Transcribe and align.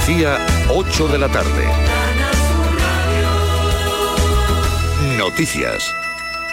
Andalucía, 0.00 0.38
8 0.70 1.08
de 1.08 1.18
la 1.18 1.28
tarde. 1.28 1.66
Noticias. 5.18 5.92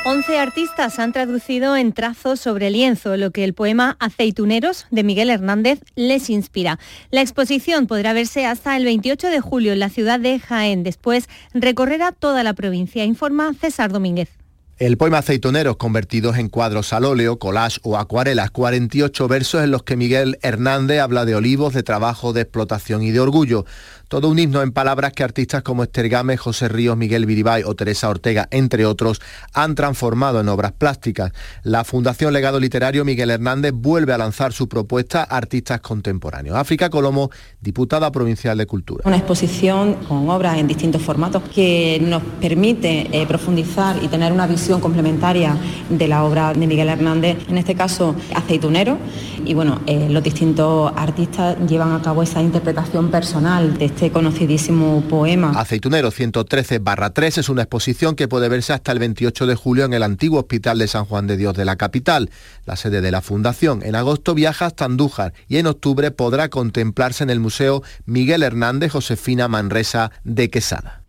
11 0.03 0.37
artistas 0.37 0.99
han 0.99 1.13
traducido 1.13 1.77
en 1.77 1.93
trazos 1.93 2.41
sobre 2.41 2.69
lienzo 2.69 3.15
lo 3.15 3.31
que 3.31 3.45
el 3.45 3.53
poema 3.53 3.95
Aceituneros 3.99 4.85
de 4.91 5.03
Miguel 5.03 5.29
Hernández 5.29 5.79
les 5.95 6.29
inspira. 6.29 6.77
La 7.09 7.21
exposición 7.21 7.87
podrá 7.87 8.11
verse 8.11 8.45
hasta 8.45 8.75
el 8.75 8.83
28 8.83 9.29
de 9.29 9.39
julio 9.39 9.71
en 9.71 9.79
la 9.79 9.89
ciudad 9.89 10.19
de 10.19 10.39
Jaén. 10.39 10.83
Después 10.83 11.29
recorrerá 11.53 12.11
toda 12.11 12.43
la 12.43 12.53
provincia, 12.53 13.05
informa 13.05 13.53
César 13.53 13.93
Domínguez. 13.93 14.36
El 14.79 14.95
poema 14.95 15.17
Aceituneros 15.17 15.77
convertidos 15.77 16.37
en 16.37 16.49
cuadros 16.49 16.93
al 16.93 17.03
óleo, 17.03 17.39
collage 17.39 17.79
o 17.81 17.97
acuarelas, 17.97 18.51
48 18.51 19.27
versos 19.27 19.63
en 19.63 19.71
los 19.71 19.81
que 19.81 19.95
Miguel 19.95 20.37
Hernández 20.43 20.99
habla 20.99 21.25
de 21.25 21.33
olivos, 21.33 21.73
de 21.73 21.81
trabajo, 21.81 22.31
de 22.31 22.41
explotación 22.41 23.01
y 23.01 23.09
de 23.09 23.19
orgullo. 23.19 23.65
Todo 24.07 24.29
un 24.29 24.39
himno 24.39 24.61
en 24.61 24.71
palabras 24.71 25.11
que 25.11 25.25
artistas 25.25 25.63
como 25.63 25.83
Esther 25.83 26.07
José 26.37 26.69
Ríos, 26.69 26.95
Miguel 26.95 27.25
Viribay 27.25 27.63
o 27.63 27.75
Teresa 27.75 28.07
Ortega, 28.07 28.47
entre 28.51 28.85
otros, 28.85 29.19
han 29.53 29.75
transformado 29.75 30.39
en 30.39 30.47
obras 30.47 30.71
plásticas. 30.71 31.33
La 31.63 31.83
Fundación 31.83 32.31
Legado 32.31 32.57
Literario 32.57 33.03
Miguel 33.03 33.31
Hernández 33.31 33.73
vuelve 33.75 34.13
a 34.13 34.17
lanzar 34.17 34.53
su 34.53 34.69
propuesta 34.69 35.23
Artistas 35.23 35.81
Contemporáneos. 35.81 36.55
África 36.55 36.89
Colomo, 36.89 37.31
diputada 37.59 38.09
provincial 38.09 38.57
de 38.57 38.65
Cultura. 38.65 39.03
Una 39.05 39.17
exposición 39.17 39.95
con 40.07 40.29
obras 40.29 40.57
en 40.57 40.67
distintos 40.67 41.01
formatos 41.01 41.43
que 41.53 41.99
nos 42.01 42.23
permite 42.39 43.09
eh, 43.11 43.27
profundizar 43.27 44.01
y 44.01 44.07
tener 44.07 44.31
una 44.31 44.47
visión 44.47 44.79
complementaria 44.79 45.57
de 45.89 46.07
la 46.07 46.23
obra 46.23 46.53
de 46.53 46.65
Miguel 46.65 46.87
Hernández, 46.87 47.39
en 47.49 47.57
este 47.57 47.75
caso 47.75 48.15
Aceitunero, 48.33 48.97
y 49.43 49.53
bueno, 49.53 49.81
eh, 49.85 50.07
los 50.09 50.23
distintos 50.23 50.93
artistas 50.95 51.57
llevan 51.67 51.91
a 51.91 52.01
cabo 52.01 52.23
esa 52.23 52.41
interpretación 52.41 53.11
personal 53.11 53.77
de 53.77 53.96
este 53.97 54.11
conocidísimo 54.11 55.01
poema. 55.09 55.53
Aceitunero 55.55 56.11
113 56.11 56.79
3 57.13 57.37
es 57.39 57.49
una 57.49 57.63
exposición 57.63 58.15
que 58.15 58.27
puede 58.27 58.47
verse 58.47 58.71
hasta 58.71 58.91
el 58.91 58.99
28 58.99 59.47
de 59.47 59.55
julio 59.55 59.85
en 59.85 59.93
el 59.95 60.03
antiguo 60.03 60.41
Hospital 60.41 60.77
de 60.77 60.87
San 60.87 61.05
Juan 61.05 61.25
de 61.25 61.35
Dios 61.35 61.55
de 61.55 61.65
la 61.65 61.77
capital, 61.77 62.29
la 62.67 62.75
sede 62.75 63.01
de 63.01 63.09
la 63.09 63.21
Fundación. 63.21 63.81
En 63.81 63.95
agosto 63.95 64.35
viaja 64.35 64.67
hasta 64.67 64.85
Andújar 64.85 65.33
y 65.47 65.57
en 65.57 65.65
octubre 65.65 66.11
podrá 66.11 66.49
contemplarse 66.49 67.23
en 67.23 67.31
el 67.31 67.39
Museo 67.39 67.81
Miguel 68.05 68.43
Hernández 68.43 68.91
Josefina 68.91 69.47
Manresa 69.47 70.11
de 70.23 70.51
Quesada. 70.51 71.01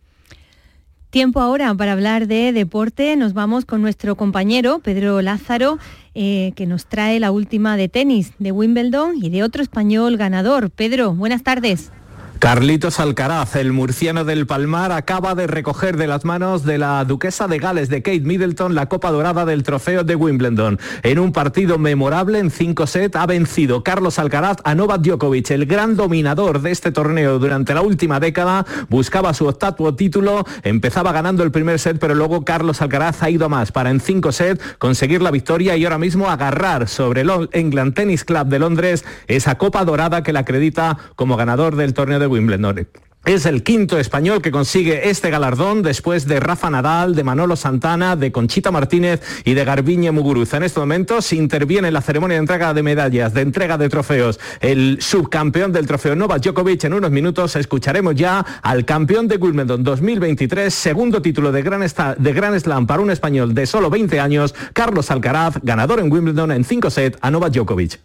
Tiempo 1.11 1.41
ahora 1.41 1.75
para 1.75 1.91
hablar 1.91 2.25
de 2.25 2.51
deporte. 2.53 3.15
Nos 3.17 3.33
vamos 3.33 3.65
con 3.65 3.83
nuestro 3.83 4.15
compañero 4.15 4.79
Pedro 4.79 5.21
Lázaro, 5.21 5.77
eh, 6.15 6.53
que 6.55 6.65
nos 6.65 6.87
trae 6.87 7.19
la 7.19 7.29
última 7.29 7.77
de 7.77 7.87
tenis 7.87 8.33
de 8.39 8.51
Wimbledon 8.51 9.23
y 9.23 9.29
de 9.29 9.43
otro 9.43 9.61
español 9.61 10.17
ganador. 10.17 10.71
Pedro, 10.71 11.13
buenas 11.13 11.43
tardes. 11.43 11.91
Carlitos 12.39 13.01
Alcaraz, 13.01 13.57
el 13.57 13.73
murciano 13.73 14.23
del 14.23 14.47
Palmar, 14.47 14.93
acaba 14.93 15.35
de 15.35 15.45
recoger 15.45 15.97
de 15.97 16.07
las 16.07 16.23
manos 16.23 16.63
de 16.63 16.77
la 16.77 17.03
duquesa 17.03 17.49
de 17.49 17.59
Gales, 17.59 17.89
de 17.89 18.01
Kate 18.01 18.21
Middleton, 18.21 18.75
la 18.75 18.87
copa 18.87 19.11
dorada 19.11 19.45
del 19.45 19.63
trofeo 19.63 20.05
de 20.05 20.15
Wimbledon. 20.15 20.79
En 21.03 21.19
un 21.19 21.33
partido 21.33 21.77
memorable 21.77 22.39
en 22.39 22.49
cinco 22.49 22.87
sets 22.87 23.17
ha 23.17 23.25
vencido 23.25 23.83
Carlos 23.83 24.19
Alcaraz 24.19 24.59
a 24.63 24.73
Novak 24.73 25.01
Djokovic, 25.01 25.51
el 25.51 25.65
gran 25.65 25.97
dominador 25.97 26.61
de 26.61 26.71
este 26.71 26.93
torneo 26.93 27.39
durante 27.39 27.73
la 27.73 27.81
última 27.81 28.21
década. 28.21 28.65
Buscaba 28.87 29.33
su 29.33 29.45
octavo 29.45 29.95
título, 29.95 30.45
empezaba 30.63 31.11
ganando 31.11 31.43
el 31.43 31.51
primer 31.51 31.77
set, 31.77 31.99
pero 31.99 32.15
luego 32.15 32.45
Carlos 32.45 32.81
Alcaraz 32.81 33.21
ha 33.21 33.29
ido 33.29 33.49
más 33.49 33.73
para 33.73 33.89
en 33.89 33.99
cinco 33.99 34.31
sets 34.31 34.63
conseguir 34.77 35.21
la 35.21 35.31
victoria 35.31 35.75
y 35.75 35.83
ahora 35.83 35.97
mismo 35.97 36.29
agarrar 36.29 36.87
sobre 36.87 37.19
el 37.21 37.49
England 37.51 37.95
Tennis 37.95 38.23
Club 38.23 38.47
de 38.47 38.59
Londres 38.59 39.03
esa 39.27 39.57
copa 39.57 39.83
dorada 39.83 40.23
que 40.23 40.31
le 40.31 40.39
acredita 40.39 40.97
como 41.17 41.35
ganador 41.35 41.75
del 41.75 41.93
torneo 41.93 42.17
de 42.17 42.28
Wimbledon. 42.29 42.87
Es 43.25 43.45
el 43.45 43.63
quinto 43.63 43.99
español 43.99 44.41
que 44.41 44.49
consigue 44.49 45.09
este 45.09 45.29
galardón 45.29 45.83
después 45.83 46.25
de 46.25 46.39
Rafa 46.39 46.69
Nadal, 46.69 47.15
de 47.15 47.25
Manolo 47.25 47.57
Santana, 47.57 48.15
de 48.15 48.31
Conchita 48.31 48.71
Martínez 48.71 49.21
y 49.43 49.53
de 49.53 49.65
Garbiñe 49.65 50.09
Muguruza. 50.11 50.57
En 50.57 50.63
este 50.63 50.79
momento 50.79 51.21
se 51.21 51.35
interviene 51.35 51.89
en 51.89 51.93
la 51.93 52.01
ceremonia 52.01 52.35
de 52.35 52.39
entrega 52.39 52.73
de 52.73 52.81
medallas, 52.81 53.33
de 53.33 53.41
entrega 53.41 53.77
de 53.77 53.89
trofeos, 53.89 54.39
el 54.61 54.99
subcampeón 55.01 55.73
del 55.73 55.85
trofeo 55.85 56.15
Novak 56.15 56.41
Djokovic. 56.41 56.85
En 56.85 56.93
unos 56.93 57.11
minutos 57.11 57.57
escucharemos 57.57 58.15
ya 58.15 58.43
al 58.63 58.85
campeón 58.85 59.27
de 59.27 59.35
Wimbledon 59.35 59.83
2023, 59.83 60.73
segundo 60.73 61.21
título 61.21 61.51
de 61.51 61.61
Gran, 61.61 61.85
de 62.17 62.33
Gran 62.33 62.59
Slam 62.59 62.87
para 62.87 63.01
un 63.03 63.11
español 63.11 63.53
de 63.53 63.67
solo 63.67 63.89
20 63.89 64.19
años, 64.19 64.55
Carlos 64.71 65.11
Alcaraz, 65.11 65.59
ganador 65.61 65.99
en 65.99 66.11
Wimbledon 66.11 66.53
en 66.53 66.63
5 66.63 66.89
sets 66.89 67.19
a 67.21 67.29
Novak 67.29 67.51
Djokovic. 67.51 67.99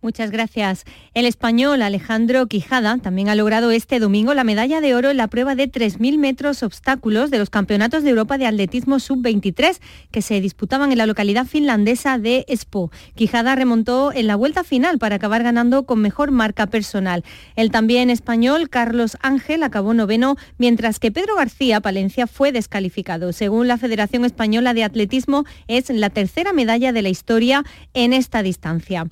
Muchas 0.00 0.30
gracias. 0.30 0.84
El 1.12 1.26
español 1.26 1.82
Alejandro 1.82 2.46
Quijada 2.46 2.98
también 2.98 3.28
ha 3.28 3.34
logrado 3.34 3.72
este 3.72 3.98
domingo 3.98 4.32
la 4.32 4.44
medalla 4.44 4.80
de 4.80 4.94
oro 4.94 5.10
en 5.10 5.16
la 5.16 5.26
prueba 5.26 5.56
de 5.56 5.68
3.000 5.68 6.18
metros 6.18 6.62
obstáculos 6.62 7.32
de 7.32 7.38
los 7.38 7.50
Campeonatos 7.50 8.04
de 8.04 8.10
Europa 8.10 8.38
de 8.38 8.46
Atletismo 8.46 9.00
Sub-23 9.00 9.80
que 10.12 10.22
se 10.22 10.40
disputaban 10.40 10.92
en 10.92 10.98
la 10.98 11.06
localidad 11.06 11.46
finlandesa 11.46 12.16
de 12.16 12.44
Espoo. 12.46 12.92
Quijada 13.16 13.56
remontó 13.56 14.12
en 14.12 14.28
la 14.28 14.36
vuelta 14.36 14.62
final 14.62 15.00
para 15.00 15.16
acabar 15.16 15.42
ganando 15.42 15.84
con 15.84 16.00
mejor 16.00 16.30
marca 16.30 16.68
personal. 16.68 17.24
El 17.56 17.72
también 17.72 18.08
español 18.08 18.70
Carlos 18.70 19.16
Ángel 19.20 19.64
acabó 19.64 19.94
noveno, 19.94 20.36
mientras 20.58 21.00
que 21.00 21.10
Pedro 21.10 21.34
García 21.34 21.80
Palencia 21.80 22.28
fue 22.28 22.52
descalificado. 22.52 23.32
Según 23.32 23.66
la 23.66 23.78
Federación 23.78 24.24
Española 24.24 24.74
de 24.74 24.84
Atletismo, 24.84 25.44
es 25.66 25.90
la 25.90 26.10
tercera 26.10 26.52
medalla 26.52 26.92
de 26.92 27.02
la 27.02 27.08
historia 27.08 27.64
en 27.94 28.12
esta 28.12 28.44
distancia. 28.44 29.08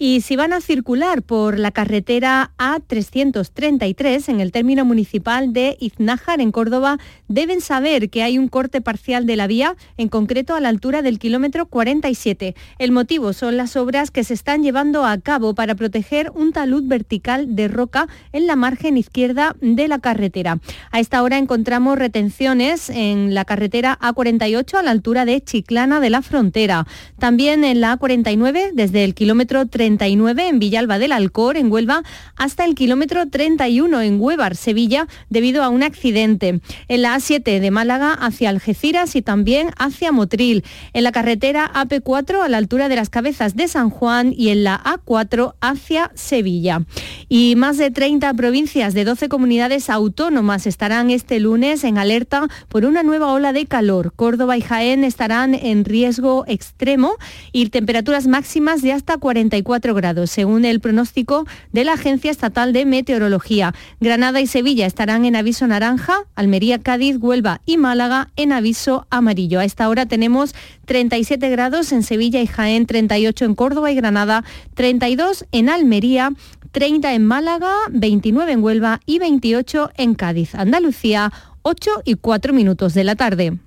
Y 0.00 0.20
si 0.20 0.36
van 0.36 0.52
a 0.52 0.60
circular 0.60 1.22
por 1.22 1.58
la 1.58 1.72
carretera 1.72 2.52
A333 2.56 4.28
en 4.28 4.38
el 4.38 4.52
término 4.52 4.84
municipal 4.84 5.52
de 5.52 5.76
Iznájar, 5.80 6.40
en 6.40 6.52
Córdoba, 6.52 6.98
deben 7.26 7.60
saber 7.60 8.08
que 8.08 8.22
hay 8.22 8.38
un 8.38 8.46
corte 8.46 8.80
parcial 8.80 9.26
de 9.26 9.34
la 9.34 9.48
vía, 9.48 9.74
en 9.96 10.08
concreto 10.08 10.54
a 10.54 10.60
la 10.60 10.68
altura 10.68 11.02
del 11.02 11.18
kilómetro 11.18 11.66
47. 11.66 12.54
El 12.78 12.92
motivo 12.92 13.32
son 13.32 13.56
las 13.56 13.74
obras 13.74 14.12
que 14.12 14.22
se 14.22 14.34
están 14.34 14.62
llevando 14.62 15.04
a 15.04 15.18
cabo 15.18 15.56
para 15.56 15.74
proteger 15.74 16.30
un 16.32 16.52
talud 16.52 16.84
vertical 16.86 17.56
de 17.56 17.66
roca 17.66 18.06
en 18.30 18.46
la 18.46 18.54
margen 18.54 18.98
izquierda 18.98 19.56
de 19.60 19.88
la 19.88 19.98
carretera. 19.98 20.60
A 20.92 21.00
esta 21.00 21.24
hora 21.24 21.38
encontramos 21.38 21.98
retenciones 21.98 22.88
en 22.88 23.34
la 23.34 23.44
carretera 23.44 23.98
A48 24.00 24.74
a 24.78 24.82
la 24.84 24.92
altura 24.92 25.24
de 25.24 25.40
Chiclana 25.42 25.98
de 25.98 26.10
la 26.10 26.22
Frontera. 26.22 26.86
También 27.18 27.64
en 27.64 27.80
la 27.80 27.98
A49 27.98 28.70
desde 28.74 29.02
el 29.02 29.14
kilómetro 29.14 29.66
30 29.66 29.87
en 29.88 30.58
Villalba 30.58 30.98
del 30.98 31.12
Alcor, 31.12 31.56
en 31.56 31.72
Huelva, 31.72 32.02
hasta 32.36 32.64
el 32.64 32.74
kilómetro 32.74 33.26
31 33.26 34.02
en 34.02 34.20
Huevar, 34.20 34.54
Sevilla, 34.54 35.08
debido 35.30 35.62
a 35.62 35.70
un 35.70 35.82
accidente. 35.82 36.60
En 36.88 37.02
la 37.02 37.16
A7 37.16 37.60
de 37.60 37.70
Málaga 37.70 38.12
hacia 38.12 38.50
Algeciras 38.50 39.16
y 39.16 39.22
también 39.22 39.70
hacia 39.78 40.12
Motril. 40.12 40.64
En 40.92 41.04
la 41.04 41.12
carretera 41.12 41.70
AP4 41.72 42.42
a 42.42 42.48
la 42.48 42.58
altura 42.58 42.88
de 42.88 42.96
las 42.96 43.08
cabezas 43.08 43.56
de 43.56 43.68
San 43.68 43.88
Juan 43.90 44.34
y 44.36 44.50
en 44.50 44.64
la 44.64 44.82
A4 44.82 45.54
hacia 45.60 46.10
Sevilla. 46.14 46.82
Y 47.28 47.54
más 47.56 47.78
de 47.78 47.90
30 47.90 48.34
provincias 48.34 48.94
de 48.94 49.04
12 49.04 49.28
comunidades 49.28 49.88
autónomas 49.88 50.66
estarán 50.66 51.10
este 51.10 51.40
lunes 51.40 51.84
en 51.84 51.98
alerta 51.98 52.48
por 52.68 52.84
una 52.84 53.02
nueva 53.02 53.32
ola 53.32 53.52
de 53.52 53.66
calor. 53.66 54.12
Córdoba 54.14 54.56
y 54.56 54.60
Jaén 54.60 55.04
estarán 55.04 55.54
en 55.54 55.84
riesgo 55.84 56.44
extremo 56.46 57.14
y 57.52 57.68
temperaturas 57.70 58.26
máximas 58.26 58.82
de 58.82 58.92
hasta 58.92 59.16
44 59.16 59.77
grados, 59.80 60.30
según 60.30 60.64
el 60.64 60.80
pronóstico 60.80 61.46
de 61.72 61.84
la 61.84 61.94
Agencia 61.94 62.30
Estatal 62.30 62.72
de 62.72 62.84
Meteorología. 62.84 63.74
Granada 64.00 64.40
y 64.40 64.46
Sevilla 64.46 64.86
estarán 64.86 65.24
en 65.24 65.36
aviso 65.36 65.66
naranja, 65.66 66.24
Almería, 66.34 66.80
Cádiz, 66.82 67.16
Huelva 67.18 67.60
y 67.64 67.76
Málaga 67.76 68.28
en 68.36 68.52
aviso 68.52 69.06
amarillo. 69.10 69.60
A 69.60 69.64
esta 69.64 69.88
hora 69.88 70.06
tenemos 70.06 70.54
37 70.86 71.48
grados 71.48 71.92
en 71.92 72.02
Sevilla 72.02 72.40
y 72.40 72.46
Jaén, 72.46 72.86
38 72.86 73.44
en 73.44 73.54
Córdoba 73.54 73.90
y 73.90 73.94
Granada, 73.94 74.44
32 74.74 75.46
en 75.52 75.68
Almería, 75.68 76.32
30 76.72 77.14
en 77.14 77.26
Málaga, 77.26 77.72
29 77.90 78.52
en 78.52 78.62
Huelva 78.62 79.00
y 79.06 79.18
28 79.18 79.90
en 79.96 80.14
Cádiz. 80.14 80.54
Andalucía, 80.54 81.32
8 81.62 82.02
y 82.04 82.14
4 82.14 82.52
minutos 82.52 82.94
de 82.94 83.04
la 83.04 83.16
tarde. 83.16 83.58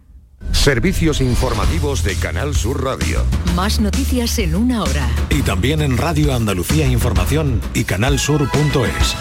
Servicios 0.51 1.21
informativos 1.21 2.03
de 2.03 2.15
Canal 2.15 2.55
Sur 2.55 2.83
Radio. 2.83 3.23
Más 3.55 3.79
noticias 3.79 4.38
en 4.39 4.55
una 4.55 4.83
hora. 4.83 5.09
Y 5.29 5.41
también 5.41 5.81
en 5.81 5.97
Radio 5.97 6.33
Andalucía 6.33 6.88
Información 6.88 7.61
y 7.73 7.83
canalsur.es. 7.83 9.15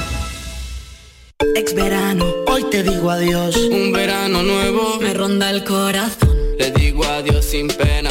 Ex 1.54 1.74
verano, 1.74 2.26
hoy 2.46 2.64
te 2.70 2.82
digo 2.82 3.10
adiós. 3.10 3.56
Un 3.56 3.92
verano 3.92 4.42
nuevo 4.42 4.98
me 5.00 5.14
ronda 5.14 5.50
el 5.50 5.64
corazón. 5.64 6.36
Le 6.58 6.70
digo 6.72 7.04
adiós 7.04 7.44
sin 7.44 7.68
pena. 7.68 8.10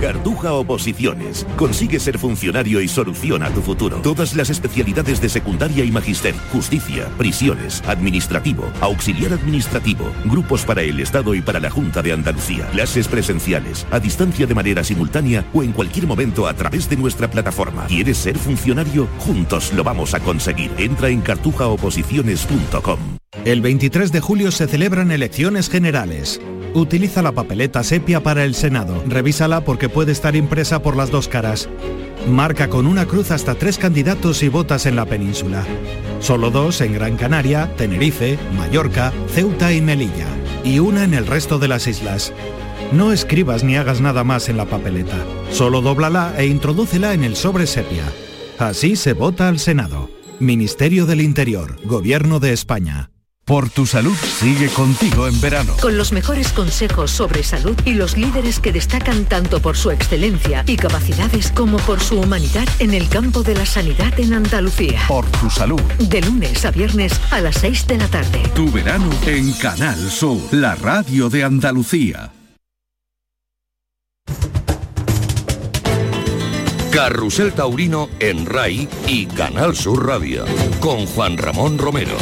Cartuja 0.00 0.52
Oposiciones. 0.52 1.46
Consigue 1.56 2.00
ser 2.00 2.18
funcionario 2.18 2.80
y 2.80 2.88
soluciona 2.88 3.50
tu 3.50 3.62
futuro. 3.62 3.98
Todas 4.02 4.34
las 4.34 4.50
especialidades 4.50 5.20
de 5.20 5.28
secundaria 5.28 5.84
y 5.84 5.90
magister, 5.90 6.34
justicia, 6.52 7.08
prisiones, 7.18 7.82
administrativo, 7.86 8.64
auxiliar 8.80 9.32
administrativo, 9.32 10.04
grupos 10.24 10.64
para 10.64 10.82
el 10.82 11.00
Estado 11.00 11.34
y 11.34 11.40
para 11.40 11.60
la 11.60 11.70
Junta 11.70 12.02
de 12.02 12.12
Andalucía, 12.12 12.66
clases 12.68 13.08
presenciales, 13.08 13.86
a 13.90 14.00
distancia 14.00 14.46
de 14.46 14.54
manera 14.54 14.84
simultánea 14.84 15.44
o 15.52 15.62
en 15.62 15.72
cualquier 15.72 16.06
momento 16.06 16.46
a 16.46 16.54
través 16.54 16.88
de 16.88 16.96
nuestra 16.96 17.30
plataforma. 17.30 17.86
¿Quieres 17.86 18.18
ser 18.18 18.38
funcionario? 18.38 19.08
Juntos 19.18 19.72
lo 19.72 19.84
vamos 19.84 20.14
a 20.14 20.20
conseguir. 20.20 20.70
Entra 20.78 21.08
en 21.08 21.20
cartujaoposiciones.com. 21.20 22.98
El 23.44 23.60
23 23.60 24.12
de 24.12 24.20
julio 24.20 24.50
se 24.50 24.66
celebran 24.66 25.10
elecciones 25.10 25.70
generales. 25.70 26.40
Utiliza 26.74 27.20
la 27.20 27.32
papeleta 27.32 27.82
sepia 27.82 28.22
para 28.22 28.44
el 28.44 28.54
Senado. 28.54 29.02
Revísala 29.06 29.64
porque 29.64 29.88
puede 29.88 30.12
estar 30.12 30.36
impresa 30.36 30.82
por 30.82 30.96
las 30.96 31.10
dos 31.10 31.26
caras. 31.26 31.68
Marca 32.28 32.68
con 32.68 32.86
una 32.86 33.06
cruz 33.06 33.32
hasta 33.32 33.56
tres 33.56 33.76
candidatos 33.76 34.42
y 34.42 34.48
votas 34.48 34.86
en 34.86 34.94
la 34.94 35.06
península. 35.06 35.64
Solo 36.20 36.50
dos 36.50 36.80
en 36.80 36.92
Gran 36.92 37.16
Canaria, 37.16 37.74
Tenerife, 37.76 38.38
Mallorca, 38.56 39.12
Ceuta 39.28 39.72
y 39.72 39.80
Melilla. 39.80 40.28
Y 40.64 40.78
una 40.78 41.02
en 41.02 41.14
el 41.14 41.26
resto 41.26 41.58
de 41.58 41.68
las 41.68 41.88
islas. 41.88 42.32
No 42.92 43.12
escribas 43.12 43.64
ni 43.64 43.76
hagas 43.76 44.00
nada 44.00 44.22
más 44.22 44.48
en 44.48 44.56
la 44.56 44.66
papeleta. 44.66 45.16
Solo 45.50 45.80
dóblala 45.80 46.34
e 46.38 46.46
introdúcela 46.46 47.14
en 47.14 47.24
el 47.24 47.34
sobre 47.34 47.66
sepia. 47.66 48.04
Así 48.58 48.94
se 48.94 49.12
vota 49.12 49.48
al 49.48 49.58
Senado. 49.58 50.10
Ministerio 50.38 51.06
del 51.06 51.20
Interior, 51.20 51.76
Gobierno 51.84 52.38
de 52.38 52.52
España. 52.52 53.10
Por 53.50 53.68
tu 53.68 53.84
salud 53.84 54.14
sigue 54.14 54.68
contigo 54.68 55.26
en 55.26 55.40
verano. 55.40 55.74
Con 55.82 55.98
los 55.98 56.12
mejores 56.12 56.52
consejos 56.52 57.10
sobre 57.10 57.42
salud 57.42 57.76
y 57.84 57.94
los 57.94 58.16
líderes 58.16 58.60
que 58.60 58.70
destacan 58.70 59.24
tanto 59.24 59.60
por 59.60 59.76
su 59.76 59.90
excelencia 59.90 60.62
y 60.68 60.76
capacidades 60.76 61.50
como 61.50 61.78
por 61.78 61.98
su 61.98 62.20
humanidad 62.20 62.68
en 62.78 62.94
el 62.94 63.08
campo 63.08 63.42
de 63.42 63.56
la 63.56 63.66
sanidad 63.66 64.20
en 64.20 64.34
Andalucía. 64.34 65.00
Por 65.08 65.26
tu 65.26 65.50
salud. 65.50 65.80
De 65.98 66.22
lunes 66.22 66.64
a 66.64 66.70
viernes 66.70 67.20
a 67.32 67.40
las 67.40 67.56
6 67.56 67.88
de 67.88 67.98
la 67.98 68.06
tarde. 68.06 68.40
Tu 68.54 68.70
verano 68.70 69.10
en 69.26 69.52
Canal 69.54 69.98
Sur, 69.98 70.38
la 70.52 70.76
radio 70.76 71.28
de 71.28 71.42
Andalucía. 71.42 72.30
Carrusel 76.92 77.52
Taurino 77.52 78.08
en 78.20 78.46
RAI 78.46 78.88
y 79.08 79.26
Canal 79.26 79.74
Sur 79.74 80.06
Radio 80.06 80.44
con 80.78 81.04
Juan 81.06 81.36
Ramón 81.36 81.78
Romero. 81.78 82.16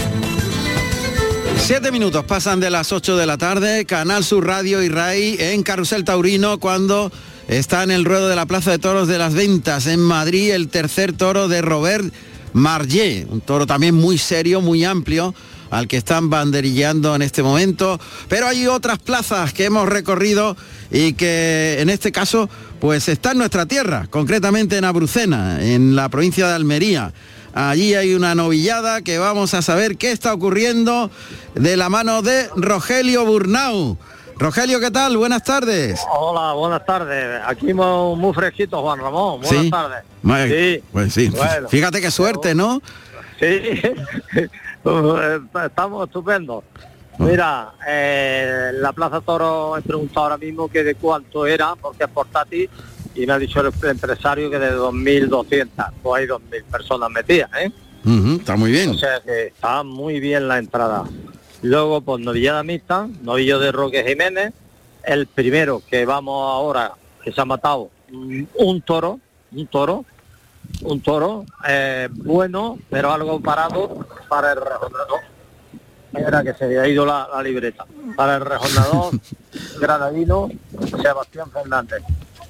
Siete 1.59 1.93
minutos 1.93 2.25
pasan 2.25 2.61
de 2.61 2.71
las 2.71 2.93
8 2.93 3.17
de 3.17 3.27
la 3.27 3.37
tarde, 3.37 3.85
Canal 3.85 4.25
Sur 4.25 4.47
Radio 4.47 4.83
y 4.83 4.89
RAI 4.89 5.37
en 5.39 5.63
Carrusel 5.63 6.05
Taurino 6.05 6.59
cuando 6.59 7.13
está 7.47 7.83
en 7.83 7.91
el 7.91 8.05
ruedo 8.05 8.29
de 8.29 8.37
la 8.37 8.47
Plaza 8.47 8.71
de 8.71 8.79
Toros 8.79 9.07
de 9.09 9.19
las 9.19 9.35
Ventas 9.35 9.87
en 9.87 10.01
Madrid 10.01 10.53
el 10.53 10.69
tercer 10.69 11.13
toro 11.13 11.49
de 11.49 11.61
Robert 11.61 12.13
Margé, 12.55 13.27
un 13.29 13.41
toro 13.41 13.67
también 13.67 13.95
muy 13.95 14.19
serio, 14.19 14.61
muy 14.61 14.85
amplio 14.85 15.35
al 15.71 15.87
que 15.87 15.99
están 15.99 16.31
banderilleando 16.31 17.15
en 17.15 17.23
este 17.23 17.43
momento, 17.43 18.01
pero 18.29 18.47
hay 18.47 18.67
otras 18.67 18.99
plazas 18.99 19.53
que 19.53 19.67
hemos 19.67 19.89
recorrido 19.89 20.57
y 20.91 21.13
que 21.13 21.77
en 21.81 21.91
este 21.91 22.13
caso 22.13 22.49
pues 22.81 23.09
está 23.09 23.33
en 23.33 23.39
nuestra 23.39 23.67
tierra, 23.67 24.07
concretamente 24.09 24.77
en 24.79 24.85
Abrucena, 24.85 25.63
en 25.63 25.97
la 25.97 26.09
provincia 26.09 26.49
de 26.49 26.55
Almería. 26.55 27.13
Allí 27.61 27.97
hay 27.97 28.15
una 28.15 28.37
novillada 28.37 29.03
que 29.03 29.19
vamos 29.19 29.53
a 29.53 29.63
saber 29.63 29.97
qué 29.97 30.13
está 30.13 30.33
ocurriendo 30.33 31.11
de 31.57 31.77
la 31.77 31.89
mano 31.89 32.23
de 32.23 32.49
Rogelio 32.55 33.27
Burnau. 33.27 33.99
Rogelio, 34.37 34.79
¿qué 34.79 34.93
tal? 34.93 35.17
Buenas 35.17 35.43
tardes. 35.43 36.01
Hola, 36.17 36.53
buenas 36.53 36.87
tardes. 36.87 37.43
Aquí 37.45 37.75
muy, 37.75 38.33
fresquito, 38.33 38.81
Juan 38.81 39.01
Ramón. 39.01 39.41
Buenas 39.41 39.65
Sí. 39.65 39.71
tardes. 39.73 40.05
Sí. 40.79 40.85
Pues 40.93 41.13
sí. 41.13 41.31
Bueno. 41.31 41.69
Fíjate 41.69 42.01
qué 42.01 42.13
suerte, 42.13 42.55
¿no? 42.55 42.81
Sí, 43.41 43.45
estamos 45.67 46.07
estupendos. 46.07 46.63
Mira, 47.19 47.73
eh, 47.89 48.71
la 48.75 48.93
Plaza 48.93 49.21
Toro 49.21 49.77
he 49.77 49.83
preguntado 49.83 50.27
ahora 50.27 50.39
mismo 50.39 50.69
que 50.69 50.85
de 50.85 50.95
cuánto 50.95 51.45
era, 51.45 51.75
porque 51.75 52.05
es 52.05 52.11
portátil, 52.11 52.71
y 53.19 53.27
me 53.27 53.33
ha 53.33 53.39
dicho 53.39 53.61
el 53.61 53.73
empresario 53.83 54.49
que 54.49 54.59
de 54.61 54.73
2.200, 54.73 55.93
pues 56.03 56.23
hay 56.23 56.29
2.000 56.29 56.65
personas 56.65 57.11
metidas, 57.11 57.51
¿eh? 57.59 57.73
Está 58.39 58.57
muy 58.57 58.71
bien. 58.71 58.91
O 58.91 58.95
sea 58.95 59.21
que 59.21 59.49
está 59.49 59.83
muy 59.83 60.21
bien 60.21 60.47
la 60.47 60.59
entrada. 60.59 61.05
Luego, 61.63 62.01
pues 62.01 62.25
novillada 62.25 62.63
mixta, 62.63 63.09
novillo 63.23 63.59
de 63.59 63.73
Roque 63.73 64.05
Jiménez, 64.07 64.53
el 65.03 65.27
primero 65.27 65.83
que 65.91 66.07
vamos 66.07 66.49
ahora, 66.49 66.93
que 67.23 67.33
se 67.33 67.41
ha 67.41 67.45
matado, 67.45 67.91
mm, 68.11 68.43
un 68.55 68.83
toro, 68.83 69.19
un 69.51 69.67
toro, 69.67 70.05
un 70.83 71.01
toro, 71.01 71.45
eh, 71.67 72.09
bueno, 72.13 72.79
pero 72.89 73.11
algo 73.11 73.41
parado 73.41 74.07
para 74.29 74.53
el 74.53 74.61
rejonador. 74.61 75.21
Era 76.15 76.43
que 76.45 76.55
se 76.55 76.65
había 76.65 76.87
ido 76.87 77.05
la, 77.05 77.29
la 77.35 77.43
libreta. 77.43 77.85
Para 78.17 78.37
el 78.37 78.43
rejonador 78.43 79.13
granadino 79.81 80.49
Sebastián 81.03 81.51
Fernández, 81.51 82.03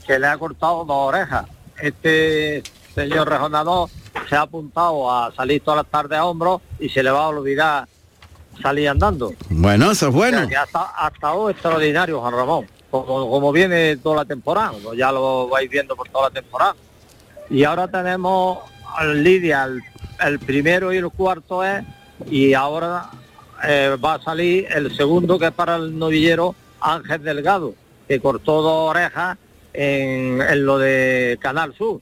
que 0.09 0.19
le 0.19 0.27
ha 0.27 0.39
cortado 0.39 0.85
dos 0.87 0.97
orejas. 1.15 1.45
Este 1.81 2.63
señor 2.95 3.29
rejonador 3.29 3.89
se 4.29 4.35
ha 4.35 4.41
apuntado 4.41 5.09
a 5.13 5.31
salir 5.33 5.63
todas 5.63 5.79
las 5.85 5.87
tardes 5.87 6.19
a 6.19 6.25
hombros 6.25 6.63
y 6.81 6.89
se 6.89 7.03
le 7.03 7.11
va 7.11 7.25
a 7.25 7.29
olvidar 7.29 7.87
salir 8.61 8.89
andando. 8.89 9.33
Bueno, 9.51 9.91
eso 9.93 10.09
es 10.09 10.15
bueno. 10.15 10.39
O 10.39 10.41
sea, 10.41 10.49
que 10.49 10.57
ha 10.57 10.65
esta- 10.65 10.93
ha 10.97 11.09
estado 11.09 11.51
extraordinario, 11.51 12.21
Juan 12.21 12.33
Ramón. 12.35 12.67
Como, 12.91 13.29
como 13.31 13.53
viene 13.53 13.99
toda 13.99 14.17
la 14.17 14.25
temporada, 14.25 14.73
ya 14.97 15.13
lo 15.13 15.47
vais 15.49 15.69
viendo 15.69 15.95
por 15.95 16.09
toda 16.09 16.31
la 16.31 16.35
temporada. 16.35 16.75
Y 17.51 17.63
ahora 17.65 17.87
tenemos 17.87 18.59
al 18.97 19.23
Lidia, 19.23 19.65
el, 19.65 19.83
el 20.27 20.39
primero 20.39 20.91
y 20.93 20.97
el 20.97 21.11
cuarto 21.11 21.63
es, 21.63 21.85
y 22.31 22.55
ahora 22.55 23.11
eh, 23.63 23.95
va 24.03 24.15
a 24.15 24.23
salir 24.23 24.67
el 24.75 24.97
segundo 24.97 25.39
que 25.39 25.47
es 25.49 25.53
para 25.53 25.77
el 25.77 25.99
novillero 25.99 26.55
Ángel 26.81 27.23
Delgado, 27.23 27.75
que 28.09 28.19
cortó 28.21 28.63
dos 28.63 28.91
orejas 28.91 29.37
en, 29.81 30.43
en 30.43 30.67
lo 30.67 30.77
de 30.77 31.39
Canal 31.41 31.73
Sur 31.77 32.01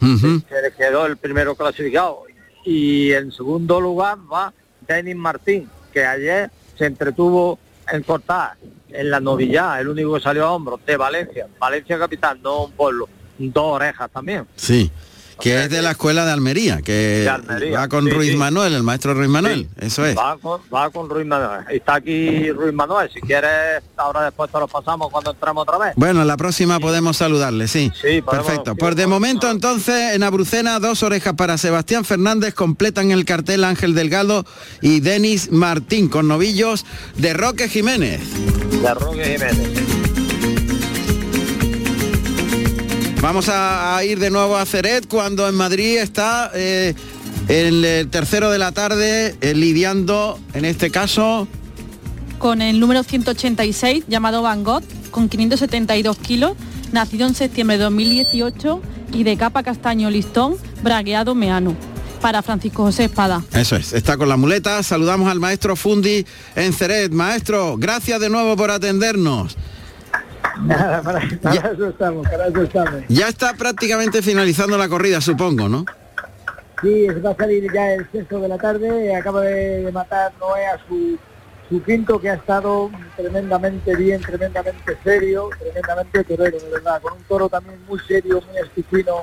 que 0.00 0.62
le 0.62 0.72
quedó 0.76 1.06
el 1.06 1.16
primero 1.16 1.54
clasificado. 1.54 2.22
Y 2.64 3.12
en 3.12 3.30
segundo 3.32 3.80
lugar 3.80 4.18
va 4.32 4.52
Denis 4.86 5.16
Martín, 5.16 5.68
que 5.92 6.04
ayer 6.04 6.50
se 6.76 6.86
entretuvo 6.86 7.58
en 7.90 8.02
cortar 8.02 8.56
en 8.88 9.10
la 9.10 9.20
novillada, 9.20 9.80
el 9.80 9.88
único 9.88 10.14
que 10.14 10.20
salió 10.20 10.46
a 10.46 10.52
hombros 10.52 10.80
de 10.86 10.96
Valencia, 10.96 11.46
Valencia 11.58 11.98
capital, 11.98 12.40
no 12.42 12.64
un 12.64 12.72
pueblo, 12.72 13.08
dos 13.38 13.64
orejas 13.64 14.10
también. 14.10 14.46
Sí. 14.56 14.90
Que 15.40 15.64
es 15.64 15.70
de 15.70 15.82
la 15.82 15.90
escuela 15.90 16.24
de 16.24 16.32
Almería, 16.32 16.80
que 16.82 16.92
De 16.92 17.28
Almería, 17.28 17.78
va 17.80 17.88
con 17.88 18.04
sí, 18.06 18.10
Ruiz 18.10 18.30
sí. 18.32 18.36
Manuel, 18.36 18.72
el 18.74 18.82
maestro 18.82 19.12
Ruiz 19.14 19.28
Manuel. 19.28 19.68
Eso 19.78 20.04
es. 20.06 20.16
Va 20.16 20.38
con, 20.38 20.60
va 20.74 20.88
con 20.90 21.10
Ruiz 21.10 21.26
Manuel. 21.26 21.60
Está 21.70 21.96
aquí 21.96 22.50
Ruiz 22.52 22.72
Manuel, 22.72 23.10
si 23.12 23.20
quieres, 23.20 23.82
ahora 23.96 24.22
después 24.24 24.50
te 24.50 24.58
lo 24.58 24.66
pasamos 24.66 25.10
cuando 25.10 25.32
entramos 25.32 25.62
otra 25.62 25.78
vez. 25.78 25.92
Bueno, 25.96 26.24
la 26.24 26.36
próxima 26.36 26.80
podemos 26.80 27.18
saludarle, 27.18 27.68
sí. 27.68 27.92
Sí, 28.00 28.22
podemos- 28.22 28.46
Perfecto. 28.46 28.74
Pues 28.76 28.96
de 28.96 29.06
momento 29.06 29.50
entonces 29.50 30.14
en 30.14 30.22
Abrucena 30.22 30.80
dos 30.80 31.02
orejas 31.02 31.34
para 31.34 31.58
Sebastián 31.58 32.04
Fernández 32.04 32.54
completan 32.54 33.10
el 33.10 33.24
cartel 33.26 33.64
Ángel 33.64 33.94
Delgado 33.94 34.46
y 34.80 35.00
Denis 35.00 35.50
Martín 35.52 36.08
con 36.08 36.28
novillos 36.28 36.86
de 37.16 37.34
Roque 37.34 37.68
Jiménez. 37.68 38.20
De 38.82 38.94
Roque 38.94 39.24
Jiménez. 39.38 40.15
Vamos 43.26 43.48
a, 43.48 43.96
a 43.96 44.04
ir 44.04 44.20
de 44.20 44.30
nuevo 44.30 44.56
a 44.56 44.64
Ceret 44.64 45.08
cuando 45.08 45.48
en 45.48 45.56
Madrid 45.56 45.96
está 45.96 46.52
eh, 46.54 46.94
el, 47.48 48.06
tercero 48.08 48.52
de 48.52 48.58
la 48.60 48.70
tarde 48.70 49.34
eh, 49.40 49.52
lidiando, 49.52 50.38
en 50.54 50.64
este 50.64 50.92
caso, 50.92 51.48
con 52.38 52.62
el 52.62 52.78
número 52.78 53.02
186 53.02 54.04
llamado 54.06 54.42
Van 54.42 54.62
Gogh, 54.62 54.84
con 55.10 55.28
572 55.28 56.18
kilos, 56.18 56.52
nacido 56.92 57.26
en 57.26 57.34
septiembre 57.34 57.78
de 57.78 57.82
2018 57.82 58.80
y 59.12 59.24
de 59.24 59.36
capa 59.36 59.64
castaño 59.64 60.08
listón, 60.08 60.54
bragueado 60.84 61.34
meano. 61.34 61.74
para 62.20 62.42
Francisco 62.42 62.84
José 62.84 63.06
Espada. 63.06 63.42
Eso 63.52 63.74
es, 63.74 63.92
está 63.92 64.16
con 64.16 64.28
la 64.28 64.36
muleta. 64.36 64.80
Saludamos 64.84 65.28
al 65.28 65.40
maestro 65.40 65.74
Fundi 65.74 66.24
en 66.54 66.72
Ceret. 66.72 67.10
Maestro, 67.10 67.76
gracias 67.76 68.20
de 68.20 68.30
nuevo 68.30 68.54
por 68.54 68.70
atendernos. 68.70 69.56
Nada, 70.64 71.02
para, 71.02 71.20
para 71.42 71.54
Ya. 71.54 71.60
eso 71.72 71.88
estamos, 71.88 72.28
para 72.28 72.46
eso 72.48 72.62
estamos. 72.62 73.02
Ya 73.08 73.28
está 73.28 73.54
prácticamente 73.54 74.22
finalizando 74.22 74.78
la 74.78 74.88
corrida, 74.88 75.20
supongo, 75.20 75.68
¿no? 75.68 75.84
Sí, 76.82 77.06
va 77.24 77.30
a 77.30 77.36
salir 77.36 77.72
ya 77.72 77.92
el 77.94 78.10
sexto 78.10 78.38
de 78.40 78.48
la 78.48 78.58
tarde, 78.58 79.14
acaba 79.16 79.40
de, 79.42 79.82
de 79.84 79.92
matar 79.92 80.32
Noé 80.38 80.66
a 80.66 80.78
su, 80.86 81.18
su 81.70 81.82
quinto 81.82 82.20
que 82.20 82.30
ha 82.30 82.34
estado 82.34 82.90
tremendamente 83.16 83.96
bien, 83.96 84.20
tremendamente 84.20 84.96
serio, 85.02 85.48
tremendamente 85.58 86.22
torero, 86.24 86.58
de 86.58 86.70
verdad, 86.70 87.00
con 87.00 87.14
un 87.14 87.22
toro 87.24 87.48
también 87.48 87.78
muy 87.88 87.98
serio, 88.00 88.42
muy 88.46 88.58
esticino 88.58 89.22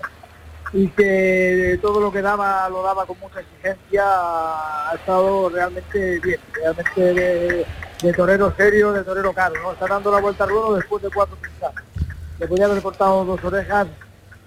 y 0.74 0.88
que 0.88 1.78
todo 1.82 2.00
lo 2.02 2.12
que 2.12 2.22
daba 2.22 2.68
lo 2.68 2.82
daba 2.82 3.06
con 3.06 3.20
mucha 3.20 3.40
exigencia, 3.42 4.04
ha 4.04 4.96
estado 4.96 5.50
realmente 5.50 6.20
bien, 6.20 6.40
realmente 6.52 7.66
de, 8.02 8.14
torero 8.14 8.54
serio, 8.58 8.92
de 8.92 9.04
torero 9.04 9.32
caro. 9.34 9.72
Está 9.72 9.88
dando 9.88 10.12
la 10.12 10.20
vuelta 10.20 10.44
al 10.44 10.50
ruedo 10.50 10.76
después 10.76 11.04
de 11.04 11.10
cuatro 11.12 11.38
pinchazos. 11.38 11.84
Le 12.40 12.48
podía 12.48 12.66
haber 12.66 12.82
cortado 12.82 13.24
dos 13.24 13.44
orejas 13.44 13.88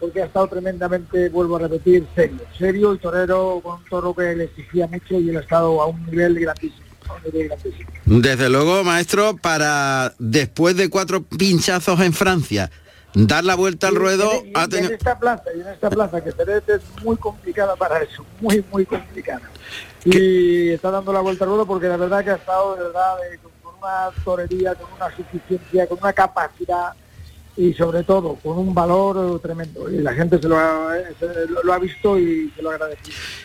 porque 0.01 0.21
ha 0.21 0.27
estado 0.27 0.49
tremendamente, 0.49 1.31
vuelvo 1.31 1.57
a 1.57 1.61
repetir, 1.61 2.07
serio, 2.15 2.41
serio 2.59 2.93
y 2.93 2.99
torero 2.99 3.61
con 3.63 3.77
un 3.77 3.85
toro 3.85 4.13
que 4.13 4.35
le 4.35 4.45
exigía 4.45 4.87
mucho 4.89 5.19
y 5.19 5.31
él 5.31 5.37
ha 5.39 5.41
estado 5.41 5.81
a 5.81 5.87
un 5.87 6.05
nivel 6.07 6.39
grandísimo. 6.39 6.87
Desde 8.05 8.51
luego, 8.51 8.83
maestro, 8.83 9.37
para 9.37 10.13
después 10.19 10.77
de 10.77 10.91
cuatro 10.91 11.23
pinchazos 11.23 12.01
en 12.01 12.13
Francia, 12.13 12.71
dar 13.25 13.45
la 13.45 13.55
vuelta 13.55 13.89
al 13.89 13.95
Y- 13.95 13.97
ruedo 13.97 14.31
y- 14.45 14.49
y 14.49 14.53
ha 14.55 14.65
en 14.65 14.93
esta 14.93 15.19
plaza, 15.19 15.45
y 15.57 15.61
en 15.61 15.69
esta 15.69 15.89
plaza 15.91 16.23
que 16.23 16.33
Pérez 16.33 16.63
es 16.69 16.83
muy 17.03 17.17
complicada 17.17 17.75
para 17.77 18.03
eso, 18.03 18.25
muy, 18.41 18.63
muy 18.71 18.85
complicada. 18.85 19.41
Y 20.05 20.69
está 20.71 20.91
dando 20.91 21.13
la 21.13 21.21
vuelta 21.21 21.45
al 21.45 21.51
ruedo 21.51 21.67
porque 21.67 21.89
la 21.89 21.97
verdad 21.97 22.23
que 22.23 22.31
ha 22.31 22.35
estado 22.37 22.77
de 22.77 22.83
verdad 22.85 23.17
de- 23.31 23.39
con, 23.39 23.53
una 23.79 24.11
torería, 24.25 24.75
con 24.75 24.93
una 24.93 25.15
suficiencia, 25.17 25.87
con 25.87 25.99
una 26.01 26.13
capacidad 26.13 26.93
y 27.57 27.73
sobre 27.73 28.03
todo 28.05 28.35
con 28.37 28.59
un 28.59 28.75
valor 28.75 29.41
tremendo. 29.41 29.91
Y 29.91 29.99
la 29.99 30.13
gente 30.13 30.39
se 30.39 30.49
lo 30.49 30.59
ha, 30.59 30.93
se 31.19 31.47
lo- 31.49 31.63
lo 31.63 31.73
ha 31.73 31.79
visto 31.79 32.19
y 32.19 32.53
se 32.55 32.63
lo 32.63 32.71
agradece. 32.71 33.01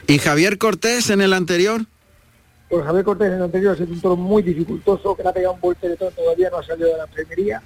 ¿Y 0.08 0.20
Javier 0.20 0.58
Cortés 0.58 1.10
en 1.10 1.22
el 1.22 1.32
anterior? 1.34 1.82
Pues 2.70 2.84
Javier 2.86 3.04
Cortés 3.06 3.28
en 3.28 3.34
el 3.36 3.44
anterior 3.44 3.74
ha 3.74 3.78
sido 3.78 3.92
un 3.94 4.02
toro 4.02 4.16
muy 4.18 4.42
dificultoso, 4.44 5.16
que 5.16 5.24
le 5.24 5.30
ha 5.30 5.34
pegado 5.34 5.54
un 5.56 5.62
volteretón, 5.62 6.14
todavía 6.14 6.50
no 6.50 6.58
ha 6.58 6.64
salido 6.66 6.90
de 6.90 6.98
la 6.98 7.04
enfermería 7.04 7.62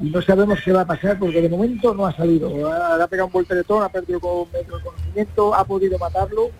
no 0.00 0.22
sabemos 0.22 0.58
qué 0.64 0.72
va 0.72 0.82
a 0.82 0.86
pasar 0.86 1.18
porque 1.18 1.40
de 1.42 1.48
momento 1.48 1.94
no 1.94 2.06
ha 2.06 2.16
salido. 2.16 2.70
Ha- 2.70 3.02
ha 3.02 3.06
pegado 3.06 3.26
un 3.26 3.32
volteretón, 3.32 3.82
ha 3.82 3.88
perdido 3.88 4.20
con 4.20 4.50
de 4.52 4.64
conocimiento, 4.64 5.54
ha 5.54 5.64
podido 5.64 5.98
matarlo, 5.98 6.50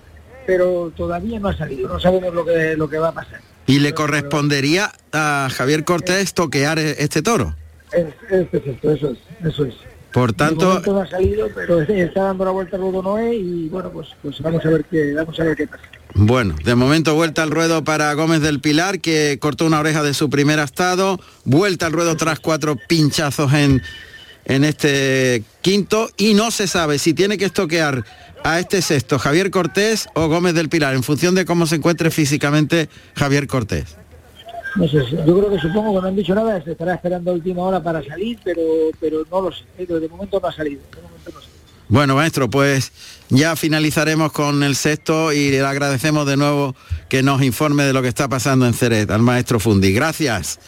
pero 0.46 0.92
todavía 0.96 1.38
no 1.40 1.48
ha 1.48 1.56
salido, 1.56 1.88
no 1.88 1.98
sabemos 2.00 2.32
lo 2.34 2.44
que, 2.44 2.76
lo 2.76 2.88
que 2.88 2.98
va 2.98 3.08
a 3.08 3.12
pasar. 3.12 3.40
¿Y 3.66 3.78
le 3.78 3.94
correspondería 3.94 4.92
a 5.12 5.48
Javier 5.52 5.84
Cortés 5.84 6.34
toquear 6.34 6.78
e- 6.78 7.02
este 7.02 7.22
toro? 7.22 7.54
Es, 7.92 8.06
es, 8.30 8.46
es 8.52 8.66
esto, 8.66 8.90
eso 8.92 9.10
es, 9.12 9.18
eso 9.46 9.64
es. 9.66 9.74
Por 10.12 10.32
tanto, 10.34 10.80
no 10.84 11.00
ha 11.00 11.06
salido, 11.06 11.48
pero 11.54 11.80
está 11.80 12.24
dando 12.24 12.44
la 12.44 12.50
vuelta 12.50 12.76
al 12.76 12.82
Noé 12.92 13.34
y 13.34 13.68
bueno, 13.70 13.90
pues, 13.90 14.08
pues 14.20 14.40
vamos 14.42 14.64
a 14.66 14.68
ver 14.68 14.84
qué, 14.84 15.14
vamos 15.14 15.38
a 15.40 15.44
ver 15.44 15.56
qué 15.56 15.66
pasa. 15.66 15.82
Bueno, 16.14 16.54
de 16.64 16.74
momento 16.74 17.14
vuelta 17.14 17.42
al 17.42 17.50
ruedo 17.50 17.84
para 17.84 18.12
Gómez 18.14 18.40
del 18.40 18.60
Pilar, 18.60 19.00
que 19.00 19.38
cortó 19.40 19.66
una 19.66 19.80
oreja 19.80 20.02
de 20.02 20.14
su 20.14 20.30
primer 20.30 20.58
estado, 20.58 21.20
vuelta 21.44 21.86
al 21.86 21.92
ruedo 21.92 22.16
tras 22.16 22.40
cuatro 22.40 22.76
pinchazos 22.88 23.52
en, 23.52 23.82
en 24.44 24.64
este 24.64 25.42
quinto, 25.60 26.10
y 26.16 26.34
no 26.34 26.50
se 26.50 26.66
sabe 26.66 26.98
si 26.98 27.14
tiene 27.14 27.38
que 27.38 27.46
estoquear 27.46 28.04
a 28.44 28.58
este 28.58 28.82
sexto 28.82 29.18
Javier 29.18 29.50
Cortés 29.50 30.08
o 30.14 30.28
Gómez 30.28 30.54
del 30.54 30.68
Pilar, 30.68 30.94
en 30.94 31.02
función 31.02 31.34
de 31.34 31.44
cómo 31.44 31.66
se 31.66 31.76
encuentre 31.76 32.10
físicamente 32.10 32.88
Javier 33.14 33.46
Cortés. 33.46 33.96
No 34.76 34.88
sé, 34.88 34.98
yo 35.10 35.38
creo 35.38 35.50
que 35.50 35.58
supongo 35.58 35.94
que 35.94 36.02
no 36.02 36.08
han 36.08 36.16
dicho 36.16 36.34
nada, 36.34 36.62
se 36.62 36.72
estará 36.72 36.94
esperando 36.94 37.30
a 37.30 37.34
última 37.34 37.62
hora 37.62 37.82
para 37.82 38.02
salir, 38.02 38.38
pero 38.42 38.62
pero 38.98 39.22
no 39.30 39.42
lo 39.42 39.52
sé, 39.52 39.64
salido. 39.76 40.00
de 40.00 40.08
momento 40.08 40.40
no 40.40 40.48
ha 40.48 40.52
salido. 40.52 40.80
Bueno, 41.88 42.16
maestro, 42.16 42.48
pues 42.48 42.92
ya 43.28 43.54
finalizaremos 43.56 44.32
con 44.32 44.62
el 44.62 44.76
sexto 44.76 45.32
y 45.32 45.50
le 45.50 45.60
agradecemos 45.60 46.26
de 46.26 46.36
nuevo 46.36 46.74
que 47.08 47.22
nos 47.22 47.42
informe 47.42 47.84
de 47.84 47.92
lo 47.92 48.00
que 48.02 48.08
está 48.08 48.28
pasando 48.28 48.66
en 48.66 48.72
Ceret, 48.74 49.10
al 49.10 49.22
maestro 49.22 49.60
Fundi. 49.60 49.92
Gracias. 49.92 50.58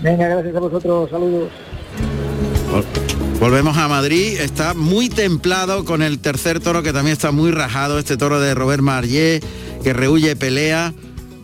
Venga, 0.00 0.28
gracias 0.28 0.56
a 0.56 0.60
vosotros, 0.60 1.10
saludos. 1.10 1.50
Vol- 2.72 2.84
Volvemos 3.38 3.76
a 3.76 3.86
Madrid, 3.86 4.38
está 4.40 4.72
muy 4.72 5.10
templado 5.10 5.84
con 5.84 6.00
el 6.00 6.20
tercer 6.20 6.58
toro 6.60 6.82
que 6.82 6.94
también 6.94 7.12
está 7.12 7.32
muy 7.32 7.50
rajado, 7.50 7.98
este 7.98 8.16
toro 8.16 8.40
de 8.40 8.54
Robert 8.54 8.82
Marlé, 8.82 9.42
que 9.82 9.92
rehuye 9.92 10.36
pelea. 10.36 10.94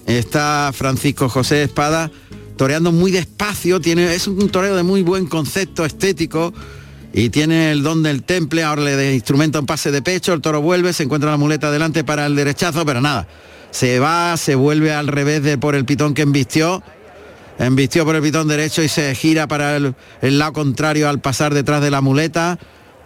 Está 0.07 0.71
Francisco 0.75 1.29
José 1.29 1.63
Espada 1.63 2.11
toreando 2.57 2.93
muy 2.93 3.11
despacio, 3.11 3.79
tiene, 3.81 4.15
es 4.15 4.27
un 4.27 4.49
toreo 4.49 4.75
de 4.75 4.83
muy 4.83 5.03
buen 5.03 5.27
concepto 5.27 5.85
estético 5.85 6.55
y 7.13 7.29
tiene 7.31 7.71
el 7.73 7.83
don 7.83 8.03
del 8.03 8.23
temple, 8.23 8.65
ahora 8.65 8.83
le 8.83 9.15
instrumenta 9.15 9.61
un 9.61 9.67
pase 9.67 9.91
de 9.91 10.01
pecho, 10.01 10.33
el 10.33 10.41
toro 10.41 10.63
vuelve, 10.63 10.93
se 10.93 11.03
encuentra 11.03 11.31
la 11.31 11.37
muleta 11.37 11.71
delante 11.71 12.05
para 12.05 12.27
el 12.27 12.35
derechazo, 12.35 12.87
pero 12.87 13.01
nada, 13.01 13.27
se 13.71 13.99
va, 13.99 14.37
se 14.37 14.55
vuelve 14.55 14.93
al 14.93 15.09
revés 15.09 15.43
de 15.43 15.59
por 15.59 15.75
el 15.75 15.85
pitón 15.85 16.15
que 16.15 16.23
embistió, 16.23 16.83
embistió 17.59 18.05
por 18.05 18.17
el 18.17 18.23
pitón 18.23 18.49
derecho 18.49 18.83
y 18.83 18.89
se 18.89 19.15
gira 19.15 19.47
para 19.47 19.77
el, 19.77 19.95
el 20.23 20.39
lado 20.39 20.55
contrario 20.55 21.09
al 21.09 21.21
pasar 21.21 21.53
detrás 21.53 21.83
de 21.83 21.91
la 21.91 22.01
muleta. 22.01 22.59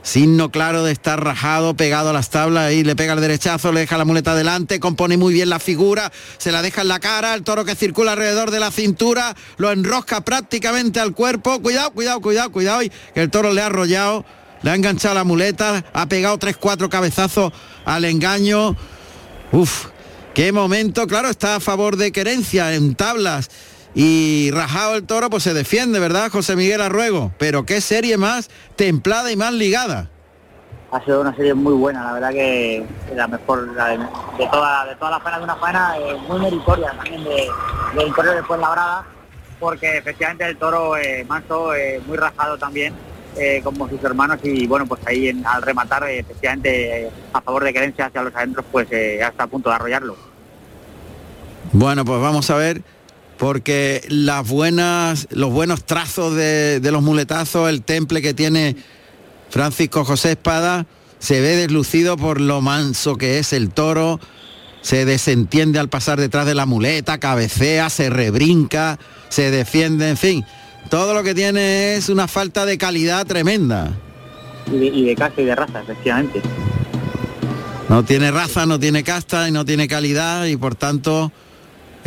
Signo 0.06 0.52
claro 0.52 0.84
de 0.84 0.92
estar 0.92 1.20
rajado, 1.24 1.74
pegado 1.74 2.10
a 2.10 2.12
las 2.12 2.30
tablas, 2.30 2.72
y 2.72 2.84
le 2.84 2.94
pega 2.94 3.14
el 3.14 3.20
derechazo, 3.20 3.72
le 3.72 3.80
deja 3.80 3.98
la 3.98 4.04
muleta 4.04 4.32
adelante, 4.32 4.78
compone 4.78 5.16
muy 5.16 5.34
bien 5.34 5.50
la 5.50 5.58
figura, 5.58 6.12
se 6.38 6.52
la 6.52 6.62
deja 6.62 6.82
en 6.82 6.88
la 6.88 7.00
cara, 7.00 7.34
el 7.34 7.42
toro 7.42 7.64
que 7.64 7.74
circula 7.74 8.12
alrededor 8.12 8.52
de 8.52 8.60
la 8.60 8.70
cintura, 8.70 9.34
lo 9.56 9.72
enrosca 9.72 10.20
prácticamente 10.20 11.00
al 11.00 11.12
cuerpo. 11.12 11.60
Cuidado, 11.60 11.90
cuidado, 11.90 12.20
cuidado, 12.20 12.52
cuidado, 12.52 12.84
y 12.84 12.92
que 13.14 13.20
el 13.20 13.30
toro 13.30 13.52
le 13.52 13.62
ha 13.62 13.66
arrollado, 13.66 14.24
le 14.62 14.70
ha 14.70 14.76
enganchado 14.76 15.16
la 15.16 15.24
muleta, 15.24 15.84
ha 15.92 16.06
pegado 16.06 16.38
tres, 16.38 16.56
cuatro 16.56 16.88
cabezazos 16.88 17.52
al 17.84 18.04
engaño. 18.04 18.76
Uf, 19.50 19.86
qué 20.34 20.52
momento, 20.52 21.08
claro, 21.08 21.30
está 21.30 21.56
a 21.56 21.60
favor 21.60 21.96
de 21.96 22.12
Querencia 22.12 22.74
en 22.74 22.94
tablas. 22.94 23.50
Y 23.98 24.50
rajado 24.52 24.94
el 24.96 25.04
toro, 25.04 25.30
pues 25.30 25.42
se 25.42 25.54
defiende, 25.54 25.98
¿verdad, 26.00 26.30
José 26.30 26.54
Miguel 26.54 26.82
Arruego? 26.82 27.32
Pero 27.38 27.64
qué 27.64 27.80
serie 27.80 28.18
más 28.18 28.50
templada 28.76 29.32
y 29.32 29.36
más 29.36 29.54
ligada. 29.54 30.10
ha 30.92 31.02
sido 31.02 31.22
una 31.22 31.34
serie 31.34 31.54
muy 31.54 31.72
buena, 31.72 32.04
la 32.04 32.12
verdad 32.12 32.30
que 32.30 32.84
la 33.14 33.26
mejor 33.26 33.68
la 33.74 33.86
de, 33.88 33.96
de 33.98 34.46
toda 34.52 34.84
de 34.84 34.94
todas 34.96 35.12
las 35.12 35.22
faenas 35.22 35.40
de 35.40 35.44
una 35.44 35.56
faena 35.56 35.94
eh, 35.98 36.14
muy 36.28 36.38
meritoria 36.40 36.90
también 36.92 37.24
de, 37.24 37.48
del 37.96 38.14
torero 38.14 38.34
después 38.34 38.60
labrada, 38.60 39.06
porque 39.58 39.96
efectivamente 39.96 40.44
el 40.46 40.58
toro 40.58 40.96
eh, 40.98 41.24
manso 41.26 41.74
eh, 41.74 41.98
muy 42.06 42.18
rajado 42.18 42.58
también, 42.58 42.92
eh, 43.38 43.62
como 43.64 43.88
sus 43.88 44.04
hermanos 44.04 44.38
y 44.42 44.66
bueno 44.66 44.84
pues 44.86 45.00
ahí 45.06 45.28
en- 45.28 45.46
al 45.46 45.62
rematar 45.62 46.04
eh, 46.04 46.18
efectivamente 46.18 47.10
a 47.32 47.40
favor 47.40 47.64
de 47.64 47.72
querencia 47.72 48.06
hacia 48.06 48.22
los 48.22 48.34
adentros 48.34 48.66
pues 48.70 48.88
hasta 49.24 49.44
a 49.44 49.46
punto 49.46 49.70
de 49.70 49.74
arrollarlo. 49.76 50.16
Bueno, 51.72 52.04
pues 52.04 52.20
vamos 52.20 52.48
a 52.50 52.56
ver, 52.56 52.82
porque 53.38 54.04
las 54.08 54.48
buenas, 54.48 55.28
los 55.30 55.52
buenos 55.52 55.84
trazos 55.84 56.34
de, 56.34 56.80
de 56.80 56.92
los 56.92 57.02
muletazos, 57.02 57.68
el 57.68 57.82
temple 57.82 58.22
que 58.22 58.34
tiene 58.34 58.76
Francisco 59.50 60.04
José 60.04 60.32
Espada, 60.32 60.86
se 61.18 61.40
ve 61.40 61.56
deslucido 61.56 62.16
por 62.16 62.40
lo 62.40 62.60
manso 62.60 63.16
que 63.16 63.38
es 63.38 63.52
el 63.52 63.70
toro, 63.70 64.20
se 64.82 65.04
desentiende 65.04 65.78
al 65.78 65.88
pasar 65.88 66.20
detrás 66.20 66.46
de 66.46 66.54
la 66.54 66.66
muleta, 66.66 67.18
cabecea, 67.18 67.90
se 67.90 68.10
rebrinca, 68.10 68.98
se 69.28 69.50
defiende, 69.50 70.08
en 70.08 70.16
fin, 70.16 70.44
todo 70.90 71.14
lo 71.14 71.22
que 71.22 71.34
tiene 71.34 71.96
es 71.96 72.08
una 72.08 72.28
falta 72.28 72.64
de 72.64 72.78
calidad 72.78 73.26
tremenda. 73.26 73.92
Y 74.70 74.78
de, 74.78 74.86
y 74.86 75.04
de 75.04 75.14
casa 75.16 75.40
y 75.40 75.44
de 75.44 75.54
raza, 75.54 75.80
efectivamente. 75.80 76.40
No 77.88 78.04
tiene 78.04 78.30
raza, 78.30 78.66
no 78.66 78.78
tiene 78.78 79.04
casta 79.04 79.48
y 79.48 79.52
no 79.52 79.64
tiene 79.64 79.88
calidad 79.88 80.44
y 80.46 80.56
por 80.56 80.74
tanto 80.74 81.32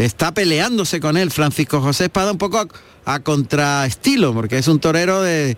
está 0.05 0.33
peleándose 0.33 0.99
con 0.99 1.17
él 1.17 1.31
Francisco 1.31 1.81
José 1.81 2.05
Espada 2.05 2.31
un 2.31 2.37
poco 2.37 2.59
a, 2.59 2.67
a 3.13 3.19
contraestilo, 3.19 4.33
porque 4.33 4.57
es 4.57 4.67
un 4.67 4.79
torero 4.79 5.21
de, 5.21 5.57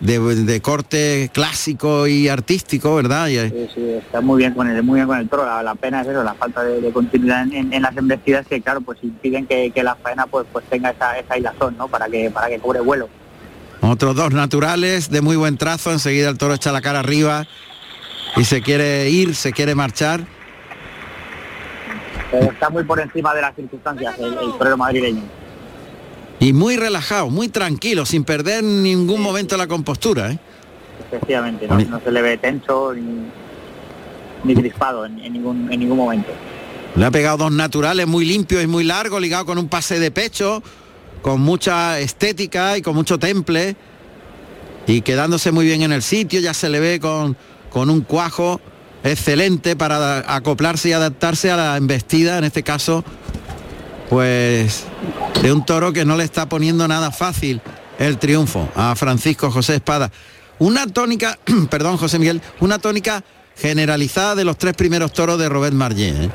de- 0.00 0.18
de 0.44 0.60
corte 0.60 1.30
clásico 1.32 2.06
y 2.06 2.28
artístico, 2.28 2.94
¿verdad? 2.96 3.28
Y, 3.28 3.38
Sí, 3.50 3.68
sí, 3.74 3.90
está 4.04 4.20
muy 4.20 4.38
bien 4.38 4.54
con 4.54 4.68
el, 4.68 4.82
muy 4.82 4.96
bien 4.96 5.06
con 5.06 5.18
el 5.18 5.28
toro. 5.28 5.44
La, 5.44 5.62
la 5.62 5.74
pena 5.74 6.00
es 6.02 6.08
eso, 6.08 6.22
la 6.24 6.34
falta 6.34 6.62
de, 6.64 6.80
de 6.80 6.90
continuidad 6.92 7.46
en 7.52 7.82
las 7.82 7.96
embestidas 7.96 8.46
que 8.46 8.60
claro, 8.60 8.80
pues 8.80 8.98
impiden 9.02 9.46
que, 9.46 9.70
que 9.70 9.82
la 9.82 9.94
faena 9.96 10.26
pues 10.26 10.46
pues 10.52 10.64
tenga 10.70 10.90
esa, 10.90 11.18
esa 11.18 11.36
hilazón, 11.38 11.76
¿no? 11.78 11.88
Para 11.88 12.08
que, 12.08 12.30
para 12.30 12.48
que 12.48 12.58
cobre 12.58 12.80
vuelo. 12.80 13.08
Otros 13.80 14.14
dos 14.14 14.32
naturales 14.32 15.10
de 15.10 15.20
muy 15.22 15.34
buen 15.36 15.56
trazo, 15.58 15.90
enseguida 15.92 16.28
el 16.30 16.38
toro 16.38 16.54
echa 16.54 16.70
la 16.70 16.80
cara 16.80 17.00
arriba 17.00 17.46
y 18.36 18.44
se 18.44 18.62
quiere 18.62 19.10
ir, 19.10 19.34
se 19.34 19.52
quiere 19.52 19.74
marchar. 19.74 20.24
Está 22.32 22.70
muy 22.70 22.84
por 22.84 23.00
encima 23.00 23.34
de 23.34 23.42
las 23.42 23.54
circunstancias 23.54 24.18
el, 24.18 24.32
el 24.32 24.52
torero 24.58 24.76
madrileño. 24.76 25.22
Y 26.40 26.52
muy 26.52 26.76
relajado, 26.76 27.30
muy 27.30 27.48
tranquilo, 27.48 28.04
sin 28.06 28.24
perder 28.24 28.64
ningún 28.64 29.20
momento 29.20 29.56
la 29.56 29.66
compostura. 29.66 30.32
¿eh? 30.32 30.38
Efectivamente, 31.06 31.68
no, 31.68 31.78
no 31.78 32.00
se 32.00 32.10
le 32.10 32.22
ve 32.22 32.38
tenso 32.38 32.94
ni... 32.94 33.26
ni 34.44 34.54
crispado 34.54 35.06
en, 35.06 35.20
en 35.20 35.32
ningún, 35.34 35.72
en 35.72 35.78
ningún 35.78 35.98
momento. 35.98 36.30
Le 36.96 37.04
ha 37.04 37.10
pegado 37.10 37.36
dos 37.36 37.52
naturales 37.52 38.06
muy 38.06 38.24
limpios 38.24 38.62
y 38.62 38.66
muy 38.66 38.84
largos, 38.84 39.20
ligado 39.20 39.46
con 39.46 39.56
un 39.58 39.68
pase 39.68 40.00
de 40.00 40.10
pecho, 40.10 40.62
con 41.22 41.40
mucha 41.40 42.00
estética 42.00 42.76
y 42.76 42.82
con 42.82 42.94
mucho 42.94 43.18
temple. 43.18 43.76
Y 44.86 45.02
quedándose 45.02 45.52
muy 45.52 45.64
bien 45.64 45.82
en 45.82 45.92
el 45.92 46.02
sitio, 46.02 46.40
ya 46.40 46.54
se 46.54 46.68
le 46.68 46.80
ve 46.80 46.98
con, 46.98 47.36
con 47.70 47.88
un 47.88 48.00
cuajo 48.00 48.60
excelente 49.04 49.76
para 49.76 50.34
acoplarse 50.34 50.90
y 50.90 50.92
adaptarse 50.92 51.50
a 51.50 51.56
la 51.56 51.76
embestida, 51.76 52.38
en 52.38 52.44
este 52.44 52.62
caso, 52.62 53.04
pues 54.08 54.84
de 55.42 55.52
un 55.52 55.64
toro 55.64 55.92
que 55.92 56.04
no 56.04 56.16
le 56.16 56.24
está 56.24 56.48
poniendo 56.48 56.86
nada 56.86 57.10
fácil 57.10 57.60
el 57.98 58.18
triunfo 58.18 58.68
a 58.74 58.94
Francisco 58.94 59.50
José 59.50 59.76
Espada. 59.76 60.10
Una 60.58 60.86
tónica, 60.86 61.38
perdón 61.70 61.96
José 61.96 62.18
Miguel, 62.18 62.40
una 62.60 62.78
tónica 62.78 63.24
generalizada 63.56 64.34
de 64.34 64.44
los 64.44 64.56
tres 64.56 64.74
primeros 64.74 65.12
toros 65.12 65.38
de 65.38 65.48
Robert 65.48 65.74
Marllet. 65.74 66.14
¿eh? 66.14 66.30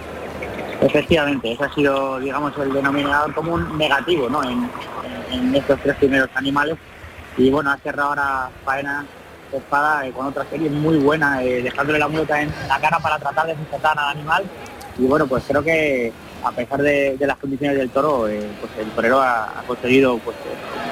Efectivamente, 0.82 1.52
ese 1.52 1.64
ha 1.64 1.74
sido, 1.74 2.20
digamos, 2.20 2.54
el 2.58 2.72
denominador 2.72 3.34
común 3.34 3.78
negativo, 3.78 4.30
¿no? 4.30 4.44
En, 4.44 4.70
en 5.32 5.56
estos 5.56 5.80
tres 5.82 5.96
primeros 5.96 6.30
animales. 6.36 6.78
Y 7.38 7.50
bueno, 7.50 7.72
ha 7.72 7.78
cerrado 7.78 8.10
ahora 8.10 8.50
faena 8.64 9.06
espada 9.54 10.06
eh, 10.06 10.12
con 10.12 10.26
otra 10.26 10.46
serie 10.50 10.70
muy 10.70 10.98
buena, 10.98 11.44
eh, 11.44 11.62
dejándole 11.62 12.00
la 12.00 12.08
muleta 12.08 12.42
en 12.42 12.52
la 12.68 12.80
cara 12.80 13.00
para 13.00 13.18
tratar 13.20 13.48
de 13.48 13.56
sujetar 13.56 13.98
al 13.98 14.18
animal. 14.18 14.44
Y 14.98 15.04
bueno, 15.06 15.28
pues 15.28 15.44
creo 15.48 15.64
que 15.64 16.12
a 16.44 16.52
pesar 16.52 16.82
de, 16.82 17.18
las 17.20 17.38
condiciones 17.38 17.78
del 17.78 17.90
toro, 17.90 18.28
eh, 18.28 18.48
pues 18.60 18.72
el 18.80 18.92
torero 18.92 19.22
ha, 19.22 19.64
conseguido 19.66 20.18
pues, 20.20 20.36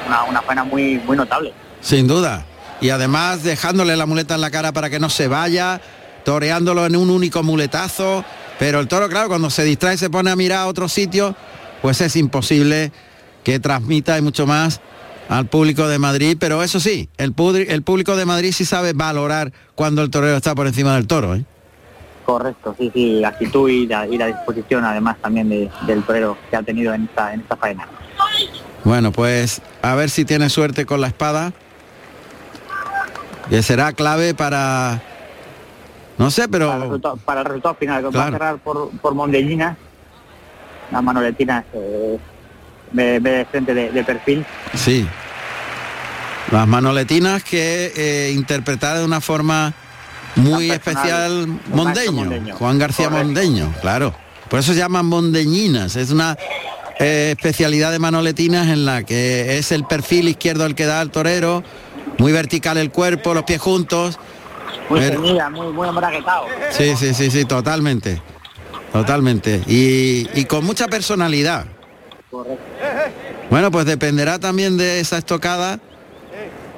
una, 0.08 0.24
una 0.24 0.42
faena 0.42 0.64
muy, 0.64 1.02
muy 1.06 1.18
notable. 1.18 1.54
Sin 1.82 2.08
duda. 2.08 2.46
Y 2.82 2.90
además 2.90 3.44
dejándole 3.44 3.96
la 3.96 4.06
muleta 4.06 4.36
en 4.36 4.42
la 4.42 4.52
cara 4.52 4.72
para 4.72 4.90
que 4.90 5.00
no 5.00 5.10
se 5.10 5.28
vaya, 5.28 5.82
toreándolo 6.24 6.86
en 6.86 6.96
un 6.96 7.10
único 7.10 7.42
muletazo. 7.44 8.24
Pero 8.60 8.80
el 8.80 8.88
toro, 8.88 9.10
claro, 9.10 9.28
cuando 9.28 9.50
se 9.50 9.64
distrae 9.64 9.98
se 9.98 10.10
pone 10.10 10.32
a 10.32 10.36
mirar 10.36 10.60
a 10.60 10.68
otro 10.68 10.88
sitio, 10.88 11.36
pues 11.82 12.02
es 12.02 12.16
imposible 12.16 12.92
que 13.44 13.60
transmita 13.60 14.18
y 14.18 14.22
mucho 14.22 14.48
más 14.48 14.82
al 15.30 15.46
público 15.48 15.88
de 15.88 16.00
Madrid. 16.00 16.38
Pero 16.40 16.62
eso 16.64 16.80
sí, 16.80 17.10
el, 17.18 17.36
pudri- 17.36 17.66
el 17.70 17.82
público 17.82 18.16
de 18.16 18.26
Madrid 18.26 18.52
sí 18.52 18.66
sabe 18.66 18.94
valorar 18.94 19.52
cuando 19.76 20.02
el 20.02 20.10
torero 20.10 20.38
está 20.38 20.56
por 20.56 20.68
encima 20.68 20.96
del 20.96 21.08
toro. 21.08 21.36
¿eh? 21.36 21.44
Correcto, 22.26 22.76
sí, 22.80 22.92
sí, 22.94 23.20
la 23.20 23.28
actitud 23.30 23.70
y 23.70 23.86
la, 23.88 24.08
y 24.08 24.18
la 24.18 24.28
disposición 24.28 24.84
además 24.84 25.18
también 25.22 25.50
de- 25.50 25.70
del 25.86 26.04
torero 26.04 26.38
que 26.50 26.56
ha 26.56 26.64
tenido 26.64 26.94
en 26.94 27.04
esta, 27.06 27.34
en 27.34 27.42
esta 27.42 27.56
faena. 27.56 27.88
Bueno, 28.84 29.12
pues 29.12 29.62
a 29.82 29.96
ver 29.96 30.10
si 30.10 30.26
tiene 30.26 30.50
suerte 30.50 30.86
con 30.86 31.02
la 31.02 31.08
espada. 31.08 31.54
Que 33.50 33.62
será 33.62 33.94
clave 33.94 34.34
para... 34.34 35.02
No 36.18 36.32
sé, 36.32 36.48
pero... 36.48 36.66
Para 36.68 36.78
el 36.78 36.82
resultado, 36.84 37.18
para 37.18 37.40
el 37.42 37.46
resultado 37.46 37.76
final, 37.76 38.10
que 38.10 38.18
va 38.18 38.26
a 38.26 38.32
cerrar 38.32 38.58
por, 38.58 38.90
por 39.02 39.14
Mondellina, 39.14 39.78
las 40.92 41.04
manoletinas 41.04 41.64
eh, 41.74 42.18
de 42.96 43.46
frente 43.50 43.74
de, 43.74 43.92
de 43.92 44.04
perfil. 44.04 44.46
Sí. 44.74 45.06
Las 46.52 46.68
manoletinas 46.68 47.44
que 47.44 47.92
eh, 47.96 48.32
interpretar 48.34 48.98
de 48.98 49.06
una 49.06 49.20
forma 49.22 49.74
muy 50.36 50.70
especial 50.70 51.32
el 51.32 51.48
Mondeño, 51.74 52.12
Mondeño. 52.12 52.56
Juan 52.56 52.78
García 52.78 53.06
Correcto. 53.08 53.26
Mondeño, 53.28 53.74
claro. 53.82 54.16
Por 54.50 54.60
eso 54.60 54.74
se 54.74 54.80
llaman 54.80 55.06
mondeñinas. 55.08 55.96
Es 55.96 56.12
una 56.12 56.38
eh, 57.00 57.34
especialidad 57.36 57.92
de 57.92 58.00
manoletinas 58.00 58.68
en 58.68 58.86
la 58.86 59.04
que 59.04 59.58
es 59.58 59.72
el 59.72 59.86
perfil 59.86 60.28
izquierdo 60.28 60.66
el 60.66 60.76
que 60.76 60.86
da 60.86 61.00
al 61.02 61.10
torero, 61.10 61.64
muy 62.20 62.32
vertical 62.32 62.78
el 62.78 62.92
cuerpo, 62.92 63.34
los 63.34 63.44
pies 63.44 63.60
juntos. 63.60 64.20
Muy 64.90 65.00
Pero- 65.00 65.22
ceñida, 65.22 65.50
muy, 65.50 65.74
muy 65.74 65.88
embraguetado. 65.90 66.46
Sí, 66.70 66.96
sí, 66.96 67.14
sí, 67.16 67.32
sí, 67.32 67.46
totalmente. 67.46 68.22
Totalmente. 68.94 69.62
Y, 69.68 70.28
y 70.40 70.46
con 70.46 70.64
mucha 70.64 70.88
personalidad. 70.88 71.66
Correcto. 72.36 72.64
Bueno, 73.50 73.72
pues 73.72 73.86
dependerá 73.86 74.40
también 74.40 74.78
de 74.78 75.00
esa 75.00 75.18
estocada. 75.18 75.80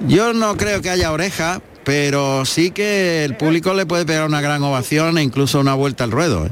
Yo 0.08 0.34
no 0.34 0.56
creo 0.58 0.82
que 0.82 0.92
haya 0.92 1.12
oreja, 1.12 1.62
pero 1.84 2.46
sí 2.46 2.70
que 2.70 3.26
el 3.26 3.36
público 3.36 3.74
le 3.74 3.88
puede 3.88 4.06
pegar 4.06 4.28
una 4.28 4.42
gran 4.42 4.62
ovación 4.64 5.18
e 5.18 5.24
incluso 5.24 5.60
una 5.60 5.74
vuelta 5.74 6.04
al 6.04 6.12
ruedo. 6.12 6.46
¿eh? 6.46 6.52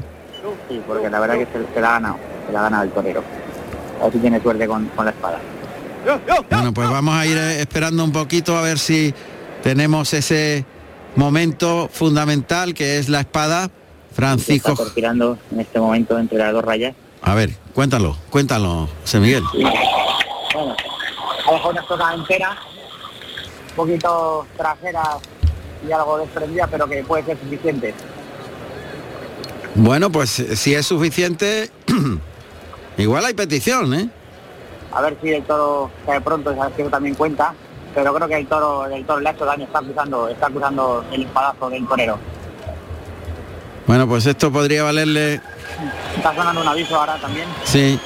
Sí, 0.68 0.80
porque 0.86 1.08
la 1.08 1.20
verdad 1.20 1.36
que 1.36 1.46
se, 1.46 1.74
se 1.74 1.80
la 1.80 1.90
ha 1.90 1.92
ganado, 1.92 2.16
se 2.46 2.52
la 2.52 2.58
ha 2.58 2.62
ganado 2.62 2.82
el 2.82 2.90
torero. 2.90 3.22
Ver 4.02 4.12
si 4.12 4.18
tiene 4.18 4.40
suerte 4.40 4.66
con, 4.66 4.86
con 4.88 5.04
la 5.04 5.12
espada. 5.12 5.38
Bueno, 6.50 6.74
pues 6.74 6.90
vamos 6.90 7.14
a 7.14 7.26
ir 7.26 7.36
eh, 7.36 7.60
esperando 7.60 8.04
un 8.04 8.12
poquito 8.12 8.56
a 8.56 8.62
ver 8.62 8.78
si 8.78 9.14
tenemos 9.62 10.12
ese 10.12 10.64
momento 11.14 11.88
fundamental 11.92 12.74
que 12.74 12.98
es 12.98 13.08
la 13.08 13.20
espada. 13.20 13.70
Francisco, 14.12 14.72
Está 14.72 15.10
en 15.10 15.60
este 15.60 15.78
momento 15.78 16.18
entre 16.18 16.38
las 16.38 16.52
dos 16.52 16.64
rayas. 16.64 16.94
A 17.26 17.34
ver, 17.34 17.50
cuéntalo, 17.74 18.16
cuéntalo, 18.30 18.88
José 19.02 19.18
Miguel. 19.18 19.42
Bueno, 19.52 20.76
ha 21.48 21.52
dejado 21.52 21.70
una 21.70 21.80
estocada 21.80 22.14
entera, 22.14 22.56
un 23.70 23.74
poquito 23.74 24.46
trasera 24.56 25.02
y 25.86 25.90
algo 25.90 26.18
desprendida, 26.18 26.68
pero 26.68 26.88
que 26.88 27.02
puede 27.02 27.24
ser 27.24 27.36
suficiente. 27.38 27.94
Bueno, 29.74 30.10
pues 30.10 30.38
eh, 30.38 30.54
si 30.54 30.74
es 30.76 30.86
suficiente, 30.86 31.68
igual 32.96 33.24
hay 33.24 33.34
petición, 33.34 33.92
¿eh? 33.92 34.08
A 34.92 35.00
ver 35.00 35.18
si 35.20 35.30
el 35.30 35.42
toro 35.42 35.90
cae 36.06 36.20
pronto, 36.20 36.52
esa 36.52 36.70
que 36.70 36.84
también 36.84 37.16
cuenta. 37.16 37.54
Pero 37.92 38.14
creo 38.14 38.28
que 38.28 38.36
el 38.36 38.46
toro, 38.46 38.86
el 38.86 39.04
toro 39.04 39.20
le 39.20 39.30
ha 39.30 39.32
hecho 39.32 39.44
daño, 39.44 39.64
está 39.64 39.80
acusando, 39.80 40.28
está 40.28 40.46
acusando 40.46 41.04
el 41.10 41.22
espadazo 41.22 41.70
del 41.70 41.86
torero. 41.88 42.18
Bueno, 43.86 44.06
pues 44.06 44.26
esto 44.26 44.52
podría 44.52 44.84
valerle 44.84 45.40
Está 46.16 46.34
sonando 46.34 46.60
un 46.60 46.68
aviso 46.68 46.96
ahora 46.96 47.16
también. 47.16 47.46
Sí. 47.64 47.98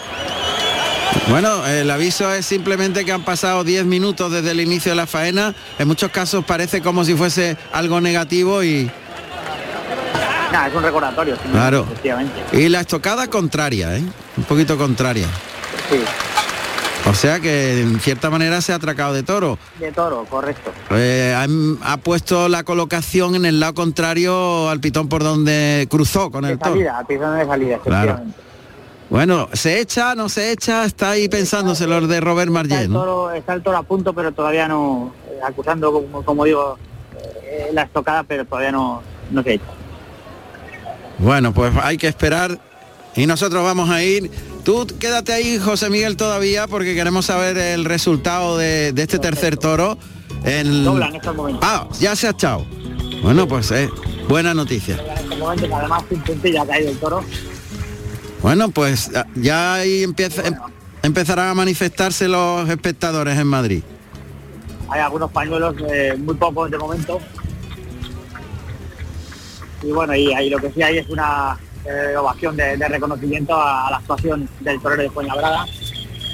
Bueno, 1.29 1.67
el 1.67 1.91
aviso 1.91 2.33
es 2.33 2.47
simplemente 2.47 3.05
que 3.05 3.13
han 3.13 3.23
pasado 3.23 3.65
10 3.65 3.85
minutos 3.85 4.33
desde 4.33 4.53
el 4.53 4.61
inicio 4.61 4.93
de 4.93 4.97
la 4.97 5.07
faena. 5.07 5.55
En 5.79 5.89
muchos 5.89 6.11
casos 6.11 6.45
parece 6.45 6.83
como 6.83 7.05
si 7.05 7.15
fuese 7.15 7.57
algo 7.73 8.01
negativo 8.01 8.63
y, 8.63 8.91
Nada, 10.53 10.67
es 10.67 10.75
un 10.75 10.83
recordatorio. 10.83 11.37
Claro. 11.53 11.87
Y 12.53 12.69
la 12.69 12.81
estocada 12.81 13.29
contraria, 13.29 13.97
¿eh? 13.97 14.03
Un 14.37 14.45
poquito 14.45 14.77
contraria. 14.77 15.29
Sí, 15.89 16.01
O 17.11 17.15
sea 17.15 17.41
que 17.41 17.81
en 17.81 17.99
cierta 17.99 18.31
manera 18.31 18.61
se 18.61 18.73
ha 18.73 18.77
atracado 18.77 19.13
de 19.13 19.25
toro. 19.25 19.59
de 19.81 19.91
toro, 19.91 20.25
correcto. 20.31 20.71
Eh, 20.91 21.35
ha, 21.37 21.93
ha 21.93 21.97
puesto 21.97 22.49
la 22.49 22.63
colocación 22.63 23.35
en 23.35 23.45
el 23.47 23.59
lado 23.59 23.75
contrario 23.75 24.69
al 24.69 24.79
pitón 24.79 25.09
por 25.09 25.25
donde 25.25 25.89
cruzó 25.91 26.31
con 26.31 26.45
De 26.45 26.53
el 26.53 26.59
toro. 26.59 26.71
salida, 26.71 26.99
a 27.01 27.05
pisón 27.05 27.37
de 27.37 27.47
salida, 27.47 27.79
Claro. 27.79 28.21
Bueno, 29.09 29.49
se 29.53 29.81
echa, 29.81 30.15
no 30.15 30.29
se 30.29 30.53
echa, 30.53 30.85
está 30.85 31.11
ahí 31.11 31.29
pensándose 31.29 31.85
lo 31.89 32.01
de 32.07 32.21
Robert 32.21 32.47
Está 32.49 32.53
Marllet, 32.53 32.83
el, 32.85 32.93
¿no? 32.93 33.33
está 33.33 33.55
el 33.55 33.63
toro 33.65 33.79
a 33.79 33.83
punto, 33.83 34.13
pero 34.13 34.31
todavía 34.31 34.69
no, 34.69 35.13
eh, 35.29 35.41
acusando, 35.45 35.93
como, 35.93 36.25
como 36.25 36.45
digo, 36.45 36.79
eh, 37.43 37.71
la 37.73 37.83
estocada, 37.83 38.23
pero 38.23 38.45
todavía 38.45 38.71
no, 38.71 39.03
no 39.33 39.43
se 39.43 39.55
echa. 39.55 39.65
Bueno, 41.19 41.53
pues 41.53 41.73
hay 41.83 41.99
que 41.99 42.07
esperar 42.07 42.57
y 43.17 43.27
nosotros 43.27 43.65
vamos 43.65 43.91
a 43.91 44.01
ir. 44.01 44.31
Tú 44.65 44.87
quédate 44.99 45.33
ahí, 45.33 45.59
José 45.59 45.89
Miguel, 45.91 46.17
todavía, 46.17 46.67
porque 46.67 46.95
queremos 46.95 47.27
saber 47.27 47.57
el 47.57 47.85
resultado 47.85 48.59
de, 48.59 48.93
de 48.93 49.03
este 49.03 49.19
tercer 49.19 49.57
toro. 49.57 49.99
En... 50.45 50.85
Dobla 50.85 51.09
en 51.09 51.17
estos 51.17 51.35
momentos. 51.35 51.63
Ah, 51.65 51.89
ya 51.99 52.15
se 52.15 52.27
ha 52.27 52.31
echado. 52.31 52.67
Bueno, 53.23 53.47
pues 53.49 53.71
eh, 53.71 53.89
buena 54.29 54.55
noticia. 54.55 54.99
Además, 55.75 56.05
ha 56.05 56.67
caído 56.67 56.91
el 56.91 56.99
toro. 56.99 57.25
Bueno, 58.43 58.71
pues 58.71 59.11
ah, 59.15 59.27
ya 59.35 59.75
ahí 59.75 60.03
empieza, 60.03 60.47
em- 60.47 60.57
empezarán 61.03 61.49
a 61.49 61.55
manifestarse 61.55 62.29
los 62.29 62.69
espectadores 62.69 63.39
en 63.39 63.47
Madrid. 63.47 63.83
Hay 64.89 65.01
algunos 65.01 65.31
pañuelos, 65.31 65.75
eh, 65.91 66.15
muy 66.19 66.35
pocos 66.35 66.71
de 66.71 66.79
momento. 66.79 67.21
Y 69.83 69.93
bueno, 69.93 70.15
y 70.15 70.33
ahí 70.33 70.51
lo 70.51 70.59
que 70.59 70.71
sí 70.73 70.83
hay 70.83 70.99
es 70.99 71.09
una 71.09 71.59
eh, 71.85 72.17
ovación 72.17 72.57
de, 72.57 72.77
de 72.77 72.89
reconocimiento 72.89 73.55
a, 73.55 73.87
a 73.89 73.91
la 73.91 73.97
actuación 73.99 74.49
del 74.61 74.81
torero 74.81 75.03
de 75.03 75.11
Fuenlabrada. 75.11 75.67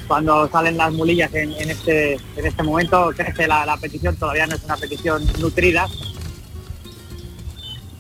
Cuando 0.09 0.49
salen 0.51 0.77
las 0.77 0.93
mulillas 0.93 1.35
en, 1.35 1.53
en 1.53 1.71
este, 1.71 2.15
en 2.15 2.47
este 2.47 2.63
momento, 2.63 3.13
crece 3.17 3.47
la, 3.49 3.67
la 3.67 3.77
petición, 3.77 4.15
todavía 4.17 4.47
no 4.47 4.55
es 4.55 4.63
una 4.65 4.77
petición 4.77 5.25
nutrida, 5.41 5.87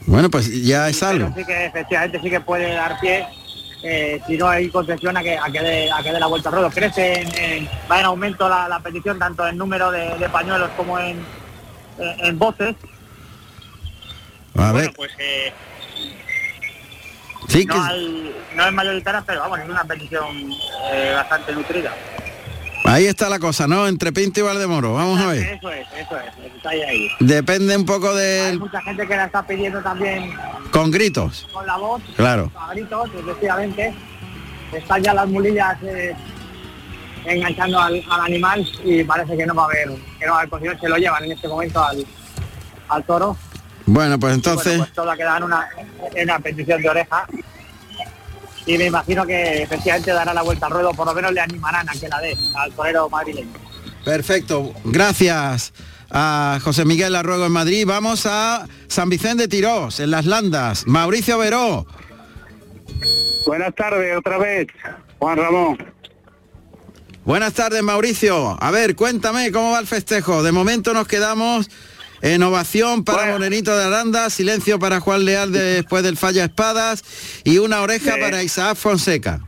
Bueno, 0.06 0.30
pues 0.30 0.48
ya 0.64 0.88
es 0.88 1.02
algo. 1.02 1.30
pero 1.34 1.40
sí 1.40 1.44
que 1.52 1.66
efectivamente 1.66 2.20
sí 2.22 2.30
que 2.30 2.40
puede 2.40 2.72
dar 2.74 3.00
pie, 3.00 3.26
eh, 3.82 4.20
si 4.26 4.36
no 4.36 4.48
hay 4.48 4.68
concesión 4.70 5.16
a 5.16 5.22
que, 5.22 5.36
a 5.36 5.46
que, 5.50 5.60
dé, 5.60 5.90
a 5.90 6.00
que 6.02 6.12
dé 6.12 6.20
la 6.20 6.26
vuelta 6.28 6.48
al 6.48 6.54
ruedo. 6.54 6.70
Crece, 6.70 7.22
en, 7.22 7.34
en- 7.38 7.68
va 7.90 7.98
en 7.98 8.06
aumento 8.06 8.48
la, 8.48 8.68
la 8.68 8.78
petición, 8.78 9.18
tanto 9.18 9.46
en 9.46 9.56
número 9.58 9.90
de, 9.90 10.16
de 10.16 10.28
pañuelos 10.28 10.70
como 10.76 10.98
en, 11.00 11.18
en, 11.98 12.24
en 12.24 12.38
voces. 12.38 12.76
A 14.56 14.72
ver, 14.72 14.92
Pues 14.94 15.10
eh, 15.18 15.52
sí 17.48 17.66
que 17.66 17.74
no, 17.74 17.82
hay, 17.84 18.34
no 18.54 18.66
es 18.66 18.72
mayoritaria, 18.72 19.22
pero 19.26 19.40
vamos, 19.40 19.58
es 19.60 19.68
una 19.68 19.84
petición 19.84 20.24
eh, 20.92 21.12
bastante 21.14 21.52
nutrida. 21.52 21.92
ahí 22.84 23.06
está 23.06 23.28
la 23.28 23.38
cosa, 23.38 23.66
¿no? 23.66 23.86
Entre 23.88 24.12
Pinto 24.12 24.40
y 24.40 24.42
Valdemoro. 24.42 24.94
Vamos 24.94 25.20
a 25.20 25.26
ver. 25.26 25.42
Eso 25.58 25.70
es, 25.70 25.86
eso 25.98 26.16
es, 26.18 26.54
está 26.56 26.70
ahí, 26.70 26.82
ahí. 26.82 27.08
Depende 27.20 27.76
un 27.76 27.84
poco 27.86 28.10
Hay 28.10 28.16
del... 28.16 28.58
mucha 28.60 28.80
gente 28.82 29.06
que 29.06 29.16
la 29.16 29.24
está 29.26 29.42
pidiendo 29.46 29.80
también 29.82 30.32
Con 30.70 30.90
gritos. 30.90 31.48
con 31.52 31.66
la 31.66 31.76
voz, 31.76 32.02
Claro. 32.16 32.50
a 32.58 32.72
gritos, 32.72 33.10
efectivamente. 33.18 33.94
Están 34.72 35.02
ya 35.02 35.14
las 35.14 35.28
mulillas 35.28 35.76
eh, 35.84 36.14
enganchando 37.24 37.80
al, 37.80 38.02
al 38.10 38.20
animal 38.20 38.66
y 38.84 39.04
parece 39.04 39.36
que 39.36 39.46
no 39.46 39.54
va 39.54 39.62
a 39.62 39.66
haber, 39.66 39.88
que 40.18 40.26
no 40.26 40.32
va 40.32 40.38
a 40.38 40.40
haber 40.40 40.50
posición, 40.50 40.80
se 40.80 40.88
lo 40.88 40.96
llevan 40.96 41.24
en 41.24 41.32
este 41.32 41.48
momento 41.48 41.82
al, 41.84 42.04
al 42.88 43.04
toro. 43.04 43.36
Bueno, 43.86 44.18
pues 44.18 44.34
entonces... 44.34 44.78
bueno, 44.78 44.84
pues 44.84 44.92
toda 44.92 45.16
queda 45.16 45.36
en 45.36 45.44
una, 45.44 45.68
en 46.14 46.24
una 46.24 46.38
petición 46.40 46.82
de 46.82 46.88
oreja. 46.88 47.26
Y 48.66 48.76
me 48.76 48.86
imagino 48.86 49.24
que 49.24 49.62
efectivamente 49.62 50.12
dará 50.12 50.34
la 50.34 50.42
vuelta 50.42 50.66
al 50.66 50.72
ruedo, 50.72 50.92
por 50.92 51.06
lo 51.06 51.14
menos 51.14 51.32
le 51.32 51.40
animarán 51.40 51.88
a 51.88 51.92
que 51.92 52.08
la 52.08 52.20
dé 52.20 52.36
al 52.56 52.72
torero 52.72 53.08
madrileño. 53.08 53.52
Perfecto. 54.04 54.72
Gracias 54.84 55.72
a 56.10 56.58
José 56.62 56.84
Miguel 56.84 57.14
Arruego 57.14 57.46
en 57.46 57.52
Madrid. 57.52 57.84
Vamos 57.86 58.26
a 58.26 58.66
San 58.88 59.08
Vicente 59.08 59.44
de 59.44 59.48
Tirós, 59.48 60.00
en 60.00 60.10
Las 60.10 60.26
Landas. 60.26 60.84
Mauricio 60.86 61.38
Veró. 61.38 61.86
Buenas 63.46 63.74
tardes 63.76 64.16
otra 64.16 64.38
vez, 64.38 64.66
Juan 65.18 65.36
Ramón. 65.38 65.78
Buenas 67.24 67.52
tardes, 67.54 67.82
Mauricio. 67.82 68.56
A 68.60 68.70
ver, 68.70 68.96
cuéntame 68.96 69.50
cómo 69.52 69.72
va 69.72 69.78
el 69.78 69.86
festejo. 69.86 70.42
De 70.42 70.52
momento 70.52 70.92
nos 70.92 71.06
quedamos 71.06 71.68
en 72.22 72.42
ovación 72.42 73.04
para 73.04 73.32
Morenito 73.32 73.76
de 73.76 73.84
Aranda, 73.84 74.30
silencio 74.30 74.78
para 74.78 75.00
Juan 75.00 75.24
Leal 75.24 75.52
después 75.52 76.02
del 76.02 76.16
falla 76.16 76.44
espadas 76.44 77.02
y 77.44 77.58
una 77.58 77.80
oreja 77.82 78.14
Sí. 78.14 78.20
para 78.20 78.42
Isaac 78.42 78.76
Fonseca. 78.76 79.40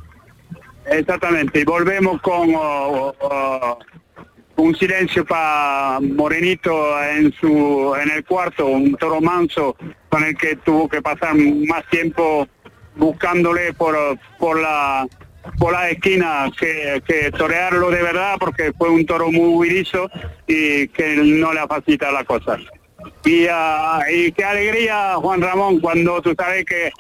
Exactamente, 0.91 1.61
y 1.61 1.65
volvemos 1.65 2.21
con 2.23 2.55
oh, 2.55 3.15
oh, 3.21 3.79
un 4.57 4.75
silencio 4.77 5.25
para 5.25 6.01
Morenito 6.01 7.03
en 7.03 7.33
su 7.41 7.95
en 8.01 8.11
el 8.11 8.25
cuarto, 8.25 8.67
un 8.67 8.95
toro 8.97 9.21
manso 9.21 9.77
con 10.09 10.25
el 10.25 10.37
que 10.37 10.57
tuvo 10.57 10.89
que 10.89 11.03
pasar 11.03 11.35
más 11.37 11.87
tiempo 11.91 12.49
buscándole 12.97 13.73
por, 13.75 13.97
por 14.39 14.61
la 14.61 15.07
por 15.59 15.73
la 15.73 15.91
esquina 15.91 16.51
que, 16.59 17.03
que 17.07 17.31
torearlo 17.33 17.91
de 17.91 18.03
verdad 18.03 18.37
porque 18.39 18.73
fue 18.77 18.91
un 18.91 19.05
toro 19.05 19.31
muy 19.31 19.49
huidizo 19.49 20.11
y 20.47 20.89
que 20.89 21.17
no 21.17 21.53
le 21.53 21.67
facilita 21.67 22.13
la 22.13 22.25
cosa. 22.25 22.59
Y, 23.25 23.47
ah, 23.51 24.01
y 24.11 24.33
qué 24.33 24.45
alegría, 24.45 25.15
Juan 25.17 25.43
Ramón, 25.43 25.81
cuando 25.81 26.21
tú 26.23 26.35
sabes 26.37 26.65
que 26.65 26.91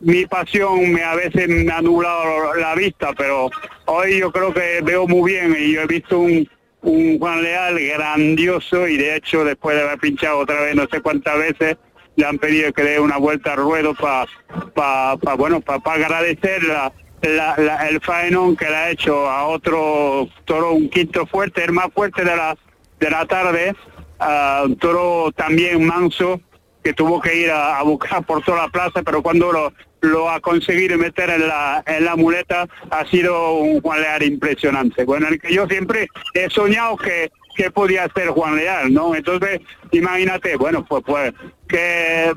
mi 0.00 0.26
pasión 0.26 0.92
me 0.92 1.02
a 1.02 1.14
veces 1.14 1.48
me 1.48 1.70
ha 1.72 1.80
nublado 1.80 2.54
la 2.54 2.74
vista, 2.74 3.12
pero 3.16 3.50
hoy 3.86 4.18
yo 4.18 4.32
creo 4.32 4.52
que 4.52 4.80
veo 4.82 5.06
muy 5.06 5.32
bien 5.32 5.56
y 5.58 5.72
yo 5.72 5.82
he 5.82 5.86
visto 5.86 6.18
un, 6.18 6.48
un 6.82 7.18
Juan 7.18 7.42
Leal 7.42 7.78
grandioso 7.78 8.88
y 8.88 8.96
de 8.96 9.16
hecho 9.16 9.44
después 9.44 9.76
de 9.76 9.82
haber 9.82 9.98
pinchado 9.98 10.40
otra 10.40 10.60
vez 10.60 10.74
no 10.74 10.86
sé 10.90 11.00
cuántas 11.00 11.38
veces 11.38 11.76
le 12.16 12.26
han 12.26 12.38
pedido 12.38 12.72
que 12.72 12.82
dé 12.82 13.00
una 13.00 13.16
vuelta 13.16 13.52
al 13.52 13.58
ruedo 13.58 13.94
para 13.94 14.26
pa, 14.74 15.16
pa, 15.16 15.34
bueno 15.34 15.60
para 15.60 15.80
agradecer 15.84 16.64
la, 16.64 16.92
el 17.22 18.00
faenón 18.00 18.56
que 18.56 18.68
le 18.68 18.76
ha 18.76 18.90
hecho 18.90 19.30
a 19.30 19.46
otro 19.46 20.28
toro 20.44 20.72
un 20.72 20.88
quinto 20.88 21.24
fuerte 21.26 21.64
el 21.64 21.72
más 21.72 21.86
fuerte 21.94 22.24
de 22.24 22.36
la 22.36 22.56
de 22.98 23.10
la 23.10 23.24
tarde 23.26 23.74
a 24.18 24.62
un 24.64 24.76
toro 24.76 25.30
también 25.32 25.84
manso 25.84 26.40
que 26.82 26.92
tuvo 26.92 27.20
que 27.20 27.36
ir 27.36 27.50
a, 27.50 27.78
a 27.78 27.82
buscar 27.84 28.24
por 28.24 28.42
toda 28.42 28.62
la 28.62 28.68
plaza, 28.68 29.02
pero 29.02 29.22
cuando 29.22 29.52
lo, 29.52 29.72
lo 30.00 30.28
ha 30.28 30.40
conseguido 30.40 30.98
meter 30.98 31.30
en 31.30 31.46
la, 31.46 31.82
en 31.86 32.04
la 32.04 32.16
muleta 32.16 32.66
ha 32.90 33.06
sido 33.06 33.54
un 33.54 33.80
Juan 33.80 34.00
Leal 34.00 34.22
impresionante. 34.24 35.04
Bueno, 35.04 35.28
el 35.28 35.40
que 35.40 35.54
yo 35.54 35.66
siempre 35.68 36.08
he 36.34 36.50
soñado 36.50 36.96
que, 36.96 37.30
que 37.56 37.70
podía 37.70 38.08
ser 38.14 38.28
Juan 38.28 38.56
Leal, 38.56 38.92
¿no? 38.92 39.14
Entonces, 39.14 39.60
imagínate, 39.92 40.56
bueno, 40.56 40.84
pues 40.84 41.04
pues 41.06 41.32
que 41.68 42.32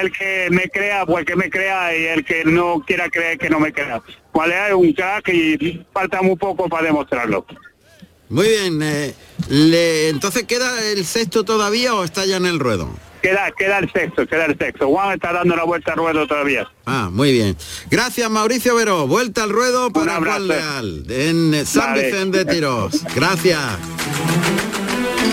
el 0.00 0.12
que 0.12 0.48
me 0.50 0.68
crea, 0.68 1.04
pues 1.04 1.24
que 1.24 1.34
me 1.36 1.50
crea 1.50 1.96
y 1.96 2.04
el 2.04 2.24
que 2.24 2.44
no 2.44 2.80
quiera 2.86 3.08
creer 3.10 3.36
que 3.36 3.50
no 3.50 3.58
me 3.58 3.72
crea. 3.72 4.00
Leal 4.46 4.68
es 4.70 4.74
un 4.76 4.92
crack 4.92 5.28
y 5.28 5.80
falta 5.92 6.22
muy 6.22 6.36
poco 6.36 6.68
para 6.68 6.86
demostrarlo. 6.86 7.44
Muy 8.28 8.48
bien. 8.48 8.80
eh, 8.82 9.14
le- 9.48 10.08
entonces 10.10 10.44
queda 10.44 10.84
el 10.90 11.04
sexto 11.06 11.44
todavía 11.44 11.94
o 11.94 12.04
está 12.04 12.26
ya 12.26 12.36
en 12.36 12.46
el 12.46 12.58
ruedo. 12.58 12.90
Queda, 13.22 13.50
queda 13.58 13.78
el 13.78 13.90
sexto, 13.90 14.26
queda 14.28 14.44
el 14.44 14.56
sexto. 14.56 14.86
Juan 14.88 15.14
está 15.14 15.32
dando 15.32 15.56
la 15.56 15.64
vuelta 15.64 15.92
al 15.92 15.98
ruedo 15.98 16.26
todavía. 16.26 16.70
Ah, 16.86 17.08
muy 17.10 17.32
bien. 17.32 17.56
Gracias, 17.90 18.30
Mauricio 18.30 18.76
Veró. 18.76 19.08
Vuelta 19.08 19.42
al 19.42 19.50
ruedo 19.50 19.90
para. 19.90 20.16
Juan 20.16 20.46
Leal 20.46 21.04
en 21.08 21.66
San 21.66 21.94
Vale. 21.94 22.04
Vicente 22.10 22.44
de 22.44 22.54
Tirós. 22.54 23.02
Gracias. 23.16 23.60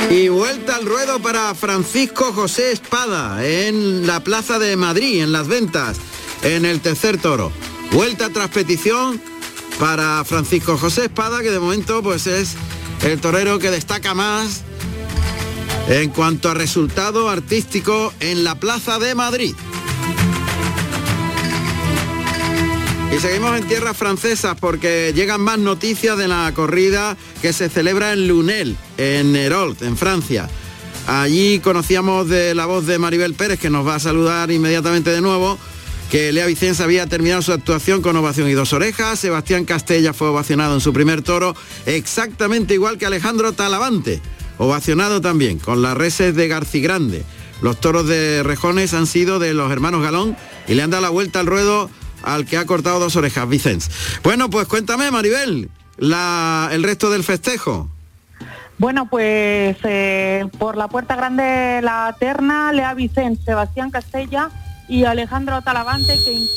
Y 0.10 0.30
vuelta 0.30 0.76
al 0.78 0.86
ruedo 0.86 1.20
para 1.20 1.54
Francisco 1.56 2.32
José 2.34 2.72
Espada 2.72 3.46
en 3.46 4.08
la 4.08 4.20
Plaza 4.24 4.58
de 4.60 4.76
Madrid, 4.78 5.22
en 5.22 5.32
Las 5.32 5.48
Ventas, 5.48 5.98
en 6.44 6.66
el 6.66 6.80
tercer 6.80 7.18
toro. 7.20 7.52
Vuelta 7.96 8.30
tras 8.30 8.50
petición 8.50 9.22
para 9.80 10.22
Francisco 10.26 10.78
José 10.78 11.06
Espada, 11.06 11.42
que 11.42 11.50
de 11.50 11.62
momento 11.62 12.04
pues 12.04 12.28
es 12.28 12.56
el 13.06 13.22
torero 13.22 13.58
que 13.58 13.72
destaca 13.72 14.14
más 14.14 14.64
en 15.88 16.10
cuanto 16.10 16.50
a 16.50 16.54
resultado 16.54 17.30
artístico 17.30 18.14
en 18.20 18.44
la 18.44 18.56
Plaza 18.56 19.00
de 19.00 19.16
Madrid. 19.16 19.56
Y 23.16 23.20
seguimos 23.22 23.58
en 23.58 23.66
tierras 23.66 23.96
francesas 23.96 24.58
porque 24.60 25.14
llegan 25.16 25.40
más 25.40 25.60
noticias 25.60 26.18
de 26.18 26.28
la 26.28 26.52
corrida 26.54 27.16
que 27.42 27.54
se 27.54 27.70
celebra 27.70 28.12
en 28.12 28.28
Lunel, 28.28 28.76
en 28.98 29.34
Herold, 29.38 29.82
en 29.84 29.96
Francia. 29.96 30.50
Allí 31.08 31.60
conocíamos 31.60 32.28
de 32.28 32.56
la 32.56 32.66
voz 32.66 32.88
de 32.88 33.00
Maribel 33.00 33.36
Pérez, 33.36 33.58
que 33.58 33.70
nos 33.70 33.88
va 33.88 33.96
a 33.96 34.00
saludar 34.02 34.52
inmediatamente 34.52 35.12
de 35.12 35.22
nuevo, 35.22 35.58
que 36.10 36.32
Lea 36.32 36.46
Vicens 36.46 36.82
había 36.82 37.08
terminado 37.08 37.42
su 37.42 37.52
actuación 37.52 38.02
con 38.02 38.16
ovación 38.16 38.50
y 38.50 38.54
dos 38.54 38.74
orejas. 38.74 39.20
Sebastián 39.20 39.66
Castella 39.66 40.14
fue 40.14 40.30
ovacionado 40.30 40.76
en 40.76 40.82
su 40.82 40.94
primer 40.94 41.22
toro, 41.22 41.56
exactamente 41.86 42.74
igual 42.74 42.98
que 42.98 43.06
Alejandro 43.06 43.54
Talavante, 43.54 44.22
ovacionado 44.58 45.22
también, 45.22 45.60
con 45.60 45.82
las 45.82 45.96
reses 45.96 46.36
de 46.36 46.48
Garcigrande. 46.48 47.24
Los 47.62 47.80
toros 47.80 48.08
de 48.08 48.44
Rejones 48.44 48.94
han 48.94 49.08
sido 49.08 49.40
de 49.40 49.54
los 49.54 49.72
hermanos 49.72 50.04
Galón 50.04 50.36
y 50.68 50.76
le 50.76 50.84
han 50.84 50.90
dado 50.90 51.04
la 51.04 51.10
vuelta 51.10 51.40
al 51.40 51.48
ruedo 51.48 51.90
al 52.24 52.46
que 52.46 52.58
ha 52.58 52.66
cortado 52.66 53.00
dos 53.00 53.16
orejas, 53.16 53.48
Vicens. 53.48 53.90
Bueno, 54.24 54.50
pues 54.50 54.68
cuéntame, 54.68 55.10
Maribel, 55.12 55.70
el 55.98 56.84
resto 56.84 57.10
del 57.10 57.24
festejo. 57.24 57.90
Bueno, 58.78 59.08
pues 59.10 59.78
eh, 59.84 60.46
por 60.60 60.76
la 60.76 60.90
puerta 60.90 61.16
grande 61.16 61.80
la 61.82 62.14
terna, 62.20 62.74
Lea 62.74 62.94
Vicente, 62.94 63.42
Sebastián 63.46 63.90
Castella 63.90 64.50
y 64.88 65.06
Alejandro 65.06 65.62
Talavante 65.62 66.18
que 66.24 66.48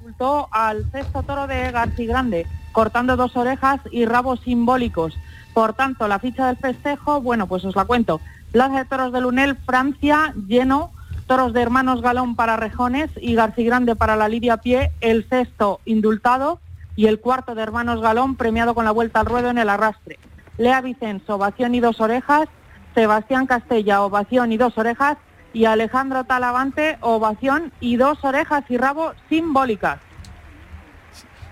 insultó 0.00 0.48
al 0.52 0.90
sexto 0.90 1.22
toro 1.22 1.46
de 1.46 1.70
Garcigrande, 1.70 2.46
cortando 2.72 3.16
dos 3.16 3.36
orejas 3.36 3.80
y 3.90 4.04
rabos 4.04 4.40
simbólicos. 4.40 5.14
Por 5.54 5.72
tanto, 5.72 6.08
la 6.08 6.18
ficha 6.18 6.46
del 6.46 6.56
festejo, 6.56 7.20
bueno, 7.20 7.46
pues 7.46 7.64
os 7.64 7.74
la 7.74 7.84
cuento. 7.84 8.20
Plaza 8.52 8.78
de 8.78 8.84
Toros 8.84 9.12
de 9.12 9.20
Lunel, 9.20 9.56
Francia, 9.56 10.32
lleno, 10.46 10.92
toros 11.26 11.52
de 11.52 11.60
hermanos 11.60 12.00
Galón 12.00 12.36
para 12.36 12.56
Rejones 12.56 13.10
y 13.20 13.34
Garcigrande 13.34 13.96
para 13.96 14.16
la 14.16 14.28
Lidia 14.28 14.56
Pie, 14.56 14.92
el 15.00 15.28
sexto 15.28 15.80
indultado 15.84 16.60
y 16.96 17.06
el 17.06 17.20
cuarto 17.20 17.54
de 17.54 17.62
hermanos 17.62 18.00
Galón 18.00 18.36
premiado 18.36 18.74
con 18.74 18.84
la 18.84 18.90
vuelta 18.90 19.20
al 19.20 19.26
ruedo 19.26 19.50
en 19.50 19.58
el 19.58 19.68
arrastre. 19.68 20.18
Lea 20.56 20.80
Vicenzo, 20.80 21.36
ovación 21.36 21.74
y 21.74 21.80
dos 21.80 22.00
orejas, 22.00 22.48
Sebastián 22.94 23.46
Castella, 23.46 24.02
ovación 24.02 24.52
y 24.52 24.56
dos 24.56 24.76
orejas, 24.78 25.18
y 25.58 25.64
Alejandro 25.64 26.22
Talavante, 26.22 26.98
ovación 27.00 27.72
y 27.80 27.96
dos 27.96 28.18
orejas 28.22 28.62
y 28.68 28.76
rabo 28.76 29.12
simbólicas. 29.28 29.98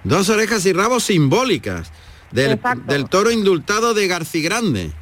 Dos 0.05 0.29
orejas 0.29 0.65
y 0.65 0.73
rabos 0.73 1.03
simbólicas 1.03 1.91
del, 2.31 2.61
del 2.87 3.09
toro 3.09 3.33
indultado 3.33 3.95
de 3.95 4.07
Garcigrande. 4.07 4.93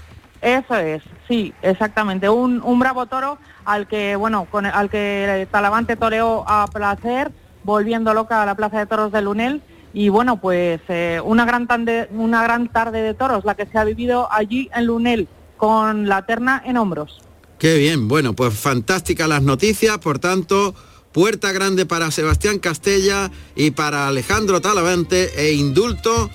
Eso 0.41 0.75
es, 0.77 1.03
sí, 1.29 1.53
exactamente. 1.61 2.31
Un, 2.31 2.63
un 2.63 2.79
bravo 2.79 3.05
toro 3.05 3.37
al 3.67 3.87
que, 3.87 4.17
bueno, 4.17 4.47
con, 4.51 4.65
al 4.65 4.89
que 4.89 5.47
Talavante 5.51 5.97
toreó 5.97 6.49
a 6.49 6.67
placer, 6.67 7.31
volviendo 7.63 8.15
loca 8.15 8.43
a 8.43 8.47
la 8.47 8.55
Plaza 8.55 8.79
de 8.79 8.87
Toros 8.87 9.13
de 9.13 9.21
Lunel. 9.21 9.63
Y 9.93 10.09
bueno, 10.09 10.39
pues 10.39 10.81
eh, 10.89 11.21
una, 11.23 11.45
gran 11.45 11.69
tande- 11.69 12.09
una 12.11 12.43
gran 12.43 12.69
tarde 12.69 13.03
de 13.03 13.13
toros, 13.13 13.45
la 13.45 13.55
que 13.55 13.67
se 13.67 13.77
ha 13.79 13.85
vivido 13.85 14.33
allí 14.33 14.71
en 14.75 14.87
Lunel, 14.87 15.29
con 15.59 16.09
la 16.09 16.23
terna 16.23 16.63
en 16.65 16.79
hombros. 16.79 17.21
Qué 17.65 17.79
bien, 17.79 18.09
bueno, 18.09 18.37
pues 18.37 18.53
fantásticas 18.53 19.27
las 19.27 19.41
noticias, 19.41 19.97
por 19.97 20.19
tanto, 20.19 20.75
puerta 21.13 21.51
grande 21.51 21.87
para 21.87 22.11
Sebastián 22.11 22.59
Castella 22.59 23.31
y 23.57 23.71
para 23.71 24.07
Alejandro 24.07 24.61
Talavante 24.61 25.31
e 25.35 25.55
indulto 25.55 26.29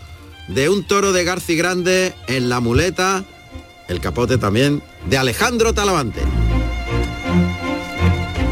de 0.48 0.70
un 0.70 0.88
toro 0.88 1.13
de 1.13 1.24
Garci 1.24 1.56
Grande 1.56 2.15
en 2.26 2.50
la 2.50 2.62
muleta, 2.62 3.26
el 3.88 4.02
capote 4.02 4.39
también 4.39 4.82
de 5.08 5.20
Alejandro 5.20 5.72
Talavante. 5.72 6.22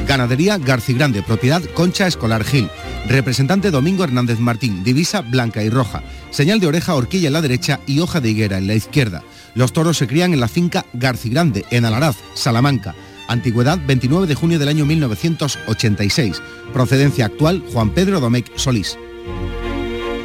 Ganadería 0.06 0.60
Garcigrande, 0.60 1.24
propiedad 1.24 1.63
Concha 1.74 2.06
Escolar 2.06 2.44
Gil. 2.44 2.70
Representante 3.08 3.72
Domingo 3.72 4.04
Hernández 4.04 4.38
Martín, 4.39 4.84
divisa 4.84 5.22
blanca 5.22 5.63
y 5.63 5.70
roja. 5.70 6.04
Señal 6.30 6.60
de 6.60 6.67
oreja, 6.67 6.93
horquilla 6.93 7.28
en 7.28 7.34
la 7.34 7.41
derecha 7.41 7.80
y 7.88 8.02
hoja 8.02 8.20
de 8.20 8.30
higuera 8.30 8.58
en 8.58 8.67
la 8.67 8.76
izquierda. 8.76 9.24
Los 9.56 9.72
toros 9.72 9.98
se 9.98 10.08
crían 10.08 10.34
en 10.34 10.41
la 10.41 10.50
finca 10.50 10.86
Garcigrande, 10.91 11.65
en 11.72 11.86
Alaraz, 11.86 12.17
Salamanca. 12.34 12.96
Antigüedad 13.30 13.80
29 13.86 14.28
de 14.28 14.36
junio 14.36 14.60
del 14.60 14.67
año 14.67 14.86
1986. 14.86 16.41
Procedencia 16.74 17.26
actual 17.26 17.63
Juan 17.72 17.91
Pedro 17.91 18.20
Domecq 18.20 18.58
Solís. 18.58 18.98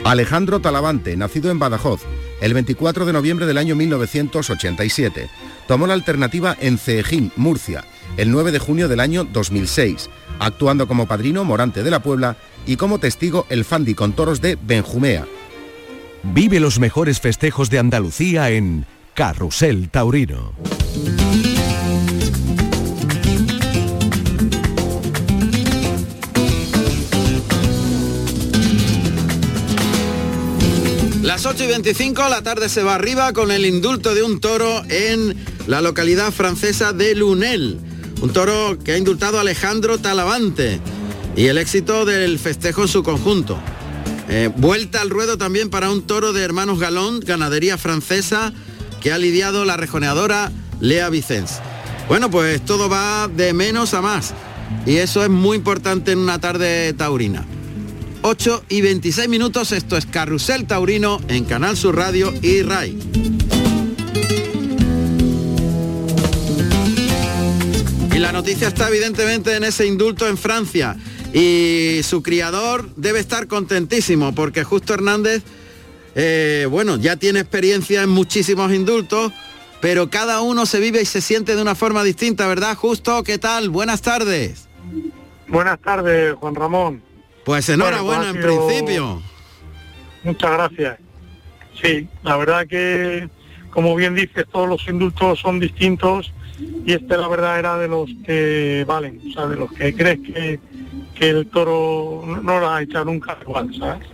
Alejandro 0.04 0.60
Talavante, 0.60 1.16
nacido 1.16 1.52
en 1.52 1.60
Badajoz, 1.60 2.00
el 2.40 2.52
24 2.52 3.06
de 3.06 3.12
noviembre 3.12 3.46
del 3.46 3.58
año 3.58 3.76
1987. 3.76 5.30
Tomó 5.68 5.86
la 5.86 5.94
alternativa 5.94 6.56
en 6.60 6.78
Ceejín, 6.78 7.30
Murcia, 7.36 7.84
el 8.16 8.30
9 8.30 8.52
de 8.52 8.58
junio 8.58 8.88
del 8.88 9.00
año 9.00 9.24
2006, 9.24 10.10
actuando 10.38 10.86
como 10.86 11.06
padrino 11.06 11.44
Morante 11.44 11.82
de 11.82 11.90
la 11.90 12.02
Puebla 12.02 12.36
y 12.66 12.76
como 12.76 12.98
testigo 12.98 13.46
el 13.48 13.64
Fandi 13.64 13.94
con 13.94 14.12
toros 14.12 14.40
de 14.40 14.58
Benjumea. 14.60 15.26
Vive 16.22 16.60
los 16.60 16.78
mejores 16.78 17.20
festejos 17.20 17.70
de 17.70 17.78
Andalucía 17.78 18.50
en 18.50 18.86
Carrusel 19.14 19.88
Taurino. 19.90 20.52
Las 31.22 31.46
8 31.46 31.64
y 31.64 31.66
25, 31.68 32.28
la 32.28 32.42
tarde 32.42 32.68
se 32.68 32.82
va 32.82 32.94
arriba 32.94 33.32
con 33.32 33.50
el 33.50 33.64
indulto 33.64 34.14
de 34.14 34.22
un 34.22 34.38
toro 34.38 34.82
en 34.88 35.34
la 35.66 35.80
localidad 35.80 36.30
francesa 36.30 36.92
de 36.92 37.14
Lunel. 37.14 37.91
Un 38.22 38.32
toro 38.32 38.78
que 38.78 38.92
ha 38.92 38.98
indultado 38.98 39.38
a 39.38 39.40
Alejandro 39.40 39.98
Talavante 39.98 40.78
y 41.34 41.46
el 41.46 41.58
éxito 41.58 42.04
del 42.04 42.38
festejo 42.38 42.82
en 42.82 42.88
su 42.88 43.02
conjunto. 43.02 43.58
Eh, 44.28 44.48
vuelta 44.56 45.00
al 45.00 45.10
ruedo 45.10 45.36
también 45.36 45.70
para 45.70 45.90
un 45.90 46.02
toro 46.02 46.32
de 46.32 46.44
hermanos 46.44 46.78
Galón, 46.78 47.18
ganadería 47.18 47.76
francesa, 47.78 48.52
que 49.00 49.12
ha 49.12 49.18
lidiado 49.18 49.64
la 49.64 49.76
rejoneadora 49.76 50.52
Lea 50.80 51.08
Vicens. 51.08 51.58
Bueno, 52.06 52.30
pues 52.30 52.64
todo 52.64 52.88
va 52.88 53.26
de 53.26 53.52
menos 53.54 53.92
a 53.92 54.00
más. 54.00 54.34
Y 54.86 54.98
eso 54.98 55.24
es 55.24 55.28
muy 55.28 55.56
importante 55.56 56.12
en 56.12 56.20
una 56.20 56.40
tarde 56.40 56.92
taurina. 56.92 57.44
8 58.22 58.66
y 58.68 58.82
26 58.82 59.28
minutos, 59.28 59.72
esto 59.72 59.96
es 59.96 60.06
Carrusel 60.06 60.68
Taurino 60.68 61.20
en 61.26 61.44
Canal 61.44 61.76
Sur 61.76 61.96
Radio 61.96 62.32
y 62.40 62.62
RAI. 62.62 63.41
La 68.22 68.30
noticia 68.30 68.68
está 68.68 68.88
evidentemente 68.88 69.56
en 69.56 69.64
ese 69.64 69.84
indulto 69.84 70.28
en 70.28 70.38
Francia. 70.38 70.96
Y 71.34 72.00
su 72.04 72.22
criador 72.22 72.88
debe 72.94 73.18
estar 73.18 73.48
contentísimo 73.48 74.32
porque 74.32 74.62
Justo 74.62 74.94
Hernández, 74.94 75.42
eh, 76.14 76.68
bueno, 76.70 76.96
ya 76.98 77.16
tiene 77.16 77.40
experiencia 77.40 78.02
en 78.02 78.10
muchísimos 78.10 78.72
indultos, 78.72 79.32
pero 79.80 80.08
cada 80.08 80.40
uno 80.40 80.66
se 80.66 80.78
vive 80.78 81.02
y 81.02 81.04
se 81.04 81.20
siente 81.20 81.56
de 81.56 81.62
una 81.62 81.74
forma 81.74 82.04
distinta, 82.04 82.46
¿verdad? 82.46 82.76
Justo, 82.76 83.24
¿qué 83.24 83.38
tal? 83.38 83.70
Buenas 83.70 84.02
tardes. 84.02 84.68
Buenas 85.48 85.80
tardes, 85.80 86.34
Juan 86.34 86.54
Ramón. 86.54 87.02
Pues 87.44 87.68
enhorabuena 87.70 88.30
en 88.30 88.40
principio. 88.40 89.20
Muchas 90.22 90.52
gracias. 90.52 90.98
Sí, 91.82 92.06
la 92.22 92.36
verdad 92.36 92.68
que, 92.68 93.28
como 93.70 93.96
bien 93.96 94.14
dices, 94.14 94.46
todos 94.52 94.68
los 94.68 94.86
indultos 94.86 95.40
son 95.40 95.58
distintos 95.58 96.32
y 96.58 96.92
este 96.92 97.16
la 97.16 97.28
verdad 97.28 97.58
era 97.58 97.78
de 97.78 97.88
los 97.88 98.08
que 98.26 98.84
valen, 98.86 99.20
o 99.28 99.32
sea, 99.32 99.46
de 99.46 99.56
los 99.56 99.72
que 99.72 99.94
crees 99.94 100.20
que, 100.20 100.60
que 101.14 101.30
el 101.30 101.46
toro 101.46 102.24
no 102.42 102.60
lo 102.60 102.70
ha 102.70 102.82
echado 102.82 103.06
nunca 103.06 103.36
igual, 103.42 103.74
¿sabes? 103.78 104.06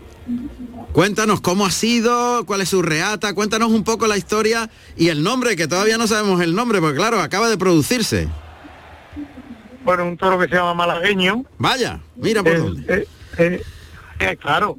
Cuéntanos 0.93 1.41
cómo 1.41 1.65
ha 1.67 1.71
sido, 1.71 2.45
cuál 2.47 2.61
es 2.61 2.69
su 2.71 2.83
reata, 2.83 3.35
cuéntanos 3.35 3.71
un 3.71 3.85
poco 3.85 4.07
la 4.07 4.17
historia 4.17 4.69
y 4.97 5.09
el 5.09 5.23
nombre, 5.23 5.57
que 5.57 5.67
todavía 5.69 5.97
no 5.99 6.07
sabemos 6.07 6.41
el 6.43 6.55
nombre, 6.55 6.81
porque 6.81 6.97
claro, 6.97 7.21
acaba 7.21 7.49
de 7.49 7.57
producirse. 7.59 8.29
Bueno, 9.85 10.07
un 10.07 10.17
toro 10.17 10.39
que 10.39 10.49
se 10.49 10.55
llama 10.55 10.75
malagueño. 10.75 11.45
Vaya, 11.59 12.01
mira 12.17 12.43
por 12.43 12.53
Eh, 12.53 12.59
dónde. 12.59 13.07
eh, 13.39 13.63
eh, 14.19 14.37
claro. 14.37 14.77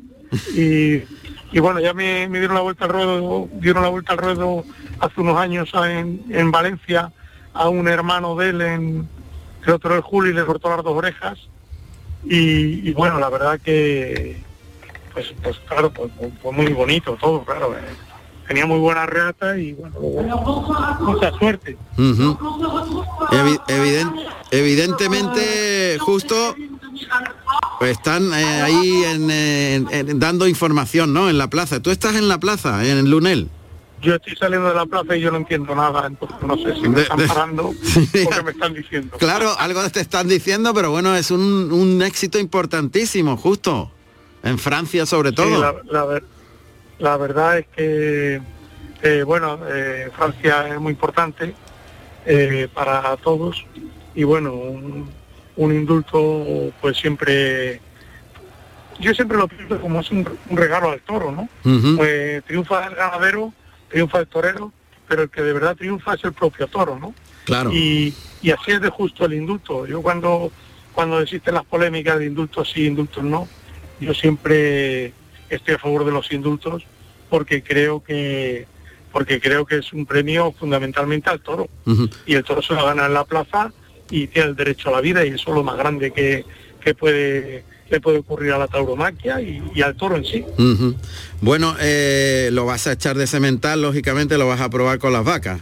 Y, 0.54 0.98
y 1.52 1.60
bueno, 1.60 1.80
ya 1.80 1.94
me, 1.94 2.28
me 2.28 2.38
dieron 2.40 2.56
la 2.56 2.62
vuelta 2.62 2.86
al 2.86 2.92
ruedo, 2.92 3.50
dieron 3.54 3.82
la 3.82 3.90
vuelta 3.90 4.14
al 4.14 4.20
ruedo 4.20 4.64
hace 5.00 5.22
unos 5.22 5.38
años 5.38 5.70
en, 5.74 6.24
en 6.30 6.52
Valencia 6.52 7.12
a 7.60 7.70
un 7.70 7.88
hermano 7.88 8.36
de 8.36 8.50
él 8.50 8.62
en 8.62 9.10
el 9.66 9.74
otro 9.74 9.94
de 9.96 10.02
julio 10.02 10.32
y 10.32 10.36
le 10.36 10.46
cortó 10.46 10.70
las 10.70 10.84
dos 10.84 10.96
orejas. 10.98 11.38
Y, 12.26 12.90
y 12.90 12.94
bueno, 12.94 13.20
la 13.20 13.30
verdad 13.30 13.60
que 13.64 14.42
pues, 15.14 15.34
pues 15.44 15.58
claro, 15.68 15.92
pues, 15.92 16.10
pues, 16.18 16.32
fue 16.42 16.52
muy 16.54 16.68
bonito 16.74 17.18
todo, 17.20 17.44
claro. 17.44 17.74
eh. 17.78 17.82
Tenía 18.48 18.66
muy 18.66 18.80
buena 18.80 19.06
reata 19.06 19.58
y 19.58 19.74
bueno, 19.74 20.00
mucha 21.02 21.32
suerte. 21.34 21.78
Evi- 23.30 23.60
evidentemente, 24.52 25.98
justo 26.00 26.56
pues 27.78 27.92
están 27.92 28.34
eh, 28.34 28.62
ahí 28.62 29.04
en, 29.06 29.30
en- 29.32 29.88
en- 29.92 30.20
dando 30.20 30.48
información, 30.48 31.14
¿no? 31.14 31.30
En 31.30 31.38
la 31.38 31.48
plaza. 31.50 31.80
Tú 31.80 31.92
estás 31.92 32.16
en 32.16 32.28
la 32.28 32.40
plaza, 32.40 32.84
en 32.86 33.10
Lunel. 33.10 33.50
Yo 34.02 34.16
estoy 34.16 34.36
saliendo 34.36 34.70
de 34.70 34.76
la 34.76 34.86
plaza 34.86 35.16
y 35.16 35.22
yo 35.22 35.32
no 35.32 35.38
entiendo 35.38 35.76
nada, 35.76 36.08
entonces 36.08 36.38
no 36.42 36.56
sé 36.58 36.74
si 36.76 36.88
me 36.88 36.96
De- 36.96 37.02
están 37.04 37.18
de- 37.18 37.28
parando 37.28 37.74
porque 38.24 38.44
me 38.44 38.52
están 38.52 38.74
diciendo. 38.74 39.18
Claro, 39.18 39.54
algo 39.60 39.88
te 39.90 40.00
están 40.00 40.28
diciendo, 40.28 40.74
pero 40.74 40.92
bueno, 40.92 41.16
es 41.16 41.32
un, 41.32 41.72
un 41.72 42.02
éxito 42.02 42.40
importantísimo, 42.40 43.36
justo. 43.38 43.92
En 44.42 44.58
Francia 44.58 45.06
sobre 45.06 45.30
Sí, 45.32 45.36
todo. 45.36 45.60
la, 45.60 45.76
la 45.92 46.06
ver- 46.06 46.24
la 47.00 47.18
verdad 47.18 47.58
es 47.60 47.68
que, 47.76 48.42
eh, 49.04 49.24
bueno, 49.26 49.60
eh, 49.70 50.10
Francia 50.16 50.70
es 50.70 50.80
muy 50.80 50.92
importante 50.94 51.54
eh, 52.26 52.70
para 52.74 53.18
todos 53.18 53.66
y 54.16 54.24
bueno, 54.24 54.54
un, 54.54 55.10
un 55.58 55.74
indulto 55.74 56.72
pues 56.82 56.98
siempre, 56.98 57.82
yo 59.00 59.14
siempre 59.14 59.38
lo 59.38 59.48
pienso 59.50 59.80
como 59.82 60.00
es 60.00 60.10
un, 60.12 60.28
un 60.50 60.58
regalo 60.58 60.90
al 60.92 61.02
toro, 61.02 61.32
¿no? 61.32 61.50
Pues 61.98 62.44
triunfa 62.46 62.88
el 62.88 62.96
ganadero, 62.96 63.54
triunfa 63.90 64.20
el 64.20 64.28
torero, 64.28 64.72
pero 65.08 65.24
el 65.24 65.30
que 65.30 65.42
de 65.42 65.54
verdad 65.54 65.76
triunfa 65.76 66.14
es 66.14 66.24
el 66.24 66.34
propio 66.34 66.68
toro, 66.68 66.98
¿no? 66.98 67.14
Claro. 67.46 67.72
Y, 67.74 68.14
y 68.42 68.52
así 68.52 68.72
es 68.72 68.82
de 68.82 68.90
justo 68.90 69.26
el 69.26 69.34
indulto. 69.34 69.86
Yo 69.86 70.02
cuando, 70.02 70.52
cuando 70.94 71.20
existen 71.20 71.56
las 71.56 71.66
polémicas 71.66 72.20
de 72.20 72.28
indultos 72.28 72.72
sí, 72.72 72.86
indultos 72.86 73.24
no, 73.24 73.48
yo 74.00 74.14
siempre 74.14 75.14
estoy 75.50 75.76
a 75.76 75.80
favor 75.80 76.06
de 76.06 76.12
los 76.12 76.32
indultos 76.32 76.84
porque 77.30 77.64
creo 77.64 78.04
que 78.04 78.68
porque 79.12 79.40
creo 79.40 79.66
que 79.66 79.78
es 79.78 79.92
un 79.92 80.06
premio 80.06 80.52
fundamentalmente 80.52 81.32
al 81.32 81.42
toro 81.42 81.68
y 82.28 82.36
el 82.36 82.44
toro 82.44 82.62
se 82.62 82.76
lo 82.76 82.86
gana 82.86 83.08
en 83.08 83.14
la 83.16 83.24
plaza 83.24 83.74
y 84.12 84.28
tiene 84.28 84.50
el 84.50 84.56
derecho 84.56 84.90
a 84.90 84.92
la 84.92 85.02
vida 85.02 85.26
y 85.26 85.30
eso 85.30 85.50
es 85.50 85.56
lo 85.56 85.64
más 85.64 85.78
grande 85.78 86.12
que, 86.12 86.46
que 86.80 86.94
puede 86.94 87.64
le 87.90 88.00
puede 88.02 88.20
ocurrir 88.20 88.52
a 88.52 88.58
la 88.58 88.68
tauromaquia 88.68 89.42
y, 89.42 89.62
y 89.74 89.82
al 89.82 89.96
toro 89.96 90.16
en 90.16 90.26
sí. 90.26 90.46
Bueno, 91.42 91.76
eh, 91.80 92.50
lo 92.52 92.66
vas 92.66 92.86
a 92.88 92.92
echar 92.94 93.18
de 93.18 93.26
cemental, 93.28 93.82
lógicamente 93.82 94.38
lo 94.38 94.48
vas 94.48 94.62
a 94.62 94.70
probar 94.70 95.00
con 95.00 95.14
las 95.14 95.24
vacas. 95.26 95.60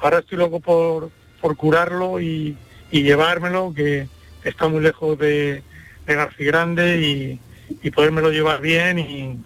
Ahora 0.00 0.20
estoy 0.20 0.38
loco 0.38 0.60
por, 0.60 1.10
por 1.40 1.56
curarlo 1.56 2.20
y, 2.20 2.56
y 2.90 3.02
llevármelo, 3.02 3.72
que 3.74 4.08
está 4.44 4.68
muy 4.68 4.80
lejos 4.80 5.18
de, 5.18 5.62
de 6.06 6.14
García 6.14 6.46
Grande 6.46 7.00
y, 7.00 7.40
y 7.86 7.90
podérmelo 7.90 8.30
llevar 8.30 8.60
bien 8.60 8.98
y, 8.98 9.36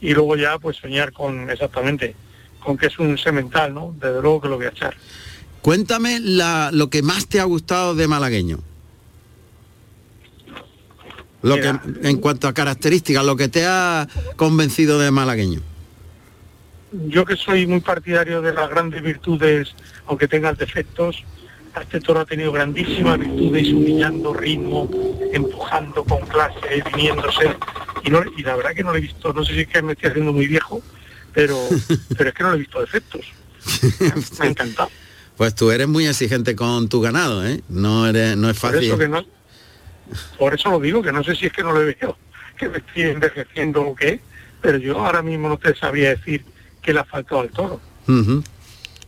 y 0.00 0.14
luego 0.14 0.36
ya 0.36 0.58
pues 0.58 0.76
soñar 0.76 1.12
con 1.12 1.50
exactamente 1.50 2.14
con 2.60 2.76
que 2.76 2.86
es 2.86 2.98
un 2.98 3.18
semental, 3.18 3.74
¿no? 3.74 3.94
Desde 4.00 4.20
luego 4.22 4.40
que 4.40 4.48
lo 4.48 4.56
voy 4.56 4.66
a 4.66 4.70
echar. 4.70 4.94
Cuéntame 5.62 6.20
la- 6.20 6.70
lo 6.72 6.90
que 6.90 7.02
más 7.02 7.26
te 7.28 7.40
ha 7.40 7.44
gustado 7.44 7.94
de 7.96 8.06
malagueño. 8.08 8.58
Lo 11.42 11.56
que, 11.56 11.72
en 12.08 12.16
cuanto 12.18 12.46
a 12.48 12.52
características, 12.54 13.24
lo 13.24 13.36
que 13.36 13.48
te 13.48 13.66
ha 13.66 14.06
convencido 14.36 14.98
de 14.98 15.10
malagueño. 15.10 15.60
Yo 17.08 17.24
que 17.24 17.36
soy 17.36 17.66
muy 17.66 17.80
partidario 17.80 18.42
de 18.42 18.52
las 18.52 18.68
grandes 18.68 19.02
virtudes, 19.02 19.74
aunque 20.06 20.28
tengan 20.28 20.54
defectos, 20.56 21.24
este 21.80 22.00
toro 22.00 22.20
ha 22.20 22.26
tenido 22.26 22.52
grandísimas 22.52 23.18
virtudes, 23.18 23.68
humillando 23.72 24.34
ritmo, 24.34 24.90
empujando 25.32 26.04
con 26.04 26.20
clase, 26.26 26.82
viniéndose. 26.94 27.56
Y, 28.04 28.10
no- 28.10 28.22
y 28.36 28.42
la 28.42 28.56
verdad 28.56 28.72
que 28.74 28.84
no 28.84 28.90
lo 28.92 28.98
he 28.98 29.00
visto, 29.00 29.32
no 29.32 29.42
sé 29.44 29.54
si 29.54 29.60
es 29.60 29.68
que 29.68 29.80
me 29.82 29.92
estoy 29.92 30.10
haciendo 30.10 30.32
muy 30.34 30.46
viejo, 30.46 30.82
pero, 31.32 31.56
pero 32.16 32.28
es 32.28 32.34
que 32.34 32.42
no 32.42 32.50
le 32.50 32.56
he 32.56 32.60
visto 32.60 32.80
defectos. 32.80 33.22
Me 34.38 34.46
ha 34.46 34.48
encantado. 34.50 34.90
Pues 35.36 35.54
tú 35.54 35.70
eres 35.70 35.88
muy 35.88 36.06
exigente 36.06 36.54
con 36.54 36.88
tu 36.90 37.00
ganado, 37.00 37.46
¿eh? 37.46 37.62
No, 37.70 38.06
eres, 38.06 38.36
no 38.36 38.50
es 38.50 38.58
Por 38.60 38.72
fácil. 38.72 38.88
eso, 38.88 38.98
que 38.98 39.08
no, 39.08 39.24
por 40.38 40.54
eso 40.54 40.70
lo 40.70 40.80
digo, 40.80 41.02
que 41.02 41.12
no 41.12 41.22
sé 41.24 41.34
si 41.34 41.46
es 41.46 41.52
que 41.52 41.62
no 41.62 41.72
le 41.78 41.94
veo, 42.00 42.16
que 42.58 42.68
me 42.68 42.78
estoy 42.78 43.02
envejeciendo 43.02 43.82
o 43.82 43.94
qué, 43.94 44.20
pero 44.60 44.78
yo 44.78 44.98
ahora 44.98 45.22
mismo 45.22 45.48
no 45.48 45.58
te 45.58 45.74
sabía 45.74 46.10
decir 46.10 46.44
que 46.80 46.92
le 46.92 47.00
ha 47.00 47.04
faltado 47.04 47.40
al 47.42 47.50
toro. 47.50 47.80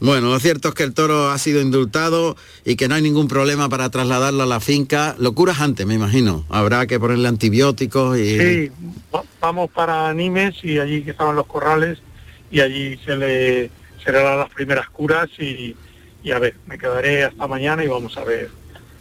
Bueno, 0.00 0.28
lo 0.30 0.38
cierto 0.40 0.68
es 0.68 0.74
que 0.74 0.82
el 0.82 0.92
toro 0.92 1.30
ha 1.30 1.38
sido 1.38 1.60
indultado 1.62 2.36
y 2.64 2.76
que 2.76 2.88
no 2.88 2.94
hay 2.96 3.02
ningún 3.02 3.28
problema 3.28 3.68
para 3.68 3.88
trasladarlo 3.90 4.42
a 4.42 4.46
la 4.46 4.60
finca. 4.60 5.14
Lo 5.18 5.32
curas 5.34 5.60
antes, 5.60 5.86
me 5.86 5.94
imagino. 5.94 6.44
Habrá 6.50 6.86
que 6.86 6.98
ponerle 7.00 7.28
antibióticos 7.28 8.18
y... 8.18 8.38
Sí, 8.38 8.70
va- 9.14 9.22
vamos 9.40 9.70
para 9.70 10.12
Nimes 10.12 10.56
y 10.62 10.78
allí 10.78 11.02
que 11.02 11.12
estaban 11.12 11.36
los 11.36 11.46
corrales 11.46 12.00
y 12.50 12.60
allí 12.60 12.98
se 13.04 13.16
le, 13.16 13.70
se 14.04 14.12
le 14.12 14.18
dan 14.22 14.38
las 14.40 14.50
primeras 14.50 14.90
curas 14.90 15.28
y, 15.38 15.74
y 16.22 16.30
a 16.32 16.38
ver, 16.38 16.56
me 16.66 16.76
quedaré 16.76 17.24
hasta 17.24 17.46
mañana 17.46 17.82
y 17.84 17.86
vamos 17.88 18.16
a 18.18 18.24
ver. 18.24 18.50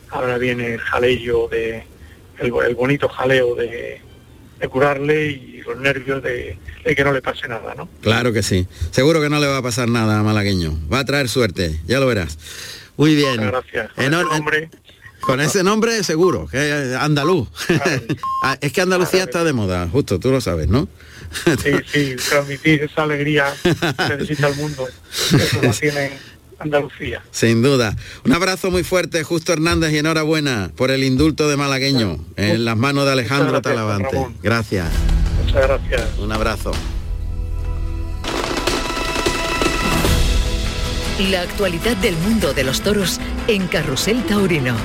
Ahora 0.09 0.37
viene 0.37 0.75
el 0.75 0.79
jaleo 0.79 1.47
de, 1.49 1.83
el, 2.39 2.51
el 2.67 2.75
bonito 2.75 3.07
jaleo 3.09 3.55
de, 3.55 4.01
de 4.59 4.67
curarle 4.67 5.27
y 5.31 5.61
los 5.65 5.77
nervios 5.79 6.21
de, 6.23 6.57
de 6.83 6.95
que 6.95 7.03
no 7.03 7.11
le 7.13 7.21
pase 7.21 7.47
nada, 7.47 7.73
¿no? 7.75 7.87
Claro 8.01 8.33
que 8.33 8.43
sí. 8.43 8.67
Seguro 8.91 9.21
que 9.21 9.29
no 9.29 9.39
le 9.39 9.47
va 9.47 9.57
a 9.57 9.61
pasar 9.61 9.87
nada 9.89 10.19
a 10.19 10.23
Malagueño. 10.23 10.77
Va 10.91 10.99
a 10.99 11.05
traer 11.05 11.29
suerte, 11.29 11.79
ya 11.87 11.99
lo 11.99 12.07
verás. 12.07 12.37
Muy 12.97 13.15
bien. 13.15 13.37
Muchas 13.37 13.51
gracias. 13.51 13.91
Con 13.93 14.05
Enor- 14.05 14.21
ese 14.27 14.29
nombre, 14.37 14.69
Con 15.21 15.41
ese 15.41 15.63
nombre 15.63 16.03
seguro, 16.03 16.47
que 16.47 16.95
andaluz. 16.99 17.47
Ah, 18.45 18.57
es 18.59 18.73
que 18.73 18.81
Andalucía 18.81 19.23
está 19.23 19.45
de 19.45 19.53
moda, 19.53 19.87
justo, 19.89 20.19
tú 20.19 20.29
lo 20.29 20.41
sabes, 20.41 20.67
¿no? 20.67 20.89
sí, 21.63 21.71
sí, 21.89 22.15
transmitir 22.29 22.83
esa 22.83 23.03
alegría 23.03 23.53
que 23.63 24.17
necesita 24.17 24.49
el 24.49 24.55
mundo. 24.57 24.85
Eso 25.33 25.61
lo 25.61 25.71
tiene 25.79 26.11
Andalucía. 26.63 27.23
Sin 27.31 27.61
duda. 27.61 27.95
Un 28.25 28.33
abrazo 28.33 28.71
muy 28.71 28.83
fuerte, 28.83 29.23
Justo 29.23 29.53
Hernández, 29.53 29.93
y 29.93 29.97
enhorabuena 29.97 30.71
por 30.75 30.91
el 30.91 31.03
indulto 31.03 31.47
de 31.47 31.57
malagueño 31.57 32.17
en 32.35 32.65
las 32.65 32.77
manos 32.77 33.05
de 33.05 33.11
Alejandro 33.11 33.51
gracias, 33.51 33.73
Talavante. 33.75 34.09
Ramón. 34.11 34.35
Gracias. 34.41 34.89
Muchas 35.45 35.67
gracias. 35.67 36.17
Un 36.19 36.31
abrazo. 36.31 36.71
La 41.29 41.41
actualidad 41.41 41.95
del 41.97 42.15
mundo 42.17 42.53
de 42.53 42.63
los 42.63 42.81
toros 42.81 43.19
en 43.47 43.67
Carrusel 43.67 44.23
Taurino. 44.23 44.75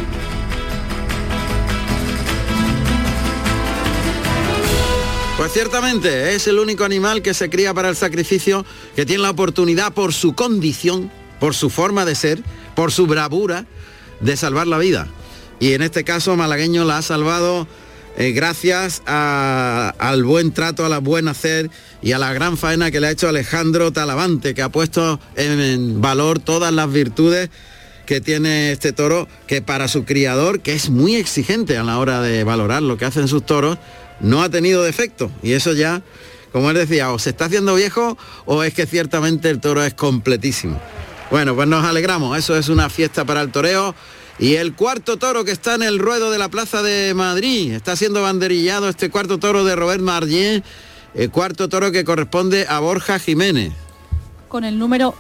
Pues 5.39 5.53
ciertamente 5.53 6.35
es 6.35 6.49
el 6.49 6.59
único 6.59 6.83
animal 6.85 7.23
que 7.23 7.33
se 7.33 7.49
cría 7.49 7.73
para 7.73 7.89
el 7.89 7.95
sacrificio 7.95 8.67
que 8.97 9.07
tiene 9.07 9.23
la 9.23 9.31
oportunidad 9.31 9.93
por 9.93 10.13
su 10.13 10.35
condición, 10.35 11.13
por 11.41 11.55
su 11.55 11.71
forma 11.71 12.05
de 12.05 12.15
ser, 12.15 12.43
por 12.75 12.93
su 12.93 13.07
bravura, 13.07 13.67
de 14.21 14.37
salvar 14.37 14.67
la 14.67 14.79
vida. 14.79 15.09
Y 15.61 15.73
en 15.73 15.83
este 15.83 16.05
caso 16.05 16.37
Malagueño 16.37 16.85
la 16.85 16.99
ha 16.99 17.03
salvado 17.03 17.67
eh, 18.17 18.33
gracias 18.33 19.03
al 19.07 20.25
buen 20.25 20.53
trato, 20.53 20.85
a 20.85 20.89
la 20.89 20.99
buen 20.99 21.29
hacer 21.29 21.71
y 22.03 22.13
a 22.13 22.19
la 22.19 22.33
gran 22.33 22.57
faena 22.57 22.91
que 22.91 23.01
le 23.01 23.09
ha 23.09 23.11
hecho 23.11 23.29
Alejandro 23.29 23.93
Talavante, 23.93 24.55
que 24.55 24.63
ha 24.63 24.69
puesto 24.69 25.21
en, 25.37 25.61
en 25.61 26.01
valor 26.01 26.39
todas 26.41 26.73
las 26.73 26.93
virtudes 26.93 27.51
que 28.07 28.21
tiene 28.21 28.73
este 28.73 28.93
toro, 28.93 29.29
que 29.47 29.61
para 29.61 29.87
su 29.87 30.05
criador, 30.05 30.61
que 30.61 30.73
es 30.73 30.89
muy 30.89 31.17
exigente 31.17 31.77
a 31.77 31.85
la 31.85 31.99
hora 31.99 32.23
de 32.23 32.43
valorar 32.43 32.83
lo 32.83 32.97
que 32.97 33.05
hacen 33.05 33.29
sus 33.29 33.45
toros, 33.45 33.77
no 34.21 34.43
ha 34.43 34.49
tenido 34.49 34.83
defecto. 34.83 35.31
Y 35.43 35.53
eso 35.53 35.75
ya, 35.75 36.03
como 36.51 36.71
él 36.71 36.77
decía, 36.77 37.13
o 37.13 37.19
se 37.19 37.31
está 37.31 37.45
haciendo 37.45 37.75
viejo 37.75 38.17
o 38.47 38.63
es 38.63 38.73
que 38.73 38.87
ciertamente 38.87 39.51
el 39.51 39.61
toro 39.61 39.85
es 39.85 39.95
completísimo. 39.95 40.81
Bueno, 41.31 41.55
pues 41.55 41.69
nos 41.69 41.85
alegramos, 41.85 42.39
eso 42.39 42.57
es 42.57 42.69
una 42.69 42.89
fiesta 42.89 43.25
para 43.25 43.43
el 43.43 43.53
toreo. 43.53 43.95
Y 44.39 44.55
el 44.55 44.75
cuarto 44.75 45.17
toro 45.19 45.45
que 45.45 45.51
está 45.51 45.75
en 45.75 45.83
el 45.83 45.99
ruedo 45.99 46.31
de 46.31 46.39
la 46.39 46.49
Plaza 46.49 46.83
de 46.83 47.13
Madrid, 47.13 47.73
está 47.73 47.97
siendo 47.97 48.23
banderillado 48.23 48.89
este 48.89 49.11
cuarto 49.11 49.39
toro 49.39 49.65
de 49.65 49.75
Robert 49.77 50.01
Marlien, 50.01 50.63
el 51.15 51.31
cuarto 51.31 51.69
toro 51.69 51.91
que 51.91 52.05
corresponde 52.05 52.67
a 52.69 52.79
Borja 52.79 53.19
Jiménez. 53.19 53.73
con 54.49 54.65
el 54.65 54.79
número 54.79 55.15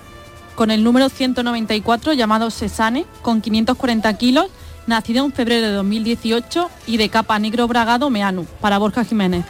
con 0.54 0.70
el 0.70 0.82
número 0.82 1.08
194 1.08 2.14
llamado 2.14 2.50
Sesane 2.50 3.04
con 3.22 3.40
540 3.40 4.12
kilos 4.16 4.46
nacido 4.88 5.24
en 5.24 5.32
febrero 5.32 5.66
de 5.66 5.72
2018 5.72 6.70
y 6.86 6.96
de 6.96 7.08
capa 7.10 7.38
negro 7.38 7.68
bragado 7.68 8.10
Meanu 8.10 8.46
para 8.60 8.78
Borja 8.78 9.04
Jiménez. 9.04 9.44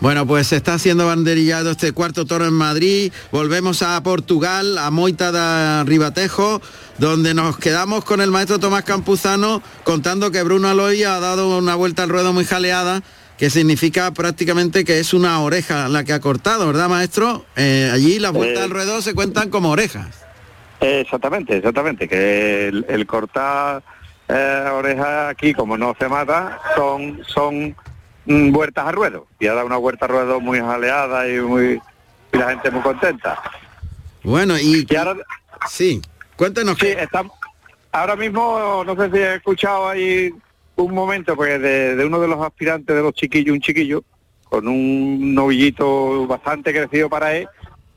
Bueno, 0.00 0.26
pues 0.26 0.46
se 0.46 0.56
está 0.56 0.74
haciendo 0.74 1.06
banderillado 1.06 1.72
este 1.72 1.90
cuarto 1.92 2.24
toro 2.24 2.46
en 2.46 2.52
Madrid. 2.52 3.12
Volvemos 3.32 3.82
a 3.82 4.00
Portugal, 4.02 4.78
a 4.78 4.90
Moita 4.92 5.32
de 5.32 5.84
Ribatejo, 5.90 6.62
donde 6.98 7.34
nos 7.34 7.58
quedamos 7.58 8.04
con 8.04 8.20
el 8.20 8.30
maestro 8.30 8.60
Tomás 8.60 8.84
Campuzano 8.84 9.60
contando 9.82 10.30
que 10.30 10.44
Bruno 10.44 10.68
Aloy 10.68 11.02
ha 11.02 11.18
dado 11.18 11.58
una 11.58 11.74
vuelta 11.74 12.04
al 12.04 12.10
ruedo 12.10 12.32
muy 12.32 12.44
jaleada, 12.44 13.02
que 13.38 13.50
significa 13.50 14.12
prácticamente 14.12 14.84
que 14.84 15.00
es 15.00 15.12
una 15.14 15.40
oreja 15.40 15.88
la 15.88 16.04
que 16.04 16.12
ha 16.12 16.20
cortado, 16.20 16.68
¿verdad, 16.68 16.88
maestro? 16.88 17.44
Eh, 17.56 17.90
allí 17.92 18.20
las 18.20 18.32
vueltas 18.32 18.60
Eh. 18.60 18.64
al 18.64 18.70
ruedo 18.70 19.02
se 19.02 19.14
cuentan 19.14 19.50
como 19.50 19.70
orejas. 19.70 20.06
Exactamente, 20.80 21.56
exactamente, 21.56 22.06
que 22.08 22.68
el, 22.68 22.86
el 22.88 23.04
cortar 23.04 23.82
eh, 24.28 24.64
orejas 24.72 25.30
aquí, 25.30 25.52
como 25.54 25.76
no 25.76 25.96
se 25.98 26.08
mata, 26.08 26.60
son 26.76 27.18
son 27.26 27.74
mm, 28.28 28.52
vueltas 28.52 28.86
a 28.86 28.92
ruedo. 28.92 29.26
Y 29.40 29.46
ha 29.46 29.54
dado 29.54 29.66
una 29.66 29.76
vuelta 29.76 30.04
a 30.04 30.08
ruedo 30.08 30.40
muy 30.40 30.60
jaleada 30.60 31.28
y 31.28 31.40
muy 31.40 31.80
y 32.32 32.38
la 32.38 32.50
gente 32.50 32.70
muy 32.70 32.82
contenta. 32.82 33.40
Bueno, 34.22 34.58
y, 34.58 34.86
ahora, 34.96 35.16
sí, 35.68 36.02
cuéntenos 36.36 36.76
sí, 36.78 36.88
estamos, 36.88 37.32
ahora 37.92 38.16
mismo, 38.16 38.82
no 38.84 38.96
sé 38.96 39.10
si 39.10 39.18
he 39.18 39.34
escuchado 39.36 39.88
ahí 39.88 40.32
un 40.76 40.94
momento, 40.94 41.34
pues 41.34 41.60
de, 41.60 41.96
de 41.96 42.04
uno 42.04 42.20
de 42.20 42.28
los 42.28 42.40
aspirantes 42.44 42.94
de 42.94 43.02
los 43.02 43.14
chiquillos, 43.14 43.54
un 43.54 43.60
chiquillo, 43.60 44.04
con 44.44 44.68
un 44.68 45.34
novillito 45.34 46.26
bastante 46.26 46.72
crecido 46.72 47.08
para 47.08 47.34
él, 47.34 47.48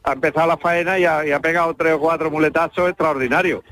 ha 0.03 0.13
empezado 0.13 0.47
la 0.47 0.57
faena 0.57 0.97
y 0.97 1.05
ha, 1.05 1.25
y 1.25 1.31
ha 1.31 1.39
pegado 1.39 1.73
tres 1.75 1.93
o 1.93 1.99
cuatro 1.99 2.31
muletazos 2.31 2.89
extraordinarios. 2.89 3.63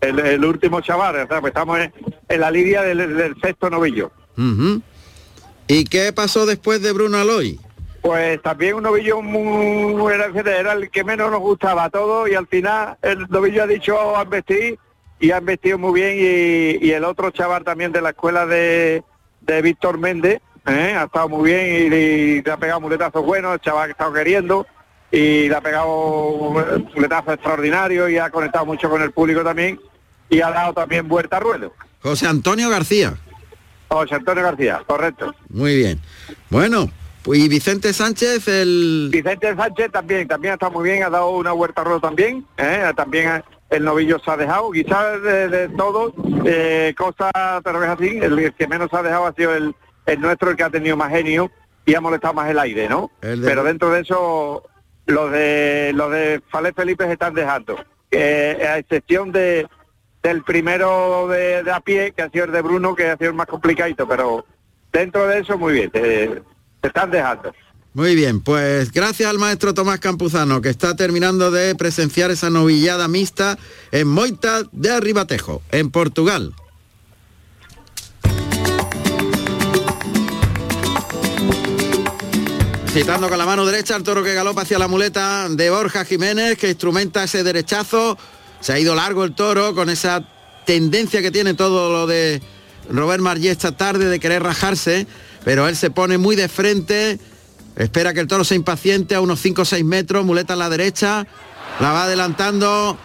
El, 0.00 0.18
el 0.18 0.44
último 0.44 0.80
chaval, 0.80 1.16
o 1.16 1.26
sea, 1.26 1.40
pues 1.40 1.50
estamos 1.50 1.78
en, 1.78 1.92
en 2.28 2.40
la 2.40 2.50
lidia 2.50 2.82
del, 2.82 3.16
del 3.16 3.40
sexto 3.40 3.70
novillo. 3.70 4.12
¿Y 5.66 5.84
qué 5.84 6.12
pasó 6.12 6.46
después 6.46 6.82
de 6.82 6.92
Bruno 6.92 7.18
Aloy? 7.18 7.60
Pues 8.02 8.42
también 8.42 8.74
un 8.74 8.82
novillo 8.82 9.22
muy, 9.22 10.12
era, 10.12 10.26
era 10.26 10.72
el 10.74 10.90
que 10.90 11.04
menos 11.04 11.30
nos 11.30 11.40
gustaba 11.40 11.84
a 11.84 11.90
todos 11.90 12.28
y 12.28 12.34
al 12.34 12.46
final 12.46 12.98
el 13.00 13.26
novillo 13.30 13.62
ha 13.62 13.66
dicho 13.66 14.16
han 14.16 14.28
vestido 14.28 14.76
y 15.18 15.30
han 15.30 15.44
vestido 15.46 15.78
muy 15.78 15.98
bien 15.98 16.18
y, 16.18 16.86
y 16.86 16.90
el 16.90 17.04
otro 17.04 17.30
chaval 17.30 17.64
también 17.64 17.92
de 17.92 18.02
la 18.02 18.10
escuela 18.10 18.44
de, 18.44 19.02
de 19.40 19.62
Víctor 19.62 19.96
Méndez 19.96 20.42
¿eh? 20.66 20.94
ha 20.98 21.04
estado 21.04 21.30
muy 21.30 21.50
bien 21.50 21.66
y, 21.66 21.96
y 21.96 22.42
le 22.42 22.52
ha 22.52 22.58
pegado 22.58 22.82
muletazos 22.82 23.24
buenos, 23.24 23.54
el 23.54 23.60
chaval 23.60 23.86
que 23.86 23.92
estaba 23.92 24.14
queriendo 24.14 24.66
y 25.10 25.48
le 25.48 25.54
ha 25.54 25.60
pegado 25.62 26.52
muletazos 26.94 27.34
extraordinarios 27.34 28.10
y 28.10 28.18
ha 28.18 28.28
conectado 28.28 28.66
mucho 28.66 28.90
con 28.90 29.00
el 29.00 29.12
público 29.12 29.42
también 29.42 29.80
y 30.28 30.42
ha 30.42 30.50
dado 30.50 30.74
también 30.74 31.08
vuelta 31.08 31.38
a 31.38 31.40
ruedo. 31.40 31.72
José 32.02 32.26
Antonio 32.26 32.68
García. 32.68 33.14
José 33.94 34.14
Antonio 34.16 34.42
García, 34.44 34.82
correcto. 34.86 35.34
Muy 35.48 35.76
bien. 35.76 36.00
Bueno, 36.50 36.90
pues 37.22 37.40
y 37.40 37.48
Vicente 37.48 37.92
Sánchez, 37.92 38.46
el... 38.48 39.08
Vicente 39.12 39.54
Sánchez 39.56 39.90
también, 39.92 40.28
también 40.28 40.54
está 40.54 40.68
muy 40.70 40.84
bien, 40.88 41.02
ha 41.02 41.10
dado 41.10 41.30
una 41.30 41.52
vuelta 41.52 41.80
a 41.80 41.84
ruedo 41.84 42.00
también, 42.00 42.46
¿eh? 42.58 42.90
también 42.96 43.42
el 43.70 43.82
novillo 43.84 44.18
se 44.24 44.30
ha 44.30 44.36
dejado, 44.36 44.70
quizás 44.70 45.22
de, 45.22 45.48
de 45.48 45.68
todos, 45.70 46.12
eh, 46.44 46.94
cosas, 46.96 47.32
pero 47.64 47.82
es 47.82 47.88
así, 47.90 48.18
el 48.22 48.52
que 48.54 48.68
menos 48.68 48.90
se 48.90 48.96
ha 48.96 49.02
dejado 49.02 49.26
ha 49.26 49.32
sido 49.34 49.54
el, 49.54 49.74
el 50.06 50.20
nuestro, 50.20 50.50
el 50.50 50.56
que 50.56 50.62
ha 50.64 50.70
tenido 50.70 50.96
más 50.96 51.10
genio 51.10 51.50
y 51.86 51.94
ha 51.94 52.00
molestado 52.00 52.34
más 52.34 52.48
el 52.50 52.58
aire, 52.58 52.88
¿no? 52.88 53.10
El 53.22 53.40
de- 53.40 53.48
Pero 53.48 53.64
dentro 53.64 53.90
de 53.90 54.00
eso, 54.02 54.62
los 55.06 55.30
de 55.32 55.92
los 55.94 56.10
de 56.12 56.40
Falé 56.50 56.72
Felipe 56.72 57.04
se 57.06 57.12
están 57.14 57.34
dejando, 57.34 57.76
Eh, 58.10 58.64
a 58.68 58.78
excepción 58.78 59.32
de 59.32 59.66
del 60.24 60.42
primero 60.42 61.28
de, 61.28 61.70
a 61.70 61.80
pie, 61.80 62.12
que 62.16 62.22
ha 62.22 62.30
sido 62.30 62.46
el 62.46 62.52
de 62.52 62.62
Bruno, 62.62 62.94
que 62.94 63.10
ha 63.10 63.16
sido 63.18 63.30
el 63.30 63.36
más 63.36 63.46
complicadito, 63.46 64.08
pero 64.08 64.46
dentro 64.90 65.26
de 65.28 65.40
eso 65.40 65.58
muy 65.58 65.74
bien, 65.74 65.90
eh, 65.92 66.42
se 66.80 66.88
están 66.88 67.10
dejando. 67.10 67.52
Muy 67.92 68.16
bien, 68.16 68.40
pues 68.40 68.90
gracias 68.90 69.28
al 69.28 69.38
maestro 69.38 69.74
Tomás 69.74 70.00
Campuzano, 70.00 70.62
que 70.62 70.70
está 70.70 70.96
terminando 70.96 71.50
de 71.50 71.74
presenciar 71.74 72.30
esa 72.30 72.48
novillada 72.48 73.06
mixta 73.06 73.58
en 73.92 74.08
Moita 74.08 74.62
de 74.72 74.90
Arribatejo, 74.90 75.62
en 75.70 75.90
Portugal. 75.90 76.54
Citando 82.88 83.28
con 83.28 83.38
la 83.38 83.44
mano 83.44 83.66
derecha 83.66 83.94
al 83.94 84.04
toro 84.04 84.22
que 84.22 84.34
galopa 84.34 84.62
hacia 84.62 84.78
la 84.78 84.88
muleta 84.88 85.48
de 85.50 85.68
Borja 85.68 86.04
Jiménez, 86.04 86.56
que 86.56 86.70
instrumenta 86.70 87.24
ese 87.24 87.44
derechazo. 87.44 88.16
Se 88.64 88.72
ha 88.72 88.78
ido 88.78 88.94
largo 88.94 89.24
el 89.24 89.34
toro 89.34 89.74
con 89.74 89.90
esa 89.90 90.26
tendencia 90.64 91.20
que 91.20 91.30
tiene 91.30 91.52
todo 91.52 91.92
lo 91.92 92.06
de 92.06 92.40
Robert 92.88 93.22
Marlé 93.22 93.50
esta 93.50 93.72
tarde 93.72 94.08
de 94.08 94.18
querer 94.18 94.42
rajarse, 94.42 95.06
pero 95.44 95.68
él 95.68 95.76
se 95.76 95.90
pone 95.90 96.16
muy 96.16 96.34
de 96.34 96.48
frente, 96.48 97.18
espera 97.76 98.14
que 98.14 98.20
el 98.20 98.26
toro 98.26 98.42
se 98.42 98.54
impaciente 98.54 99.14
a 99.14 99.20
unos 99.20 99.40
5 99.40 99.60
o 99.60 99.64
6 99.66 99.84
metros, 99.84 100.24
muleta 100.24 100.54
a 100.54 100.56
la 100.56 100.70
derecha, 100.70 101.26
la 101.78 101.92
va 101.92 102.04
adelantando 102.04 102.96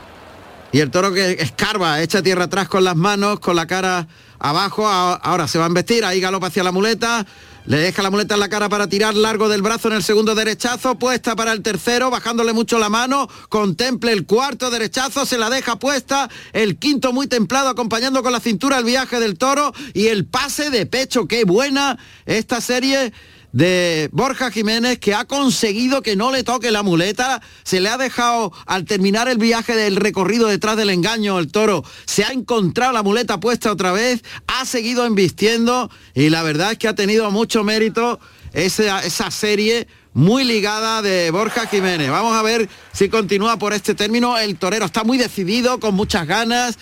y 0.71 0.79
el 0.79 0.91
toro 0.91 1.11
que 1.11 1.31
escarba, 1.33 2.01
echa 2.01 2.21
tierra 2.21 2.45
atrás 2.45 2.69
con 2.69 2.85
las 2.85 2.95
manos, 2.95 3.41
con 3.41 3.57
la 3.57 3.67
cara 3.67 4.07
abajo, 4.39 4.87
ahora 4.87 5.49
se 5.49 5.57
va 5.57 5.65
a 5.65 5.67
embestir, 5.67 6.05
ahí 6.05 6.21
galopa 6.21 6.47
hacia 6.47 6.63
la 6.63 6.71
muleta, 6.71 7.25
le 7.69 7.77
deja 7.77 8.01
la 8.01 8.09
muleta 8.09 8.33
en 8.33 8.39
la 8.39 8.49
cara 8.49 8.67
para 8.67 8.87
tirar 8.87 9.13
largo 9.13 9.47
del 9.47 9.61
brazo 9.61 9.89
en 9.89 9.93
el 9.93 10.03
segundo 10.03 10.33
derechazo, 10.33 10.97
puesta 10.97 11.35
para 11.35 11.51
el 11.51 11.61
tercero, 11.61 12.09
bajándole 12.09 12.51
mucho 12.51 12.79
la 12.79 12.89
mano, 12.89 13.29
contemple 13.47 14.11
el 14.11 14.25
cuarto 14.25 14.71
derechazo, 14.71 15.23
se 15.23 15.37
la 15.37 15.51
deja 15.51 15.77
puesta, 15.77 16.31
el 16.51 16.79
quinto 16.79 17.13
muy 17.13 17.27
templado, 17.27 17.69
acompañando 17.69 18.23
con 18.23 18.31
la 18.31 18.39
cintura 18.39 18.79
el 18.79 18.85
viaje 18.85 19.19
del 19.19 19.37
toro. 19.37 19.71
Y 19.93 20.07
el 20.07 20.25
pase 20.25 20.71
de 20.71 20.87
pecho, 20.87 21.27
qué 21.27 21.43
buena 21.43 21.99
esta 22.25 22.59
serie 22.59 23.13
de 23.51 24.09
Borja 24.11 24.51
Jiménez 24.51 24.99
que 24.99 25.13
ha 25.13 25.25
conseguido 25.25 26.01
que 26.01 26.15
no 26.15 26.31
le 26.31 26.43
toque 26.43 26.71
la 26.71 26.83
muleta, 26.83 27.41
se 27.63 27.79
le 27.79 27.89
ha 27.89 27.97
dejado 27.97 28.51
al 28.65 28.85
terminar 28.85 29.27
el 29.27 29.37
viaje 29.37 29.75
del 29.75 29.95
recorrido 29.95 30.47
detrás 30.47 30.77
del 30.77 30.89
engaño 30.89 31.39
el 31.39 31.51
toro, 31.51 31.83
se 32.05 32.23
ha 32.23 32.31
encontrado 32.31 32.93
la 32.93 33.03
muleta 33.03 33.39
puesta 33.39 33.71
otra 33.71 33.91
vez, 33.91 34.23
ha 34.47 34.65
seguido 34.65 35.05
embistiendo 35.05 35.89
y 36.13 36.29
la 36.29 36.43
verdad 36.43 36.73
es 36.73 36.77
que 36.77 36.87
ha 36.87 36.95
tenido 36.95 37.31
mucho 37.31 37.63
mérito 37.63 38.19
esa, 38.53 39.03
esa 39.03 39.31
serie 39.31 39.87
muy 40.13 40.43
ligada 40.43 41.01
de 41.01 41.31
Borja 41.31 41.67
Jiménez. 41.67 42.09
Vamos 42.09 42.35
a 42.35 42.41
ver 42.41 42.67
si 42.91 43.09
continúa 43.09 43.57
por 43.57 43.73
este 43.73 43.95
término. 43.95 44.37
El 44.37 44.57
torero 44.57 44.85
está 44.85 45.03
muy 45.03 45.17
decidido, 45.17 45.79
con 45.79 45.95
muchas 45.95 46.27
ganas, 46.27 46.77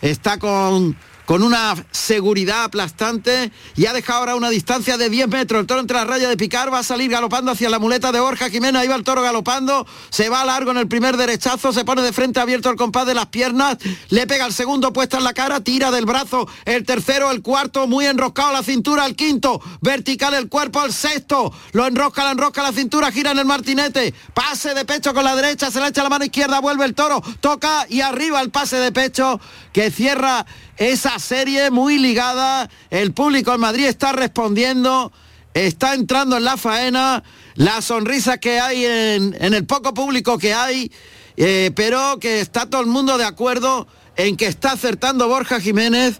está 0.00 0.38
con 0.38 0.96
con 1.26 1.42
una 1.42 1.74
seguridad 1.90 2.64
aplastante 2.64 3.52
y 3.76 3.86
ha 3.86 3.92
dejado 3.92 4.20
ahora 4.20 4.34
una 4.36 4.50
distancia 4.50 4.96
de 4.96 5.08
10 5.08 5.28
metros. 5.28 5.60
El 5.60 5.66
toro 5.66 5.80
entre 5.80 5.96
la 5.96 6.04
raya 6.04 6.28
de 6.28 6.36
picar, 6.36 6.72
va 6.72 6.80
a 6.80 6.82
salir 6.82 7.10
galopando 7.10 7.52
hacia 7.52 7.70
la 7.70 7.78
muleta 7.78 8.12
de 8.12 8.20
Borja 8.20 8.50
Jiménez. 8.50 8.82
Ahí 8.82 8.88
va 8.88 8.96
el 8.96 9.04
toro 9.04 9.22
galopando, 9.22 9.86
se 10.10 10.28
va 10.28 10.44
largo 10.44 10.70
en 10.70 10.78
el 10.78 10.88
primer 10.88 11.16
derechazo, 11.16 11.72
se 11.72 11.84
pone 11.84 12.02
de 12.02 12.12
frente 12.12 12.40
abierto 12.40 12.70
el 12.70 12.76
compás 12.76 13.06
de 13.06 13.14
las 13.14 13.26
piernas, 13.26 13.78
le 14.08 14.26
pega 14.26 14.46
el 14.46 14.52
segundo 14.52 14.92
puesta 14.92 15.18
en 15.18 15.24
la 15.24 15.32
cara, 15.32 15.60
tira 15.60 15.90
del 15.90 16.06
brazo 16.06 16.48
el 16.64 16.84
tercero, 16.84 17.30
el 17.30 17.42
cuarto, 17.42 17.86
muy 17.86 18.06
enroscado 18.06 18.52
la 18.52 18.62
cintura, 18.62 19.06
el 19.06 19.16
quinto, 19.16 19.60
vertical 19.80 20.34
el 20.34 20.48
cuerpo, 20.48 20.84
el 20.84 20.92
sexto, 20.92 21.52
lo 21.72 21.86
enrosca, 21.86 22.24
la 22.24 22.32
enrosca 22.32 22.62
la 22.62 22.72
cintura, 22.72 23.10
gira 23.10 23.30
en 23.30 23.38
el 23.38 23.44
martinete, 23.44 24.14
pase 24.34 24.74
de 24.74 24.84
pecho 24.84 25.14
con 25.14 25.24
la 25.24 25.34
derecha, 25.36 25.70
se 25.70 25.80
le 25.80 25.88
echa 25.88 26.02
la 26.02 26.08
mano 26.08 26.24
izquierda, 26.24 26.60
vuelve 26.60 26.84
el 26.84 26.94
toro, 26.94 27.22
toca 27.40 27.86
y 27.88 28.00
arriba 28.00 28.40
el 28.40 28.50
pase 28.50 28.76
de 28.76 28.92
pecho 28.92 29.40
que 29.72 29.90
cierra 29.90 30.46
esa 30.80 31.18
serie 31.18 31.70
muy 31.70 31.98
ligada. 31.98 32.68
El 32.88 33.12
público 33.12 33.54
en 33.54 33.60
Madrid 33.60 33.84
está 33.84 34.12
respondiendo, 34.12 35.12
está 35.54 35.94
entrando 35.94 36.38
en 36.38 36.44
la 36.44 36.56
faena, 36.56 37.22
la 37.54 37.82
sonrisa 37.82 38.38
que 38.38 38.58
hay 38.58 38.86
en, 38.86 39.34
el 39.38 39.66
poco 39.66 39.92
público 39.92 40.38
que 40.38 40.54
hay, 40.54 40.90
eh, 41.36 41.70
pero 41.76 42.18
que 42.18 42.40
está 42.40 42.64
todo 42.64 42.80
el 42.80 42.86
mundo 42.86 43.18
de 43.18 43.24
acuerdo 43.24 43.86
en 44.16 44.38
que 44.38 44.46
está 44.46 44.72
acertando 44.72 45.28
Borja 45.28 45.60
Jiménez, 45.60 46.18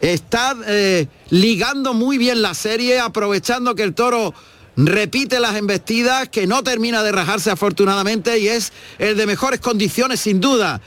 está 0.00 0.56
eh, 0.66 1.06
ligando 1.30 1.94
muy 1.94 2.18
bien 2.18 2.42
la 2.42 2.54
serie, 2.54 2.98
aprovechando 2.98 3.76
que 3.76 3.84
el 3.84 3.94
toro 3.94 4.34
repite 4.76 5.38
las 5.38 5.54
embestidas, 5.54 6.28
que 6.28 6.48
no 6.48 6.64
termina 6.64 7.04
de 7.04 7.12
rajarse 7.12 7.52
afortunadamente 7.52 8.40
y 8.40 8.48
es 8.48 8.72
el 8.98 9.16
de 9.16 9.26
mejores 9.26 9.60
condiciones 9.60 10.18
sin 10.18 10.40
duda 10.40 10.80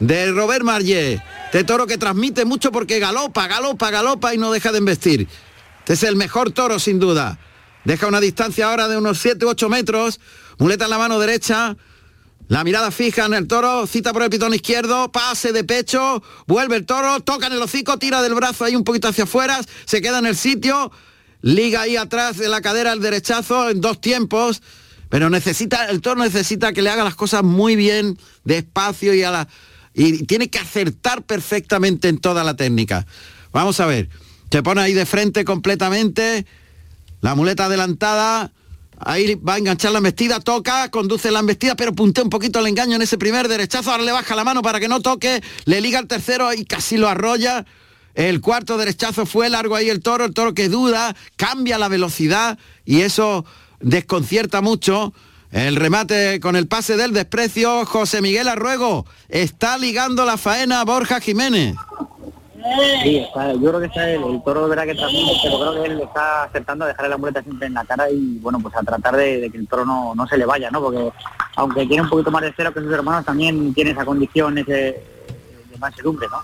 de 0.00 0.32
Robert 0.32 0.64
Marllet. 0.64 1.22
Este 1.46 1.64
toro 1.64 1.86
que 1.86 1.98
transmite 1.98 2.44
mucho 2.44 2.72
porque 2.72 2.98
galopa, 2.98 3.46
galopa, 3.46 3.90
galopa 3.90 4.34
y 4.34 4.38
no 4.38 4.50
deja 4.50 4.72
de 4.72 4.78
embestir. 4.78 5.28
Este 5.80 5.92
es 5.92 6.02
el 6.02 6.16
mejor 6.16 6.50
toro 6.50 6.78
sin 6.78 6.98
duda. 6.98 7.38
Deja 7.84 8.06
una 8.06 8.20
distancia 8.20 8.68
ahora 8.68 8.88
de 8.88 8.96
unos 8.96 9.18
7 9.18 9.44
u 9.44 9.48
8 9.50 9.68
metros. 9.68 10.20
Muleta 10.58 10.84
en 10.84 10.90
la 10.90 10.98
mano 10.98 11.18
derecha. 11.18 11.76
La 12.48 12.64
mirada 12.64 12.90
fija 12.90 13.26
en 13.26 13.34
el 13.34 13.46
toro, 13.46 13.86
cita 13.86 14.12
por 14.12 14.24
el 14.24 14.30
pitón 14.30 14.52
izquierdo, 14.52 15.12
pase 15.12 15.52
de 15.52 15.62
pecho, 15.62 16.20
vuelve 16.48 16.74
el 16.74 16.84
toro, 16.84 17.20
toca 17.20 17.46
en 17.46 17.52
el 17.52 17.62
hocico, 17.62 17.96
tira 17.96 18.22
del 18.22 18.34
brazo 18.34 18.64
ahí 18.64 18.74
un 18.74 18.82
poquito 18.82 19.06
hacia 19.06 19.22
afuera, 19.22 19.60
se 19.84 20.02
queda 20.02 20.18
en 20.18 20.26
el 20.26 20.36
sitio, 20.36 20.90
liga 21.42 21.82
ahí 21.82 21.96
atrás 21.96 22.38
de 22.38 22.48
la 22.48 22.60
cadera 22.60 22.92
el 22.92 23.00
derechazo 23.00 23.70
en 23.70 23.80
dos 23.80 24.00
tiempos, 24.00 24.62
pero 25.08 25.30
necesita, 25.30 25.84
el 25.90 26.00
toro 26.00 26.24
necesita 26.24 26.72
que 26.72 26.82
le 26.82 26.90
haga 26.90 27.04
las 27.04 27.14
cosas 27.14 27.44
muy 27.44 27.76
bien, 27.76 28.18
despacio 28.42 29.14
y 29.14 29.22
a 29.22 29.30
la, 29.30 29.48
y 29.94 30.24
tiene 30.24 30.48
que 30.48 30.58
acertar 30.58 31.22
perfectamente 31.22 32.08
en 32.08 32.18
toda 32.18 32.44
la 32.44 32.54
técnica. 32.54 33.06
Vamos 33.52 33.80
a 33.80 33.86
ver, 33.86 34.08
se 34.50 34.62
pone 34.62 34.80
ahí 34.80 34.92
de 34.92 35.06
frente 35.06 35.44
completamente, 35.44 36.46
la 37.20 37.34
muleta 37.34 37.66
adelantada, 37.66 38.52
ahí 38.98 39.34
va 39.34 39.54
a 39.54 39.58
enganchar 39.58 39.92
la 39.92 39.98
embestida, 39.98 40.40
toca, 40.40 40.90
conduce 40.90 41.30
la 41.30 41.40
embestida, 41.40 41.74
pero 41.74 41.92
puntea 41.92 42.24
un 42.24 42.30
poquito 42.30 42.60
el 42.60 42.66
engaño 42.66 42.96
en 42.96 43.02
ese 43.02 43.18
primer 43.18 43.48
derechazo, 43.48 43.90
ahora 43.90 44.04
le 44.04 44.12
baja 44.12 44.36
la 44.36 44.44
mano 44.44 44.62
para 44.62 44.80
que 44.80 44.88
no 44.88 45.00
toque, 45.00 45.42
le 45.64 45.80
liga 45.80 45.98
el 45.98 46.06
tercero 46.06 46.52
y 46.52 46.64
casi 46.64 46.96
lo 46.96 47.08
arrolla. 47.08 47.66
El 48.14 48.40
cuarto 48.40 48.76
derechazo 48.76 49.24
fue 49.24 49.48
largo 49.48 49.76
ahí 49.76 49.88
el 49.88 50.00
toro, 50.00 50.24
el 50.24 50.34
toro 50.34 50.52
que 50.52 50.68
duda, 50.68 51.14
cambia 51.36 51.78
la 51.78 51.88
velocidad 51.88 52.58
y 52.84 53.02
eso 53.02 53.44
desconcierta 53.80 54.60
mucho 54.60 55.14
el 55.50 55.76
remate 55.76 56.38
con 56.40 56.56
el 56.56 56.68
pase 56.68 56.96
del 56.96 57.12
desprecio, 57.12 57.84
José 57.84 58.22
Miguel 58.22 58.48
Arruego. 58.48 59.06
Está 59.28 59.78
ligando 59.78 60.24
la 60.24 60.36
faena 60.36 60.80
a 60.80 60.84
Borja 60.84 61.20
Jiménez. 61.20 61.76
Sí, 63.02 63.16
está, 63.16 63.52
yo 63.54 63.60
creo 63.60 63.80
que 63.80 63.86
está 63.86 64.10
el, 64.10 64.22
el 64.22 64.42
toro 64.42 64.68
verá 64.68 64.84
que 64.84 64.94
transmite, 64.94 65.32
pero 65.42 65.58
creo 65.60 65.82
que 65.82 65.90
él 65.90 66.00
está 66.00 66.44
aceptando 66.44 66.84
a 66.84 66.88
dejarle 66.88 67.08
la 67.08 67.16
muleta 67.16 67.42
siempre 67.42 67.66
en 67.66 67.74
la 67.74 67.84
cara 67.84 68.10
y 68.10 68.38
bueno, 68.38 68.60
pues 68.60 68.74
a 68.76 68.82
tratar 68.82 69.16
de, 69.16 69.48
que 69.50 69.58
el 69.58 69.66
toro 69.66 69.84
no, 69.84 70.14
no, 70.14 70.26
se 70.26 70.36
le 70.36 70.44
vaya, 70.44 70.70
¿no? 70.70 70.80
Porque 70.80 71.10
aunque 71.56 71.86
tiene 71.86 72.02
un 72.02 72.10
poquito 72.10 72.30
más 72.30 72.42
de 72.42 72.52
cero 72.54 72.72
que 72.72 72.80
sus 72.80 72.92
hermanos, 72.92 73.24
también 73.24 73.72
tiene 73.72 73.92
esa 73.92 74.04
condición 74.04 74.58
ese, 74.58 74.72
de 74.72 75.78
mansedumbre, 75.78 76.28
¿no? 76.30 76.42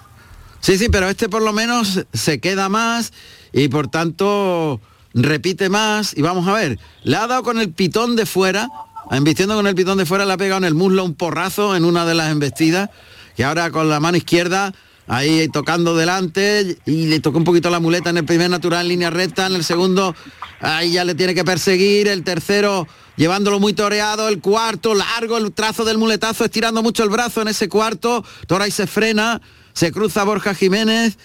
Sí, 0.61 0.79
sí, 0.79 0.89
pero 0.89 1.09
este 1.09 1.29
por 1.29 1.43
lo 1.43 1.53
menos 1.53 2.07
se 2.13 2.41
queda 2.41 2.69
más 2.69 3.13
y 3.53 3.69
por 3.69 3.89
tanto 3.89 4.81
repite 5.13 5.69
más 5.69 6.17
y 6.17 6.23
vamos 6.23 6.49
a 6.49 6.55
ver, 6.55 6.79
le 7.03 7.17
ha 7.17 7.27
dado 7.27 7.43
con 7.43 7.61
el 7.61 7.71
pitón 7.71 8.17
de 8.17 8.27
fuera 8.27 8.69
Embistiendo 9.11 9.55
con 9.55 9.67
el 9.67 9.75
pitón 9.75 9.99
de 9.99 10.07
fuera, 10.07 10.25
le 10.27 10.33
ha 10.33 10.37
pegado 10.37 10.59
en 10.59 10.65
el 10.65 10.75
muslo 10.75 11.05
un 11.05 11.15
porrazo 11.15 11.77
en 11.77 11.85
una 11.85 12.05
de 12.05 12.15
las 12.15 12.31
embestidas, 12.31 12.91
y 13.37 13.43
ahora 13.43 13.71
con 13.71 13.89
la 13.89 14.01
mano 14.01 14.17
izquierda, 14.17 14.75
ahí 15.07 15.49
tocando 15.49 15.95
delante, 15.95 16.79
y 16.87 17.07
le 17.07 17.21
tocó 17.21 17.39
un 17.39 17.45
poquito 17.45 17.71
la 17.71 17.79
muleta 17.79 18.11
en 18.11 18.19
el 18.19 18.25
primer 18.25 18.51
natural 18.51 18.83
en 18.83 18.89
línea 18.89 19.11
recta, 19.11 19.47
en 19.47 19.55
el 19.55 19.65
segundo, 19.65 20.15
ahí 20.61 20.93
ya 20.93 21.05
le 21.05 21.15
tiene 21.15 21.35
que 21.35 21.45
perseguir, 21.45 22.09
el 22.09 22.25
tercero 22.25 22.89
llevándolo 23.17 23.61
muy 23.61 23.73
toreado, 23.73 24.29
el 24.29 24.41
cuarto, 24.41 24.95
largo 24.95 25.39
el 25.39 25.53
trazo 25.53 25.85
del 25.85 25.99
muletazo, 25.99 26.45
estirando 26.45 26.83
mucho 26.83 27.03
el 27.05 27.11
brazo 27.11 27.43
en 27.43 27.49
ese 27.49 27.69
cuarto, 27.69 28.25
Toray 28.47 28.71
se 28.71 28.87
frena, 28.87 29.41
se 29.73 29.93
cruza 29.93 30.25
Borja 30.25 30.55
Jiménez, 30.55 31.17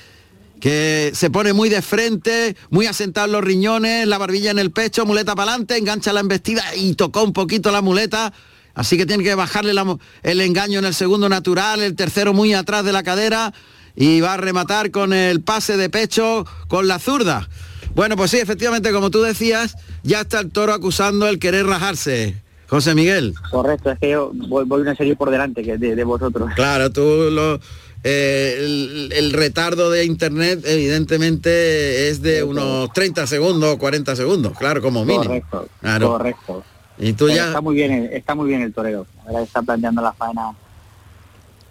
que 0.62 1.12
se 1.14 1.30
pone 1.30 1.52
muy 1.52 1.70
de 1.70 1.82
frente, 1.82 2.56
muy 2.70 2.86
asentado 2.86 3.28
los 3.28 3.44
riñones, 3.44 4.08
la 4.08 4.20
barbilla 4.20 4.52
en 4.52 4.60
el 4.60 4.72
pecho, 4.72 5.06
muleta 5.06 5.36
para 5.36 5.52
adelante, 5.52 5.76
engancha 5.76 6.14
la 6.14 6.22
embestida 6.22 6.64
y 6.76 6.94
tocó 6.94 7.24
un 7.24 7.34
poquito 7.34 7.72
la 7.72 7.82
muleta. 7.82 8.32
Así 8.74 8.96
que 8.96 9.06
tiene 9.06 9.24
que 9.24 9.36
bajarle 9.36 9.74
el 10.24 10.40
engaño 10.40 10.80
en 10.80 10.86
el 10.86 10.94
segundo 10.94 11.28
natural, 11.28 11.82
el 11.82 11.96
tercero 11.96 12.34
muy 12.34 12.54
atrás 12.54 12.86
de 12.86 12.94
la 12.94 13.04
cadera 13.04 13.54
y 13.96 14.22
va 14.22 14.36
a 14.36 14.38
rematar 14.38 14.92
con 14.92 15.12
el 15.12 15.42
pase 15.42 15.76
de 15.76 15.90
pecho 15.90 16.46
con 16.68 16.88
la 16.88 17.00
zurda. 17.00 17.50
Bueno, 17.96 18.16
pues 18.16 18.32
sí, 18.32 18.38
efectivamente, 18.38 18.94
como 18.94 19.10
tú 19.10 19.22
decías, 19.22 19.76
ya 20.04 20.22
está 20.22 20.40
el 20.40 20.52
toro 20.52 20.74
acusando 20.74 21.28
el 21.28 21.40
querer 21.40 21.66
rajarse. 21.66 22.36
José 22.70 22.96
Miguel. 22.96 23.34
Correcto, 23.50 23.92
es 23.92 24.00
que 24.00 24.12
yo 24.12 24.32
voy, 24.34 24.66
una 24.70 24.96
serie 24.96 25.18
por 25.18 25.30
delante 25.30 25.62
que 25.62 25.78
de, 25.78 25.94
de 25.94 26.04
vosotros. 26.06 26.52
Claro, 26.56 26.90
tú 26.90 27.02
lo, 27.30 27.60
eh, 28.04 29.10
el, 29.12 29.32
retardo 29.32 29.92
de 29.92 30.06
internet 30.06 30.62
evidentemente 30.66 32.10
es 32.10 32.22
de 32.22 32.44
unos 32.44 32.92
30 32.94 33.28
segundos 33.28 33.76
o 33.76 33.78
40 33.78 34.16
segundos, 34.16 34.58
claro, 34.58 34.82
como 34.82 35.06
mínimo. 35.06 35.26
Correcto, 35.26 35.68
correcto. 36.00 36.64
Y 36.98 37.14
tú 37.14 37.30
ya... 37.30 37.48
Está 37.48 37.62
muy 37.62 37.76
bien, 37.76 38.10
está 38.12 38.36
muy 38.36 38.48
bien 38.48 38.62
el 38.62 38.74
torero. 38.74 39.06
Ahora 39.26 39.42
está 39.42 39.62
planteando 39.62 40.02
la 40.02 40.14
faena, 40.14 40.52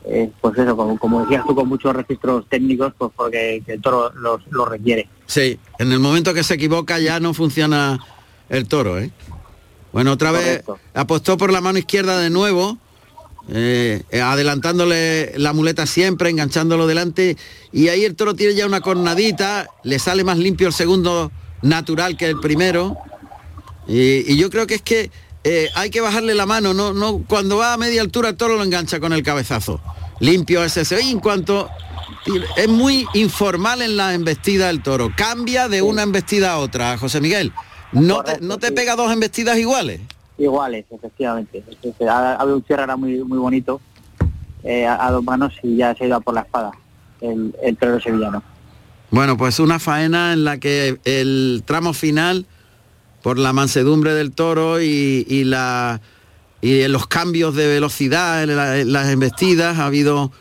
eh, 0.05 0.31
pues 0.41 0.57
eso, 0.57 0.77
como, 0.77 1.23
decías 1.23 1.45
tú, 1.47 1.55
con 1.55 1.69
muchos 1.69 1.95
registros 1.95 2.47
técnicos, 2.49 2.93
pues 2.97 3.11
porque 3.15 3.63
el 3.67 3.81
toro 3.81 4.13
los, 4.15 4.41
lo 4.51 4.65
requiere. 4.65 5.09
Sí, 5.27 5.59
en 5.79 5.93
el 5.93 5.99
momento 5.99 6.33
que 6.33 6.45
se 6.45 6.55
equivoca 6.55 6.99
ya 6.99 7.21
no 7.21 7.35
funciona 7.35 7.99
el 8.49 8.67
toro, 8.67 8.99
¿eh? 8.99 9.11
Bueno, 9.93 10.13
otra 10.13 10.31
vez 10.31 10.63
apostó 10.95 11.37
por 11.37 11.53
la 11.53 11.61
mano 11.61 11.79
izquierda 11.79 12.19
de 12.19 12.31
nuevo 12.31 12.79
eh, 13.53 14.03
eh, 14.11 14.21
adelantándole 14.21 15.33
la 15.37 15.53
muleta 15.53 15.85
siempre, 15.85 16.31
enganchándolo 16.31 16.87
delante, 16.87 17.37
y 17.73 17.89
ahí 17.89 18.05
el 18.05 18.15
toro 18.15 18.35
tiene 18.35 18.55
ya 18.55 18.65
una 18.65 18.81
cornadita, 18.81 19.67
le 19.83 19.99
sale 19.99 20.23
más 20.23 20.39
limpio 20.39 20.69
el 20.69 20.73
segundo 20.73 21.33
natural 21.61 22.17
que 22.17 22.27
el 22.27 22.39
primero, 22.39 22.97
y, 23.89 24.37
yo 24.37 24.51
creo 24.51 24.69
que 24.69 24.77
es 24.77 24.83
que 24.83 25.11
eh, 25.43 25.69
hay 25.75 25.91
que 25.91 26.01
bajarle 26.01 26.35
la 26.35 26.47
mano, 26.47 26.75
no, 26.75 26.93
no, 26.93 27.25
cuando 27.27 27.57
va 27.57 27.73
a 27.73 27.77
media 27.77 28.03
altura 28.03 28.29
el 28.29 28.37
toro 28.37 28.57
lo 28.57 28.63
engancha 28.63 29.01
con 29.01 29.13
el 29.13 29.25
cabezazo, 29.25 29.81
limpio 30.21 30.63
ese, 30.63 30.85
y 31.03 31.11
en 31.11 31.19
cuanto 31.19 31.69
es 32.57 32.69
muy 32.69 33.05
informal 33.15 33.83
en 33.83 33.97
la 33.97 34.15
embestida 34.15 34.69
del 34.69 34.81
toro, 34.81 35.13
cambia 35.17 35.69
de 35.69 35.83
una 35.83 36.05
embestida 36.05 36.53
a 36.53 36.59
otra, 36.59 36.97
José 36.99 37.21
Miguel, 37.21 37.53
no, 37.91 38.23
no 38.41 38.59
te 38.59 38.71
pega 38.71 38.95
dos 38.95 39.13
embestidas 39.13 39.59
iguales. 39.59 40.01
Iguales, 40.41 40.87
efectivamente. 40.91 41.63
Ha, 42.09 42.35
habido 42.37 42.57
un 42.57 42.65
cierre 42.65 42.97
muy, 42.97 43.23
muy 43.23 43.37
bonito 43.37 43.81
eh, 44.65 44.87
a, 44.87 45.11
dos 45.11 45.23
manos 45.23 45.53
y 45.63 45.77
ya 45.77 45.95
se 45.95 46.05
ha 46.05 46.07
ido 46.07 46.21
por 46.23 46.35
la 46.35 46.41
espada 46.41 46.71
el, 47.21 47.55
el 47.63 48.03
sevillano. 48.03 48.43
Bueno, 49.11 49.37
pues 49.37 49.59
una 49.61 49.79
faena 49.79 50.33
en 50.33 50.45
la 50.45 50.59
que 50.59 50.99
el 51.05 51.63
tramo 51.67 51.93
final, 51.93 52.47
por 53.23 53.39
la 53.39 53.53
mansedumbre 53.53 54.15
del 54.15 54.33
toro 54.33 54.81
y, 54.81 55.45
la, 55.45 56.01
y 56.63 56.89
los 56.89 57.07
cambios 57.07 57.55
de 57.55 57.67
velocidad 57.67 58.43
en, 58.43 58.93
las 58.93 59.09
embestidas, 59.11 59.79
ha 59.79 59.87
habido 59.87 60.33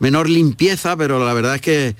menor 0.00 0.28
limpieza, 0.28 0.98
pero 0.98 1.24
la 1.24 1.32
verdad 1.32 1.54
es 1.54 1.60
que, 1.62 1.96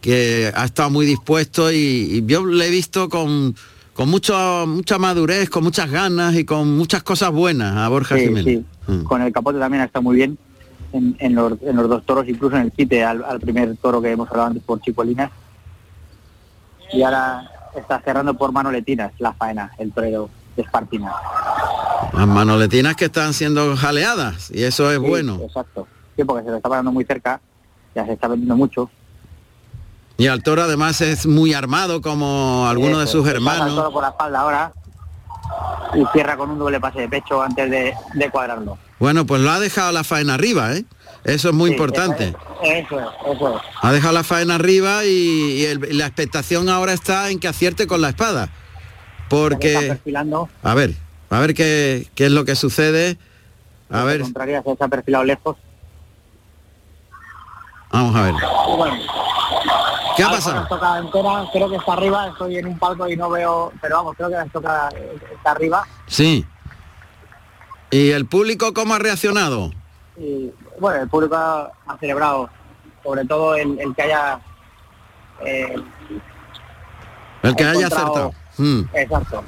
que 0.00 0.52
ha 0.54 0.64
estado 0.66 0.90
muy 0.90 1.04
dispuesto 1.04 1.72
y 1.72 2.22
yo 2.26 2.46
le 2.46 2.68
he 2.68 2.70
visto 2.70 3.08
con 3.08 3.56
con 3.94 4.08
mucho, 4.08 4.64
mucha 4.66 4.98
madurez, 4.98 5.50
con 5.50 5.64
muchas 5.64 5.90
ganas 5.90 6.34
y 6.34 6.44
con 6.44 6.76
muchas 6.76 7.02
cosas 7.02 7.30
buenas 7.30 7.76
a 7.76 7.88
Borja 7.88 8.16
Sí, 8.16 8.22
Jiménez. 8.26 8.44
sí. 8.86 8.90
Mm. 8.92 9.02
Con 9.04 9.22
el 9.22 9.32
capote 9.32 9.58
también 9.58 9.82
está 9.84 10.00
muy 10.00 10.16
bien 10.16 10.38
en, 10.92 11.16
en 11.18 11.34
los, 11.34 11.54
en 11.62 11.76
los 11.76 11.88
dos 11.88 12.04
toros, 12.04 12.26
incluso 12.28 12.56
en 12.56 12.62
el 12.62 12.72
quite 12.72 13.04
al, 13.04 13.22
al 13.24 13.38
primer 13.40 13.76
toro 13.76 14.00
que 14.00 14.10
hemos 14.10 14.28
hablado 14.30 14.48
antes 14.48 14.62
por 14.62 14.80
Chipolinas. 14.80 15.30
Y 16.92 17.02
ahora 17.02 17.50
está 17.76 18.00
cerrando 18.00 18.34
por 18.34 18.52
manoletinas 18.52 19.12
la 19.18 19.32
faena, 19.32 19.72
el 19.78 19.92
torero 19.92 20.28
de 20.56 20.62
Espartina. 20.62 21.12
Las 22.12 22.26
manoletinas 22.28 22.96
que 22.96 23.06
están 23.06 23.32
siendo 23.32 23.74
jaleadas 23.76 24.50
y 24.52 24.64
eso 24.64 24.90
es 24.90 24.98
Sí, 25.00 25.06
bueno. 25.06 25.38
Exacto. 25.42 25.86
Sí, 26.16 26.24
porque 26.24 26.44
se 26.44 26.50
lo 26.50 26.56
está 26.56 26.68
parando 26.68 26.92
muy 26.92 27.04
cerca, 27.04 27.40
ya 27.94 28.04
se 28.04 28.12
está 28.12 28.28
vendiendo 28.28 28.56
mucho. 28.56 28.90
Y 30.18 30.26
al 30.26 30.42
toro 30.42 30.62
además 30.62 31.00
es 31.00 31.26
muy 31.26 31.54
armado 31.54 32.00
como 32.00 32.66
algunos 32.68 33.00
de 33.00 33.06
sus 33.06 33.26
hermanos. 33.26 33.74
toro 33.74 33.92
por 33.92 34.02
la 34.02 34.10
espalda 34.10 34.40
ahora 34.40 34.72
y 35.94 36.04
cierra 36.12 36.36
con 36.36 36.50
un 36.50 36.58
doble 36.58 36.80
pase 36.80 37.00
de 37.00 37.08
pecho 37.08 37.42
antes 37.42 37.70
de, 37.70 37.94
de 38.14 38.30
cuadrarlo. 38.30 38.78
Bueno, 38.98 39.26
pues 39.26 39.40
lo 39.40 39.50
ha 39.50 39.58
dejado 39.58 39.90
la 39.92 40.04
faena 40.04 40.34
arriba, 40.34 40.74
¿eh? 40.76 40.84
Eso 41.24 41.48
es 41.50 41.54
muy 41.54 41.70
Sí, 41.70 41.74
importante. 41.74 42.34
Eso 42.62 42.98
es, 43.00 43.06
eso 43.36 43.56
es. 43.56 43.62
Ha 43.80 43.92
dejado 43.92 44.12
la 44.14 44.24
faena 44.24 44.54
arriba 44.56 45.04
y, 45.04 45.08
y 45.08 45.64
el- 45.66 45.84
y 45.90 45.94
la 45.94 46.06
expectación 46.06 46.68
ahora 46.68 46.92
está 46.92 47.30
en 47.30 47.38
que 47.40 47.48
acierte 47.48 47.86
con 47.86 48.00
la 48.00 48.08
espada. 48.10 48.48
Porque, 49.28 49.98
a 50.62 50.74
ver, 50.74 50.94
a 51.30 51.38
ver 51.40 51.54
qué, 51.54 52.08
qué 52.14 52.26
es 52.26 52.32
lo 52.32 52.44
que 52.44 52.54
sucede. 52.54 53.16
A 53.90 54.04
ver, 54.04 54.24
se 54.24 54.70
está 54.70 54.88
perfilado 54.88 55.24
lejos. 55.24 55.56
Vamos 57.92 58.16
a 58.16 58.22
ver. 58.22 58.34
¿Qué 60.16 60.22
ha 60.24 60.30
pasado? 60.30 60.56
la 60.56 60.62
estocada 60.62 60.98
entera, 60.98 61.44
creo 61.52 61.70
que 61.70 61.76
está 61.76 61.92
arriba, 61.94 62.28
estoy 62.28 62.56
en 62.58 62.66
un 62.66 62.78
palco 62.78 63.08
y 63.08 63.16
no 63.16 63.30
veo, 63.30 63.72
pero 63.80 63.96
vamos, 63.96 64.14
creo 64.16 64.28
que 64.28 64.34
la 64.34 64.88
eh, 64.94 65.18
está 65.34 65.50
arriba. 65.52 65.86
Sí. 66.06 66.44
¿Y 67.90 68.10
el 68.10 68.26
público 68.26 68.74
cómo 68.74 68.94
ha 68.94 68.98
reaccionado? 68.98 69.70
Y 70.16 70.50
bueno, 70.78 71.02
el 71.02 71.08
público 71.08 71.34
ha, 71.36 71.70
ha 71.86 71.96
celebrado, 71.98 72.50
sobre 73.02 73.24
todo 73.24 73.54
el, 73.54 73.78
el 73.80 73.94
que 73.94 74.02
haya... 74.02 74.40
eh, 75.44 75.76
El 77.42 77.56
que 77.56 77.64
ha 77.64 77.70
haya 77.70 77.86
acertado. 77.86 78.34
Mm, 78.58 78.82
Exacto. 78.92 79.44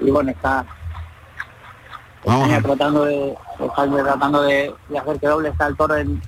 Y 0.00 0.10
bueno, 0.10 0.30
está 0.32 0.64
Vamos 2.24 2.48
ver. 2.48 2.62
tratando 2.62 3.04
de, 3.04 3.36
España 3.60 4.02
tratando 4.02 4.42
de, 4.42 4.74
de 4.88 4.98
hacer 4.98 5.20
que 5.20 5.26
doble 5.26 5.48
está 5.48 5.66
el 5.66 5.76
toro 5.76 5.96
en, 5.96 6.20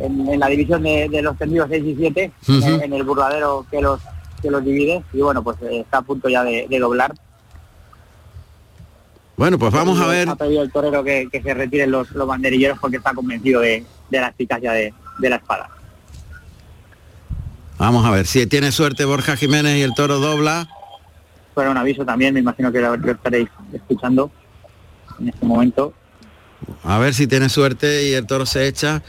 en, 0.00 0.28
en 0.28 0.40
la 0.40 0.48
división 0.48 0.82
de, 0.82 1.08
de 1.08 1.22
los 1.22 1.36
tendidos 1.38 1.68
6 1.70 1.84
y 1.84 1.96
7, 1.96 2.32
Ujú. 2.48 2.52
en, 2.66 2.82
en 2.82 2.92
el 2.94 3.02
burladero 3.04 3.66
que 3.70 3.80
los 3.80 4.00
que 4.42 4.50
los 4.50 4.64
divide 4.64 5.02
y 5.12 5.18
bueno 5.20 5.42
pues 5.44 5.58
eh, 5.62 5.80
está 5.80 5.98
a 5.98 6.02
punto 6.02 6.28
ya 6.28 6.42
de, 6.42 6.66
de 6.68 6.78
doblar. 6.78 7.12
Bueno, 9.36 9.58
pues 9.58 9.72
vamos 9.72 9.98
a 10.00 10.06
ver. 10.06 10.28
Ha 10.28 10.36
pedido 10.36 10.62
el 10.62 10.70
torero 10.70 11.02
que, 11.02 11.28
que 11.30 11.42
se 11.42 11.54
retiren 11.54 11.90
los, 11.90 12.10
los 12.12 12.26
banderilleros 12.26 12.78
porque 12.78 12.98
está 12.98 13.14
convencido 13.14 13.60
de, 13.60 13.84
de 14.10 14.20
la 14.20 14.28
eficacia 14.28 14.72
de, 14.72 14.92
de 15.18 15.30
la 15.30 15.36
espada. 15.36 15.68
Vamos 17.78 18.04
a 18.04 18.10
ver. 18.10 18.26
Si 18.26 18.46
tiene 18.46 18.70
suerte 18.72 19.04
Borja 19.06 19.36
Jiménez 19.36 19.78
y 19.78 19.82
el 19.82 19.94
toro 19.94 20.18
dobla. 20.18 20.68
Fuera 21.54 21.70
un 21.70 21.78
aviso 21.78 22.04
también, 22.04 22.34
me 22.34 22.40
imagino 22.40 22.70
que 22.70 22.80
lo, 22.80 22.96
lo 22.96 23.12
estaréis 23.12 23.48
escuchando 23.72 24.30
en 25.18 25.28
este 25.30 25.46
momento. 25.46 25.94
A 26.84 26.98
ver 26.98 27.14
si 27.14 27.26
tiene 27.26 27.48
suerte 27.48 28.08
y 28.08 28.12
el 28.14 28.26
toro 28.26 28.44
se 28.46 28.66
echa. 28.66 29.02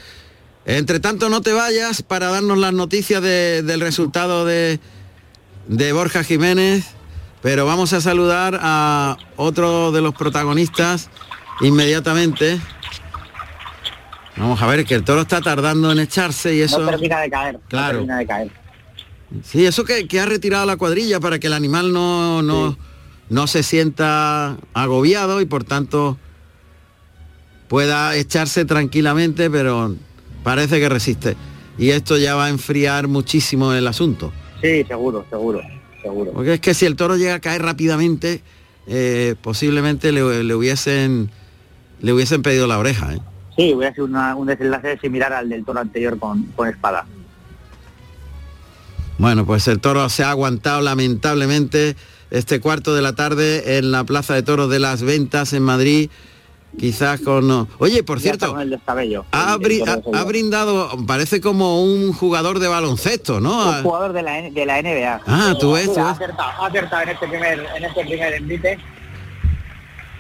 Entre 0.66 1.00
tanto, 1.00 1.30
no 1.30 1.42
te 1.42 1.54
vayas 1.54 2.02
para 2.04 2.28
darnos 2.30 2.58
las 2.58 2.74
noticias 2.74 3.22
de- 3.22 3.64
del 3.64 3.82
resultado 3.82 4.46
de, 4.46 4.80
de 5.68 5.92
Borja 5.94 6.24
Jiménez, 6.24 6.86
pero 7.42 7.66
vamos 7.66 7.94
a 7.94 8.02
saludar 8.02 8.60
a 8.62 9.18
otro 9.38 9.92
de 9.92 10.02
los 10.02 10.14
protagonistas 10.14 11.10
inmediatamente. 11.62 12.60
Vamos 14.38 14.62
a 14.62 14.68
ver 14.68 14.86
que 14.86 14.94
el 14.96 15.04
toro 15.04 15.22
está 15.22 15.42
tardando 15.42 15.92
en 15.92 16.00
echarse 16.00 16.56
y 16.56 16.62
eso... 16.62 16.80
No 16.80 16.90
termina 16.92 17.20
de 17.22 17.30
caer. 17.30 17.54
no 17.56 17.62
Claro. 17.68 17.98
termina 17.98 18.18
de 18.20 18.28
caer. 18.28 18.52
Sí, 19.44 19.66
eso 19.66 19.84
que, 19.84 20.08
que 20.08 20.20
ha 20.20 20.26
retirado 20.26 20.66
la 20.66 20.78
cuadrilla 20.78 21.20
para 21.20 21.40
que 21.40 21.48
el 21.48 21.54
animal 21.54 21.92
no, 21.94 22.42
no, 22.44 22.78
no 23.30 23.48
se 23.48 23.64
sienta 23.64 24.58
agobiado 24.74 25.42
y 25.42 25.46
por 25.46 25.64
tanto 25.64 26.18
pueda 27.68 28.16
echarse 28.16 28.66
tranquilamente, 28.66 29.50
pero 29.50 29.96
parece 30.44 30.80
que 30.80 30.90
resiste. 30.90 31.36
Y 31.78 31.90
esto 31.92 32.18
ya 32.18 32.36
va 32.36 32.46
a 32.46 32.50
enfriar 32.50 33.08
muchísimo 33.08 33.74
el 33.74 33.88
asunto. 33.88 34.32
Sí, 34.62 34.84
seguro, 34.84 35.26
seguro, 35.30 35.62
seguro. 36.02 36.32
Porque 36.34 36.54
es 36.56 36.60
que 36.60 36.74
si 36.74 36.86
el 36.86 36.96
toro 36.96 37.16
llega 37.18 37.36
a 37.36 37.40
caer 37.40 37.62
rápidamente, 37.64 38.42
eh, 38.88 39.36
posiblemente 39.42 40.12
le, 40.12 40.44
le 40.44 40.56
hubiesen 40.56 41.30
le 42.02 42.14
hubiesen 42.14 42.42
pedido 42.42 42.66
la 42.68 42.80
oreja. 42.80 43.14
¿eh? 43.14 43.20
Sí, 43.56 43.74
voy 43.74 43.86
a 43.86 43.90
hacer 43.90 44.04
una- 44.04 44.36
un 44.36 44.48
desenlace 44.48 44.98
similar 45.00 45.32
al 45.34 45.50
del 45.50 45.64
toro 45.64 45.80
anterior 45.80 46.18
con, 46.18 46.44
con 46.56 46.68
espada. 46.68 47.06
Bueno, 49.18 49.46
pues 49.46 49.68
el 49.68 49.80
toro 49.80 50.08
se 50.10 50.24
ha 50.24 50.32
aguantado 50.32 50.82
lamentablemente 50.82 51.96
este 52.32 52.60
cuarto 52.60 52.96
de 52.96 53.02
la 53.04 53.14
tarde 53.14 53.78
en 53.78 53.92
la 53.92 54.04
Plaza 54.04 54.34
de 54.34 54.42
Toros 54.42 54.70
de 54.70 54.80
las 54.80 55.04
Ventas 55.04 55.54
en 55.54 55.62
Madrid, 55.64 56.10
quizás 56.78 57.22
con... 57.22 57.68
Oye, 57.80 58.04
por 58.04 58.20
cierto, 58.20 58.60
el 58.60 58.70
descabello. 58.70 59.26
ha, 59.32 59.54
el- 59.60 60.26
brindado, 60.26 61.06
parece 61.06 61.42
como 61.42 61.84
un 61.84 62.14
jugador 62.14 62.60
de 62.60 62.68
baloncesto, 62.68 63.40
¿no? 63.40 63.70
un 63.78 63.84
jugador 63.84 64.14
de 64.14 64.22
la, 64.22 64.42
de 64.42 64.66
la 64.66 64.82
NBA. 64.82 65.22
Ah, 65.28 65.54
tú 65.60 65.74
ves, 65.74 65.98
ha 65.98 66.12
acertado, 66.12 67.02
en 67.04 67.10
este 67.10 67.28
primer, 67.28 67.66
en 67.76 67.84
este 67.86 68.06
primer 68.06 68.34
envite. 68.34 68.80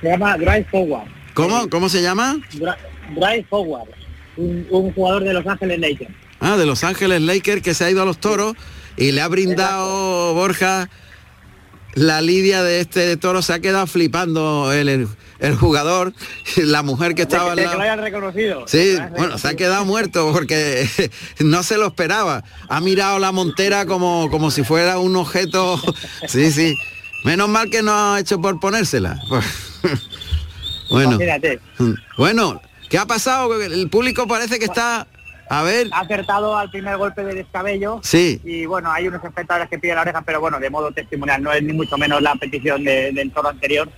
Se 0.02 0.08
llama 0.08 0.38
Drive 0.38 0.66
Forward. 0.72 1.08
¿Cómo? 1.34 1.70
¿Cómo 1.70 1.89
se 1.89 2.02
llama? 2.02 2.38
Drive 2.52 3.45
Forward. 3.49 3.89
Un, 4.38 4.66
un 4.70 4.93
jugador 4.93 5.24
de 5.24 5.34
Los 5.34 5.45
Ángeles 5.45 5.80
Lakers. 5.80 6.12
Ah, 6.39 6.58
de 6.58 6.66
Los 6.66 6.84
Ángeles 6.84 7.22
Lakers 7.22 7.62
que 7.62 7.74
se 7.74 7.86
ha 7.86 7.91
ido 7.91 8.02
a 8.02 8.06
los 8.06 8.18
toros 8.18 8.56
y 8.97 9.12
le 9.12 9.22
ha 9.22 9.28
brindado 9.28 10.34
Borja 10.34 10.89
la 11.93 12.22
lidia 12.22 12.64
de 12.64 12.80
este 12.80 13.16
toro. 13.18 13.41
Se 13.41 13.54
ha 13.54 13.60
quedado 13.60 13.86
flipando 13.88 14.72
el, 14.74 15.08
el- 15.42 15.56
jugador, 15.58 16.14
la 16.58 16.82
mujer 16.84 17.16
que 17.16 17.24
estaba 17.24 17.56
De 17.56 17.64
que 17.66 17.74
lo 17.76 17.82
hayan 17.82 18.00
reconocido. 18.00 18.64
Sí, 18.68 18.98
bueno, 19.18 19.38
se 19.38 19.48
ha 19.50 19.56
quedado 19.56 19.84
muerto 19.86 20.32
porque 20.34 20.88
no 21.39 21.64
se 21.64 21.78
lo 21.78 21.88
esperaba. 21.88 22.44
Ha 22.70 22.80
mirado 22.82 23.20
la 23.20 23.32
montera 23.32 23.86
como, 23.86 24.30
como 24.32 24.52
si 24.52 24.64
fuera 24.64 24.98
un 25.00 25.16
objeto. 25.16 25.82
Sí, 26.28 26.52
sí. 26.52 26.76
Menos 27.24 27.50
mal 27.50 27.70
que 27.70 27.84
no 27.84 27.92
ha 27.94 28.20
hecho 28.20 28.39
por 28.42 28.60
ponérsela. 28.60 29.20
Bueno, 30.89 31.12
Imagínate. 31.14 31.60
bueno, 32.18 32.62
¿qué 32.89 32.98
ha 32.98 33.06
pasado? 33.06 33.62
El 33.62 33.89
público 33.89 34.28
parece 34.28 34.60
que 34.60 34.66
está... 34.66 35.08
A 35.50 35.64
ver, 35.64 35.88
Ha 35.92 36.02
acertado 36.02 36.58
al 36.58 36.70
primer 36.72 36.96
golpe 36.98 37.24
de 37.26 37.34
descabello. 37.34 38.00
Sí. 38.04 38.39
Y 38.46 38.66
bueno, 38.66 38.89
hay 38.92 39.08
unos 39.10 39.22
espectadores 39.24 39.70
que 39.70 39.80
piden 39.80 39.96
la 39.96 40.02
oreja, 40.04 40.22
pero 40.22 40.39
bueno, 40.39 40.60
de 40.60 40.70
modo 40.70 40.92
testimonial, 40.92 41.42
no 41.44 41.52
es 41.52 41.62
ni 41.62 41.74
mucho 41.74 41.98
menos 41.98 42.22
la 42.22 42.36
petición 42.36 42.84
de- 42.86 43.12
del 43.12 43.32
toro 43.32 43.50
anterior. 43.50 43.89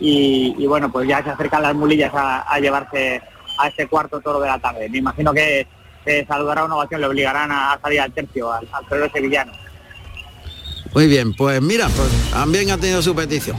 Y, 0.00 0.54
y 0.58 0.66
bueno, 0.66 0.90
pues 0.90 1.06
ya 1.06 1.22
se 1.22 1.30
acercan 1.30 1.62
las 1.62 1.74
mulillas 1.74 2.12
a, 2.14 2.40
a 2.40 2.58
llevarse 2.58 3.22
a 3.58 3.68
este 3.68 3.86
cuarto 3.86 4.20
toro 4.20 4.40
de 4.40 4.48
la 4.48 4.58
tarde. 4.58 4.88
Me 4.88 4.98
imagino 4.98 5.32
que 5.34 5.66
se 6.04 6.24
saludará 6.26 6.64
una 6.64 6.76
ovación, 6.76 7.00
le 7.02 7.06
obligarán 7.06 7.52
a, 7.52 7.72
a 7.74 7.80
salir 7.80 8.00
al 8.00 8.12
tercio, 8.12 8.50
al, 8.52 8.66
al 8.72 8.86
torero 8.86 9.10
sevillano. 9.12 9.52
muy 10.94 11.06
bien, 11.06 11.34
pues 11.34 11.60
mira, 11.60 11.88
pues 11.88 12.30
también 12.30 12.70
ha 12.70 12.78
tenido 12.78 13.02
su 13.02 13.14
petición. 13.14 13.56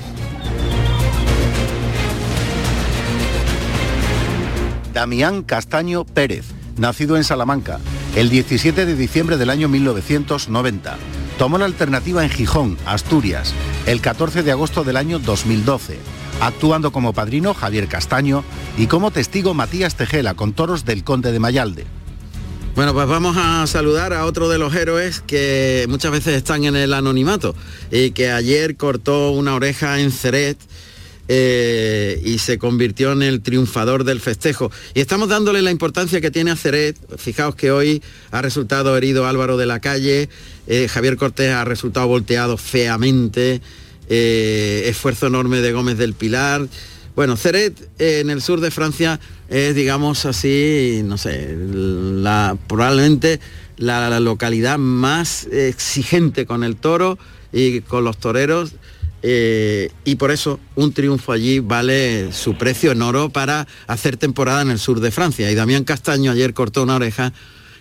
Damián 4.94 5.44
Castaño 5.44 6.04
Pérez, 6.06 6.48
nacido 6.78 7.16
en 7.16 7.24
Salamanca, 7.24 7.80
el 8.16 8.30
17 8.30 8.86
de 8.86 8.96
diciembre 8.96 9.38
del 9.38 9.50
año 9.50 9.70
1990. 9.70 10.98
Tomó 11.38 11.58
la 11.58 11.66
alternativa 11.66 12.24
en 12.24 12.30
Gijón, 12.30 12.78
Asturias, 12.86 13.54
el 13.86 14.02
14 14.02 14.44
de 14.44 14.52
agosto 14.52 14.84
del 14.84 14.98
año 14.98 15.18
2012, 15.20 15.98
actuando 16.42 16.92
como 16.92 17.14
padrino 17.14 17.54
Javier 17.54 17.88
Castaño 17.88 18.44
y 18.78 18.88
como 18.88 19.12
testigo 19.12 19.54
Matías 19.54 19.96
Tejela 19.96 20.34
con 20.34 20.54
toros 20.54 20.84
del 20.84 21.04
Conde 21.04 21.32
de 21.32 21.40
Mayalde. 21.40 21.86
Bueno, 22.76 22.94
pues 22.94 23.08
vamos 23.08 23.36
a 23.38 23.68
saludar 23.68 24.14
a 24.14 24.26
otro 24.26 24.50
de 24.50 24.58
los 24.58 24.74
héroes 24.74 25.22
que 25.22 25.86
muchas 25.90 26.12
veces 26.12 26.36
están 26.36 26.64
en 26.64 26.76
el 26.76 26.94
anonimato 26.94 27.54
y 27.92 28.12
que 28.12 28.32
ayer 28.32 28.76
cortó 28.76 29.32
una 29.32 29.56
oreja 29.56 30.00
en 30.00 30.12
Ceret 30.12 30.58
eh, 31.28 32.20
y 32.26 32.40
se 32.40 32.58
convirtió 32.58 33.12
en 33.12 33.24
el 33.24 33.42
triunfador 33.42 34.04
del 34.04 34.20
festejo. 34.20 34.72
Y 34.94 35.02
estamos 35.02 35.30
dándole 35.30 35.62
la 35.62 35.70
importancia 35.70 36.22
que 36.22 36.32
tiene 36.32 36.52
a 36.52 36.56
Ceret. 36.56 36.98
Fijaos 37.18 37.56
que 37.56 37.72
hoy 37.72 38.02
ha 38.32 38.42
resultado 38.42 38.98
herido 38.98 39.28
Álvaro 39.28 39.58
de 39.58 39.66
la 39.66 39.80
Calle, 39.80 40.30
eh, 40.68 40.88
Javier 40.88 41.18
Cortés 41.18 41.54
ha 41.54 41.66
resultado 41.66 42.08
volteado 42.08 42.58
feamente, 42.58 43.62
eh, 44.14 44.84
esfuerzo 44.88 45.28
enorme 45.28 45.62
de 45.62 45.72
Gómez 45.72 45.98
del 45.98 46.14
Pilar. 46.14 46.68
Bueno, 47.16 47.38
Ceret 47.38 47.80
eh, 47.98 48.20
en 48.20 48.30
el 48.30 48.42
sur 48.42 48.60
de 48.60 48.72
Francia 48.72 49.20
es, 49.48 49.74
digamos 49.74 50.26
así, 50.26 51.02
no 51.06 51.18
sé, 51.18 51.56
la, 51.58 52.58
probablemente 52.68 53.40
la, 53.78 54.10
la 54.10 54.20
localidad 54.20 54.78
más 54.78 55.46
exigente 55.52 56.46
con 56.46 56.64
el 56.66 56.76
toro 56.76 57.18
y 57.54 57.80
con 57.82 58.04
los 58.04 58.18
toreros. 58.18 58.74
eh, 59.24 59.92
y 60.04 60.16
por 60.16 60.32
eso 60.32 60.60
un 60.76 60.94
triunfo 60.94 61.32
allí 61.32 61.60
vale 61.60 62.32
su 62.34 62.56
precio 62.58 62.92
en 62.92 63.02
oro 63.02 63.30
para 63.30 63.68
hacer 63.88 64.18
temporada 64.18 64.62
en 64.62 64.72
el 64.72 64.80
sur 64.80 65.00
de 65.00 65.12
Francia. 65.12 65.50
Y 65.52 65.56
Damián 65.56 65.84
Castaño 65.84 66.32
ayer 66.32 66.54
cortó 66.54 66.84
una 66.84 66.96
oreja 66.96 67.32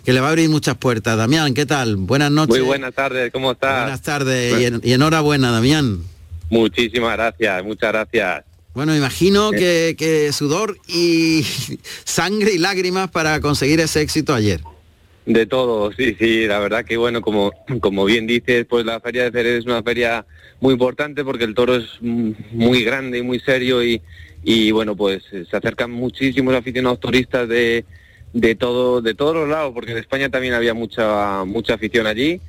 que 0.05 0.13
le 0.13 0.21
va 0.21 0.27
a 0.27 0.31
abrir 0.31 0.49
muchas 0.51 0.77
puertas. 0.77 1.17
Damián, 1.17 1.55
¿qué 1.55 1.67
tal? 1.67 1.97
Buenas 1.97 2.31
noches. 2.31 2.57
Muy 2.59 2.67
buenas 2.67 2.95
tardes, 2.95 3.31
¿cómo 3.33 3.53
estás? 3.53 3.83
Buenas 3.83 4.03
tardes 4.03 4.61
y, 4.61 4.65
en- 4.65 4.81
y 4.83 4.93
enhorabuena, 4.93 5.51
Damián. 5.51 6.01
Muchísimas 6.51 7.17
gracias, 7.17 7.65
muchas 7.65 7.93
gracias. 7.93 8.45
Bueno, 8.75 8.95
imagino 8.95 9.51
que, 9.51 9.95
que 9.97 10.33
sudor 10.33 10.79
y 10.87 11.43
sangre 12.05 12.53
y 12.53 12.59
lágrimas 12.59 13.11
para 13.11 13.41
conseguir 13.41 13.81
ese 13.81 14.03
éxito 14.03 14.35
ayer. 14.35 14.61
De 15.27 15.47
todo, 15.47 15.93
sí, 15.93 16.17
sí, 16.19 16.47
la 16.47 16.59
verdad 16.59 16.85
que 16.85 16.97
bueno, 16.97 17.21
como, 17.21 17.53
como 17.81 18.05
bien 18.05 18.27
dices, 18.27 18.67
pues 18.69 18.85
la 18.85 19.01
feria 19.01 19.25
de 19.25 19.33
Jerez 19.33 19.61
es 19.61 19.67
una 19.67 19.83
feria 19.83 20.27
muy 20.61 20.73
importante 20.73 21.25
porque 21.25 21.45
el 21.45 21.55
toro 21.55 21.77
es 21.77 21.87
muy 22.01 22.83
grande 22.85 23.19
y 23.19 23.23
muy 23.23 23.39
serio 23.39 23.83
y, 23.85 24.03
y 24.43 24.71
bueno, 24.73 24.97
pues 24.97 25.23
eh, 25.33 25.45
se 25.49 25.57
acercan 25.57 25.91
muchísimos 25.91 26.55
aficionados 26.55 27.01
turistas 27.01 27.49
de, 27.49 27.85
de 28.33 28.55
todo, 28.55 29.03
de 29.03 29.15
todos 29.15 29.35
los 29.35 29.49
lados, 29.49 29.73
porque 29.75 29.93
en 29.93 29.99
España 29.99 30.29
también 30.31 30.55
había 30.55 30.75
mucha, 30.75 31.45
mucha 31.45 31.75
afición 31.75 32.07
allí 32.07 32.41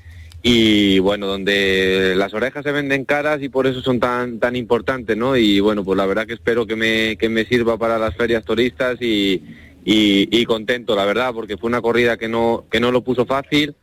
y 0.43 0.97
bueno, 0.99 1.27
donde 1.27 2.13
las 2.15 2.33
orejas 2.33 2.63
se 2.63 2.71
venden 2.71 3.05
caras 3.05 3.41
y 3.41 3.49
por 3.49 3.67
eso 3.67 3.81
son 3.81 3.99
tan, 3.99 4.39
tan 4.39 4.55
importantes, 4.55 5.15
¿no? 5.15 5.37
Y 5.37 5.59
bueno, 5.59 5.83
pues 5.83 5.97
la 5.97 6.07
verdad 6.07 6.25
que 6.25 6.33
espero 6.33 6.65
que 6.65 6.75
me, 6.75 7.15
que 7.17 7.29
me 7.29 7.45
sirva 7.45 7.77
para 7.77 7.99
las 7.99 8.15
ferias 8.15 8.43
turistas 8.43 8.97
y, 9.01 9.43
y, 9.85 10.45
contento, 10.45 10.95
la 10.95 11.05
verdad, 11.05 11.33
porque 11.33 11.57
fue 11.57 11.69
una 11.69 11.81
corrida 11.81 12.17
que 12.17 12.27
no, 12.27 12.65
que 12.71 12.79
no 12.79 12.91
lo 12.91 13.03
puso 13.03 13.25
fácil 13.25 13.75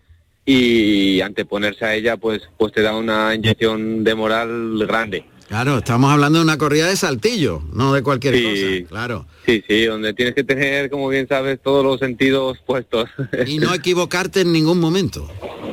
y 0.44 1.20
anteponerse 1.20 1.84
a 1.84 1.94
ella 1.94 2.16
pues, 2.16 2.48
pues 2.56 2.72
te 2.72 2.82
da 2.82 2.96
una 2.96 3.34
inyección 3.34 4.02
de 4.02 4.14
moral 4.14 4.84
grande. 4.86 5.24
Claro, 5.48 5.78
estamos 5.78 6.12
hablando 6.12 6.38
de 6.38 6.44
una 6.44 6.58
corrida 6.58 6.88
de 6.88 6.96
saltillo, 6.96 7.62
no 7.72 7.94
de 7.94 8.02
cualquier 8.02 8.34
Sí. 8.36 8.42
cosa. 8.82 8.88
Claro. 8.90 9.26
Sí, 9.46 9.64
sí, 9.66 9.86
donde 9.86 10.12
tienes 10.12 10.34
que 10.34 10.44
tener, 10.44 10.90
como 10.90 11.08
bien 11.08 11.26
sabes, 11.26 11.58
todos 11.62 11.82
los 11.82 11.98
sentidos 11.98 12.58
puestos. 12.66 13.08
Y 13.46 13.58
no 13.58 13.72
equivocarte 13.74 14.42
en 14.42 14.52
ningún 14.52 14.78
momento. 14.78 15.26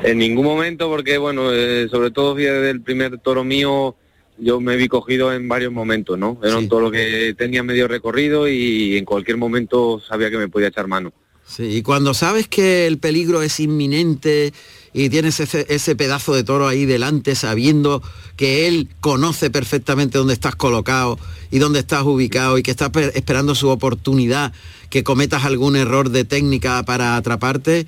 En 0.03 0.17
ningún 0.19 0.45
momento, 0.45 0.87
porque 0.89 1.17
bueno, 1.17 1.51
eh, 1.51 1.87
sobre 1.91 2.09
todo 2.11 2.35
fíjate, 2.37 2.69
el 2.69 2.81
primer 2.81 3.17
toro 3.17 3.43
mío, 3.43 3.97
yo 4.37 4.61
me 4.61 4.77
vi 4.77 4.87
cogido 4.87 5.33
en 5.33 5.49
varios 5.49 5.73
momentos, 5.73 6.17
¿no? 6.17 6.39
Era 6.41 6.57
un 6.57 6.69
toro 6.69 6.89
que 6.89 7.33
tenía 7.37 7.61
medio 7.63 7.89
recorrido 7.89 8.47
y 8.47 8.95
en 8.97 9.03
cualquier 9.03 9.35
momento 9.35 9.99
sabía 9.99 10.29
que 10.31 10.37
me 10.37 10.47
podía 10.47 10.69
echar 10.69 10.87
mano. 10.87 11.11
Sí, 11.47 11.63
y 11.63 11.81
cuando 11.83 12.13
sabes 12.13 12.47
que 12.47 12.87
el 12.87 12.97
peligro 12.97 13.41
es 13.41 13.59
inminente 13.59 14.51
y 14.93 15.09
tienes 15.09 15.39
ese, 15.39 15.65
ese 15.69 15.95
pedazo 15.95 16.33
de 16.33 16.43
toro 16.43 16.67
ahí 16.67 16.85
delante 16.85 17.35
sabiendo 17.35 18.01
que 18.35 18.67
él 18.67 18.89
conoce 18.99 19.49
perfectamente 19.51 20.17
dónde 20.17 20.33
estás 20.33 20.55
colocado 20.55 21.19
y 21.51 21.59
dónde 21.59 21.79
estás 21.79 22.03
ubicado 22.03 22.57
y 22.57 22.63
que 22.63 22.71
está 22.71 22.91
pe- 22.91 23.11
esperando 23.15 23.53
su 23.55 23.69
oportunidad, 23.69 24.53
que 24.89 25.03
cometas 25.03 25.45
algún 25.45 25.75
error 25.75 26.09
de 26.09 26.23
técnica 26.25 26.83
para 26.83 27.15
atraparte, 27.15 27.85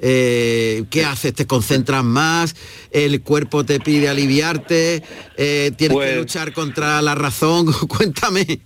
eh, 0.00 0.84
¿qué 0.90 1.04
haces? 1.04 1.34
¿Te 1.34 1.46
concentras 1.46 2.04
más? 2.04 2.56
¿El 2.90 3.20
cuerpo 3.22 3.64
te 3.64 3.80
pide 3.80 4.08
aliviarte? 4.08 5.02
Eh, 5.36 5.72
¿Tienes 5.76 5.96
que 5.96 6.04
Pues- 6.04 6.16
luchar 6.18 6.52
contra 6.52 7.00
la 7.02 7.14
razón? 7.14 7.66
Cuéntame. 7.88 8.60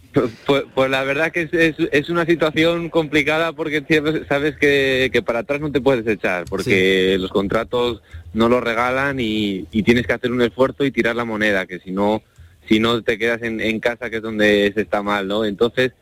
Pues, 0.46 0.64
pues 0.74 0.90
la 0.90 1.04
verdad 1.04 1.32
que 1.32 1.42
es, 1.42 1.52
es, 1.52 1.76
es 1.92 2.08
una 2.08 2.24
situación 2.26 2.88
complicada 2.88 3.52
porque 3.52 3.84
sabes 4.28 4.56
que, 4.56 5.10
que 5.12 5.22
para 5.22 5.40
atrás 5.40 5.60
no 5.60 5.70
te 5.70 5.80
puedes 5.80 6.06
echar, 6.06 6.44
porque 6.46 7.16
los 7.18 7.30
contratos 7.30 8.02
no 8.32 8.48
los 8.48 8.62
regalan 8.62 9.20
y, 9.20 9.66
y 9.70 9.82
tienes 9.82 10.06
que 10.06 10.12
hacer 10.12 10.32
un 10.32 10.42
esfuerzo 10.42 10.84
y 10.84 10.90
tirar 10.90 11.16
la 11.16 11.24
moneda, 11.24 11.66
que 11.66 11.78
si 11.80 11.90
no, 11.90 12.22
si 12.68 12.80
no 12.80 13.02
te 13.02 13.18
quedas 13.18 13.42
en, 13.42 13.60
en 13.60 13.80
casa 13.80 14.10
que 14.10 14.16
es 14.16 14.22
donde 14.22 14.72
se 14.74 14.82
está 14.82 15.02
mal, 15.02 15.28
¿no? 15.28 15.44
Entonces, 15.44 15.92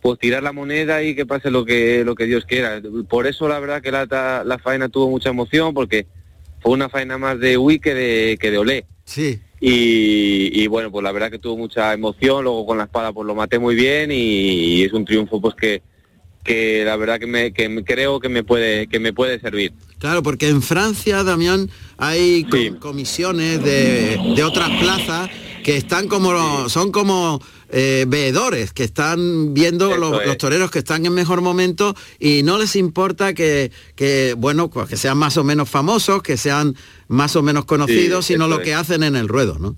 pues 0.00 0.18
tirar 0.18 0.42
la 0.42 0.52
moneda 0.52 1.02
y 1.02 1.14
que 1.14 1.26
pase 1.26 1.50
lo 1.50 1.64
que, 1.64 2.04
lo 2.04 2.14
que 2.14 2.26
Dios 2.26 2.44
quiera. 2.44 2.82
Por 3.08 3.26
eso 3.26 3.48
la 3.48 3.60
verdad 3.60 3.80
que 3.80 3.92
la, 3.92 4.42
la 4.44 4.58
faena 4.58 4.88
tuvo 4.88 5.08
mucha 5.08 5.30
emoción, 5.30 5.72
porque 5.72 6.06
fue 6.60 6.72
una 6.72 6.88
faena 6.88 7.18
más 7.18 7.38
de 7.38 7.56
Uy 7.56 7.78
que 7.78 7.94
de, 7.94 8.38
que 8.40 8.50
de 8.50 8.58
Olé. 8.58 8.86
Sí. 9.04 9.40
Y, 9.64 10.60
y 10.60 10.66
bueno, 10.66 10.90
pues 10.90 11.04
la 11.04 11.12
verdad 11.12 11.30
que 11.30 11.38
tuvo 11.38 11.56
mucha 11.56 11.92
emoción, 11.94 12.42
luego 12.42 12.66
con 12.66 12.78
la 12.78 12.84
espada 12.84 13.12
pues 13.12 13.24
lo 13.28 13.36
maté 13.36 13.60
muy 13.60 13.76
bien 13.76 14.10
y, 14.10 14.16
y 14.16 14.82
es 14.82 14.92
un 14.92 15.04
triunfo 15.04 15.40
pues 15.40 15.54
que, 15.54 15.82
que 16.42 16.82
la 16.84 16.96
verdad 16.96 17.20
que, 17.20 17.28
me, 17.28 17.52
que 17.52 17.84
creo 17.84 18.18
que 18.18 18.28
me 18.28 18.42
puede 18.42 18.88
que 18.88 18.98
me 18.98 19.12
puede 19.12 19.38
servir. 19.38 19.72
Claro, 20.00 20.20
porque 20.20 20.48
en 20.48 20.62
Francia, 20.62 21.22
Damián, 21.22 21.70
hay 21.96 22.42
co- 22.42 22.80
comisiones 22.80 23.62
de, 23.62 24.18
de 24.34 24.42
otras 24.42 24.68
plazas 24.80 25.30
que 25.62 25.76
están 25.76 26.08
como, 26.08 26.68
son 26.68 26.92
como 26.92 27.40
eh, 27.70 28.04
veedores, 28.08 28.72
que 28.72 28.84
están 28.84 29.54
viendo 29.54 29.96
los, 29.96 30.20
es. 30.20 30.26
los 30.26 30.38
toreros 30.38 30.70
que 30.70 30.80
están 30.80 31.06
en 31.06 31.14
mejor 31.14 31.40
momento 31.40 31.94
y 32.18 32.42
no 32.42 32.58
les 32.58 32.76
importa 32.76 33.34
que, 33.34 33.70
que, 33.94 34.34
bueno, 34.36 34.68
pues 34.70 34.88
que 34.88 34.96
sean 34.96 35.16
más 35.18 35.36
o 35.36 35.44
menos 35.44 35.68
famosos, 35.70 36.22
que 36.22 36.36
sean 36.36 36.74
más 37.08 37.36
o 37.36 37.42
menos 37.42 37.64
conocidos, 37.64 38.26
Sí, 38.26 38.34
sino 38.34 38.48
lo 38.48 38.58
es. 38.58 38.64
que 38.64 38.74
hacen 38.74 39.02
en 39.02 39.16
el 39.16 39.28
ruedo, 39.28 39.58
¿no? 39.58 39.76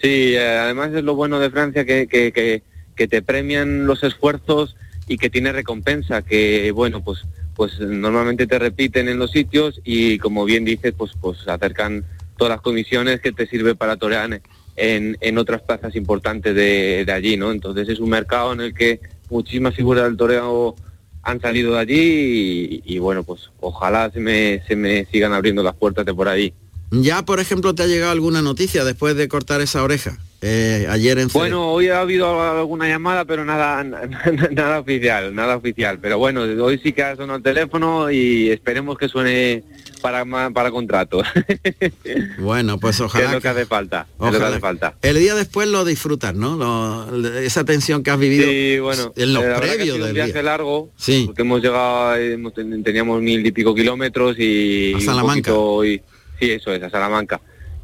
Sí, 0.00 0.34
eh, 0.34 0.58
además 0.58 0.90
es 0.94 1.04
lo 1.04 1.14
bueno 1.14 1.38
de 1.38 1.50
Francia 1.50 1.84
que, 1.84 2.06
que, 2.06 2.32
que, 2.32 2.62
que 2.96 3.06
te 3.08 3.22
premian 3.22 3.86
los 3.86 4.02
esfuerzos 4.02 4.76
y 5.06 5.18
que 5.18 5.28
tiene 5.30 5.52
recompensa, 5.52 6.22
que 6.22 6.70
bueno, 6.72 7.02
pues 7.04 7.20
pues 7.56 7.78
normalmente 7.78 8.46
te 8.46 8.58
repiten 8.58 9.08
en 9.08 9.18
los 9.18 9.32
sitios 9.32 9.80
y 9.84 10.16
como 10.18 10.46
bien 10.46 10.64
dices, 10.64 10.94
pues 10.96 11.12
pues 11.20 11.46
acercan 11.46 12.06
todas 12.38 12.52
las 12.52 12.62
comisiones 12.62 13.20
que 13.20 13.32
te 13.32 13.46
sirve 13.46 13.74
para 13.74 13.96
torear 13.96 14.40
en, 14.76 15.16
en 15.20 15.38
otras 15.38 15.62
plazas 15.62 15.94
importantes 15.96 16.54
de, 16.54 17.04
de 17.04 17.12
allí, 17.12 17.36
¿no? 17.36 17.50
Entonces 17.52 17.88
es 17.88 17.98
un 18.00 18.10
mercado 18.10 18.52
en 18.52 18.60
el 18.60 18.74
que 18.74 19.00
muchísimas 19.28 19.74
figuras 19.74 20.04
del 20.04 20.16
toreo 20.16 20.74
han 21.22 21.40
salido 21.40 21.74
de 21.74 21.80
allí 21.80 22.82
y, 22.84 22.94
y, 22.94 22.98
bueno, 22.98 23.22
pues 23.24 23.50
ojalá 23.60 24.10
se 24.10 24.20
me, 24.20 24.62
se 24.66 24.74
me 24.76 25.04
sigan 25.06 25.32
abriendo 25.32 25.62
las 25.62 25.74
puertas 25.76 26.06
de 26.06 26.14
por 26.14 26.28
ahí. 26.28 26.52
Ya, 26.92 27.22
por 27.24 27.38
ejemplo, 27.38 27.72
te 27.74 27.84
ha 27.84 27.86
llegado 27.86 28.10
alguna 28.10 28.42
noticia 28.42 28.82
después 28.84 29.14
de 29.14 29.28
cortar 29.28 29.60
esa 29.60 29.84
oreja. 29.84 30.18
eh, 30.40 30.86
ayer 30.90 31.18
en. 31.20 31.28
Bueno, 31.28 31.70
hoy 31.70 31.88
ha 31.88 32.00
habido 32.00 32.40
alguna 32.58 32.88
llamada, 32.88 33.24
pero 33.26 33.44
nada, 33.44 33.84
nada 33.84 34.80
oficial, 34.80 35.32
nada 35.32 35.56
oficial. 35.56 35.98
Pero 36.00 36.18
bueno, 36.18 36.40
hoy 36.42 36.80
sí 36.82 36.92
que 36.92 37.02
ha 37.04 37.14
sonado 37.14 37.36
el 37.36 37.42
teléfono 37.44 38.10
y 38.10 38.50
esperemos 38.50 38.98
que 38.98 39.08
suene 39.08 39.62
para 40.00 40.24
para 40.52 40.70
contrato. 40.70 41.22
Bueno, 42.38 42.78
pues 42.78 43.00
ojalá. 43.00 43.26
es 43.26 43.32
lo 43.32 43.40
que 43.40 43.48
hace 43.48 43.66
falta. 43.66 44.06
es 44.12 44.18
lo 44.20 44.30
que 44.30 44.36
Ojalá. 44.36 44.48
hace 44.50 44.60
falta. 44.60 44.94
El 45.02 45.18
día 45.18 45.34
después 45.34 45.68
lo 45.68 45.84
disfrutas, 45.84 46.34
¿no? 46.34 46.56
Lo- 46.56 47.38
esa 47.38 47.64
tensión 47.64 48.02
que 48.02 48.10
has 48.10 48.18
vivido 48.18 48.48
Sí, 48.48 48.78
bueno, 48.80 49.12
en 49.16 49.34
los 49.34 49.44
eh, 49.44 49.54
previos 49.58 49.82
sido 49.84 49.96
un 49.96 50.02
del 50.02 50.14
viaje 50.14 50.32
día. 50.32 50.42
largo, 50.42 50.90
Sí. 50.96 51.24
porque 51.26 51.42
hemos 51.42 51.62
llegado, 51.62 52.16
hemos 52.16 52.54
ten- 52.54 52.82
teníamos 52.82 53.20
mil 53.22 53.44
y 53.46 53.52
pico 53.52 53.74
kilómetros 53.74 54.36
y 54.38 54.94
A 54.94 55.00
Salamanca. 55.00 55.52
y- 55.84 56.00
sí, 56.38 56.50
eso 56.50 56.72
es, 56.72 56.82
a 56.82 56.90
Salamanca. 56.90 57.40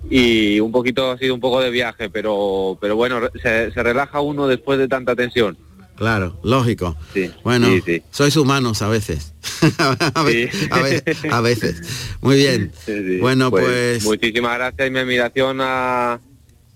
Y 0.08 0.60
un 0.60 0.70
poquito 0.70 1.10
ha 1.10 1.18
sido 1.18 1.34
un 1.34 1.40
poco 1.40 1.60
de 1.60 1.70
viaje, 1.70 2.08
pero 2.10 2.78
pero 2.80 2.94
bueno, 2.96 3.20
se, 3.42 3.70
se 3.72 3.82
relaja 3.82 4.20
uno 4.20 4.46
después 4.46 4.78
de 4.78 4.88
tanta 4.88 5.16
tensión. 5.16 5.56
Claro, 5.96 6.38
lógico. 6.42 6.96
Sí, 7.14 7.30
Bueno, 7.42 7.68
sí, 7.68 7.82
sí. 7.84 8.02
sois 8.10 8.36
humanos 8.36 8.82
a 8.82 8.88
veces. 8.88 9.32
a, 10.14 10.22
ve- 10.22 10.50
a 11.30 11.40
veces. 11.40 11.82
Muy 12.20 12.36
bien. 12.36 12.72
Bueno, 13.20 13.50
pues- 13.50 14.04
muchísimas 14.04 14.56
gracias 14.58 14.88
y 14.88 14.90
mi 14.90 14.98
admiración 14.98 15.58
a, 15.60 16.20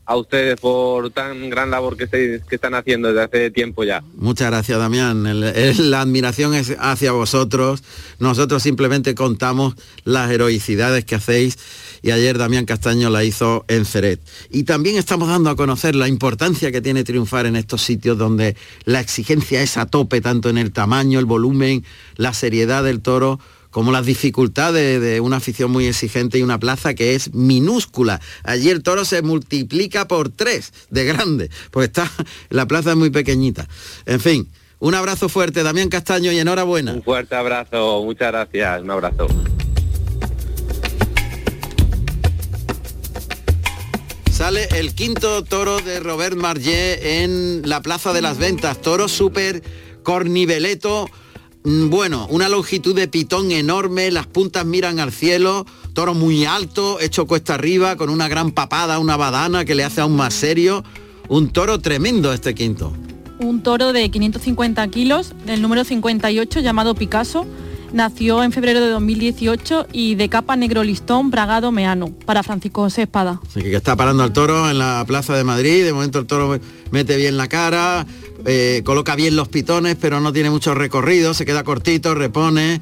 a 0.07 0.16
ustedes 0.16 0.59
por 0.59 1.11
tan 1.11 1.51
gran 1.51 1.71
labor 1.71 1.97
que, 1.97 2.41
están 2.51 2.75
haciendo 2.75 3.09
desde 3.09 3.23
hace 3.23 3.51
tiempo 3.51 3.85
ya. 3.85 4.03
Muchas 4.14 4.49
gracias, 4.51 4.79
Damián. 4.79 5.27
El- 5.27 5.43
el- 5.45 5.91
la 5.91 6.01
admiración 6.01 6.55
es 6.55 6.75
hacia 6.79 7.12
vosotros. 7.12 7.83
Nosotros 8.18 8.62
simplemente 8.62 9.14
contamos 9.14 9.75
las 10.05 10.31
heroicidades 10.31 11.05
que 11.05 11.14
hacéis 11.16 11.59
y 12.03 12.11
ayer 12.11 12.38
Damián 12.38 12.64
Castaño 12.64 13.11
la 13.11 13.24
hizo 13.24 13.64
en 13.68 13.84
Ceret. 13.84 14.20
Y 14.51 14.64
también 14.64 14.96
estamos 14.96 15.28
dando 15.28 15.51
a 15.51 15.57
conocer 15.57 15.94
la 15.94 16.09
importancia 16.09 16.72
que 16.72 16.80
tiene 16.80 17.05
triunfar 17.05 17.46
en 17.46 17.57
estos 17.57 17.82
sitios 17.82 18.18
donde 18.18 18.57
la 18.84 19.01
exigencia 19.01 19.62
es 19.62 19.76
a 19.76 19.86
tope, 19.86 20.20
tanto 20.20 20.48
en 20.48 20.59
el 20.59 20.72
tamaño, 20.72 21.18
el 21.18 21.26
volumen, 21.26 21.84
la 22.16 22.32
seriedad 22.34 22.84
del 22.84 23.01
toro 23.01 23.40
como 23.70 23.92
las 23.92 24.05
dificultades 24.05 25.01
de 25.01 25.20
una 25.20 25.36
afición 25.36 25.70
muy 25.70 25.86
exigente 25.86 26.38
y 26.38 26.42
una 26.42 26.59
plaza 26.59 26.94
que 26.94 27.14
es 27.14 27.32
minúscula. 27.34 28.20
Allí 28.42 28.68
el 28.68 28.82
toro 28.82 29.05
se 29.05 29.22
multiplica 29.22 30.09
por 30.09 30.28
tres 30.28 30.72
de 30.90 31.05
grande, 31.05 31.51
pues 31.70 31.88
está, 31.88 32.11
la 32.51 32.66
plaza 32.66 32.90
es 32.90 32.96
muy 32.96 33.11
pequeñita. 33.11 33.68
En 34.07 34.20
fin, 34.20 34.48
un 34.80 34.94
abrazo 34.94 35.28
fuerte, 35.28 35.62
Damián 35.62 35.88
Castaño, 35.88 36.32
y 36.32 36.38
enhorabuena. 36.38 36.92
Un 36.92 37.03
fuerte 37.03 37.34
abrazo, 37.34 38.03
muchas 38.03 38.32
gracias, 38.32 38.82
un 38.82 38.90
abrazo. 38.90 39.28
El 44.57 44.96
quinto 44.96 45.44
toro 45.44 45.80
de 45.80 46.01
Robert 46.01 46.36
Margé 46.36 47.22
en 47.22 47.62
la 47.68 47.80
Plaza 47.82 48.12
de 48.12 48.20
las 48.20 48.36
Ventas, 48.36 48.80
toro 48.82 49.07
súper 49.07 49.62
corniveleto 50.03 51.09
mm, 51.62 51.88
bueno, 51.88 52.26
una 52.30 52.48
longitud 52.48 52.92
de 52.92 53.07
pitón 53.07 53.53
enorme, 53.53 54.11
las 54.11 54.26
puntas 54.26 54.66
miran 54.66 54.98
al 54.98 55.12
cielo, 55.12 55.66
toro 55.92 56.14
muy 56.14 56.46
alto, 56.46 56.98
hecho 56.98 57.28
cuesta 57.28 57.55
arriba, 57.55 57.94
con 57.94 58.11
una 58.11 58.26
gran 58.26 58.51
papada, 58.51 58.98
una 58.98 59.16
badana 59.16 59.64
que 59.64 59.76
le 59.76 59.84
hace 59.84 60.01
aún 60.01 60.16
más 60.16 60.34
serio. 60.34 60.82
Un 61.28 61.51
toro 61.51 61.78
tremendo 61.78 62.32
este 62.32 62.53
quinto. 62.53 62.92
Un 63.38 63.62
toro 63.62 63.92
de 63.92 64.11
550 64.11 64.88
kilos, 64.88 65.32
del 65.46 65.62
número 65.62 65.84
58, 65.84 66.59
llamado 66.59 66.96
Picasso, 66.96 67.46
nació 67.93 68.43
en 68.43 68.53
febrero 68.53 68.80
de 68.80 68.88
2018 68.91 69.88
y 69.93 70.14
de 70.14 70.28
capa 70.28 70.57
negro 70.57 70.82
listón 70.82 71.30
bragado 71.30 71.72
meano, 71.72 72.11
para 72.26 72.43
Francisco 72.43 72.82
José 72.82 73.03
Espada. 73.03 73.41
Así 73.49 73.62
que 73.62 73.76
está 73.76 73.97
parando 73.97 74.22
al 74.22 74.32
toro 74.32 74.70
en 74.70 74.78
la 74.78 75.05
Plaza 75.07 75.36
de 75.36 75.45
Madrid, 75.45 75.84
de 75.84 75.93
momento 75.93 76.18
el 76.18 76.26
toro 76.26 76.59
mete 76.91 77.16
bien 77.16 77.36
la 77.36 77.49
cara, 77.49 78.07
eh, 78.47 78.82
coloca 78.84 79.16
bien 79.16 79.36
los 79.36 79.49
pitones, 79.49 79.97
pero 80.01 80.20
no 80.20 80.32
tiene 80.32 80.51
mucho 80.51 80.74
recorrido, 80.74 81.34
se 81.34 81.45
queda 81.45 81.64
cortito, 81.64 82.14
repone 82.14 82.80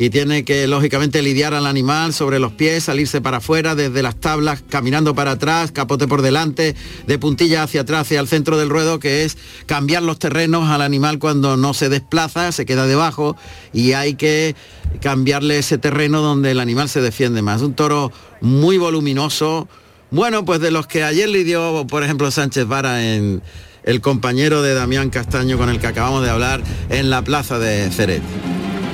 y 0.00 0.08
tiene 0.08 0.46
que 0.46 0.66
lógicamente 0.66 1.20
lidiar 1.20 1.52
al 1.52 1.66
animal 1.66 2.14
sobre 2.14 2.38
los 2.38 2.52
pies, 2.52 2.84
salirse 2.84 3.20
para 3.20 3.36
afuera 3.36 3.74
desde 3.74 4.02
las 4.02 4.16
tablas, 4.16 4.64
caminando 4.66 5.14
para 5.14 5.32
atrás, 5.32 5.72
capote 5.72 6.08
por 6.08 6.22
delante, 6.22 6.74
de 7.06 7.18
puntilla 7.18 7.64
hacia 7.64 7.82
atrás, 7.82 8.06
hacia 8.06 8.18
el 8.18 8.26
centro 8.26 8.56
del 8.56 8.70
ruedo, 8.70 8.98
que 8.98 9.24
es 9.24 9.36
cambiar 9.66 10.02
los 10.02 10.18
terrenos 10.18 10.70
al 10.70 10.80
animal 10.80 11.18
cuando 11.18 11.58
no 11.58 11.74
se 11.74 11.90
desplaza, 11.90 12.50
se 12.50 12.64
queda 12.64 12.86
debajo 12.86 13.36
y 13.74 13.92
hay 13.92 14.14
que 14.14 14.56
cambiarle 15.02 15.58
ese 15.58 15.76
terreno 15.76 16.22
donde 16.22 16.52
el 16.52 16.60
animal 16.60 16.88
se 16.88 17.02
defiende 17.02 17.42
más. 17.42 17.60
Un 17.60 17.74
toro 17.74 18.10
muy 18.40 18.78
voluminoso, 18.78 19.68
bueno, 20.10 20.46
pues 20.46 20.60
de 20.60 20.70
los 20.70 20.86
que 20.86 21.04
ayer 21.04 21.28
lidió, 21.28 21.86
por 21.86 22.04
ejemplo, 22.04 22.30
Sánchez 22.30 22.66
Vara 22.66 23.04
en 23.04 23.42
el 23.84 24.00
compañero 24.00 24.62
de 24.62 24.72
Damián 24.72 25.10
Castaño 25.10 25.58
con 25.58 25.68
el 25.68 25.78
que 25.78 25.88
acabamos 25.88 26.22
de 26.22 26.30
hablar 26.30 26.62
en 26.88 27.10
la 27.10 27.20
plaza 27.20 27.58
de 27.58 27.90
Ceret. 27.90 28.22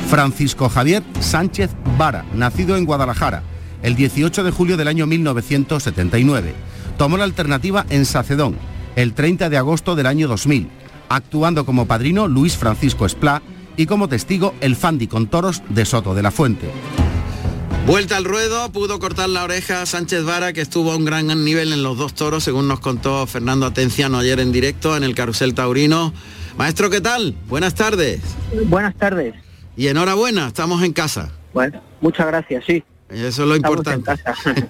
Francisco 0.09 0.69
Javier 0.69 1.03
Sánchez 1.21 1.71
Vara, 1.99 2.25
nacido 2.33 2.77
en 2.77 2.85
Guadalajara, 2.85 3.43
el 3.83 3.97
18 3.97 4.45
de 4.45 4.51
julio 4.51 4.77
del 4.77 4.89
año 4.89 5.07
1979. 5.07 6.55
Tomó 6.97 7.17
la 7.17 7.25
alternativa 7.25 7.85
en 7.91 8.07
Sacedón, 8.07 8.57
el 8.95 9.15
30 9.15 9.51
de 9.51 9.57
agosto 9.57 9.97
del 9.97 10.07
año 10.07 10.29
2000, 10.29 10.69
actuando 11.09 11.67
como 11.67 11.87
padrino 11.87 12.29
Luis 12.29 12.57
Francisco 12.57 13.05
Esplá 13.05 13.43
y 13.77 13.87
como 13.87 14.09
testigo 14.09 14.55
el 14.61 14.77
Fandi 14.77 15.07
con 15.09 15.27
toros 15.27 15.63
de 15.69 15.85
Soto 15.85 16.15
de 16.15 16.23
la 16.23 16.31
Fuente. 16.31 16.71
Vuelta 17.87 18.17
al 18.17 18.25
ruedo, 18.25 18.71
pudo 18.73 18.99
cortar 18.99 19.29
la 19.29 19.45
oreja 19.45 19.83
a 19.83 19.87
Sánchez 19.87 20.25
Vara, 20.25 20.53
que 20.53 20.61
estuvo 20.61 20.93
a 20.93 20.97
un 20.97 21.05
gran 21.05 21.27
nivel 21.45 21.73
en 21.73 21.83
los 21.83 21.99
dos 21.99 22.15
toros, 22.15 22.43
según 22.43 22.67
nos 22.67 22.81
contó 22.81 23.27
Fernando 23.27 23.67
Atenciano 23.67 24.19
ayer 24.19 24.41
en 24.41 24.51
directo 24.51 24.97
en 24.97 25.05
el 25.05 25.15
Carrusel 25.15 25.55
Taurino. 25.55 26.13
Maestro, 26.57 26.91
¿qué 26.91 27.01
tal? 27.01 27.37
Buenas 27.49 27.75
tardes. 27.75 28.21
Buenas 28.69 28.97
tardes. 28.97 29.46
Y 29.77 29.89
enhorabuena, 29.89 30.49
estamos 30.49 30.83
en 30.83 30.93
casa. 30.93 31.31
Bueno, 31.53 31.81
muchas 32.01 32.27
gracias, 32.27 32.65
sí. 32.67 32.83
Eso 33.09 33.43
es 33.43 33.49
lo 33.49 33.57
importante. 33.57 34.11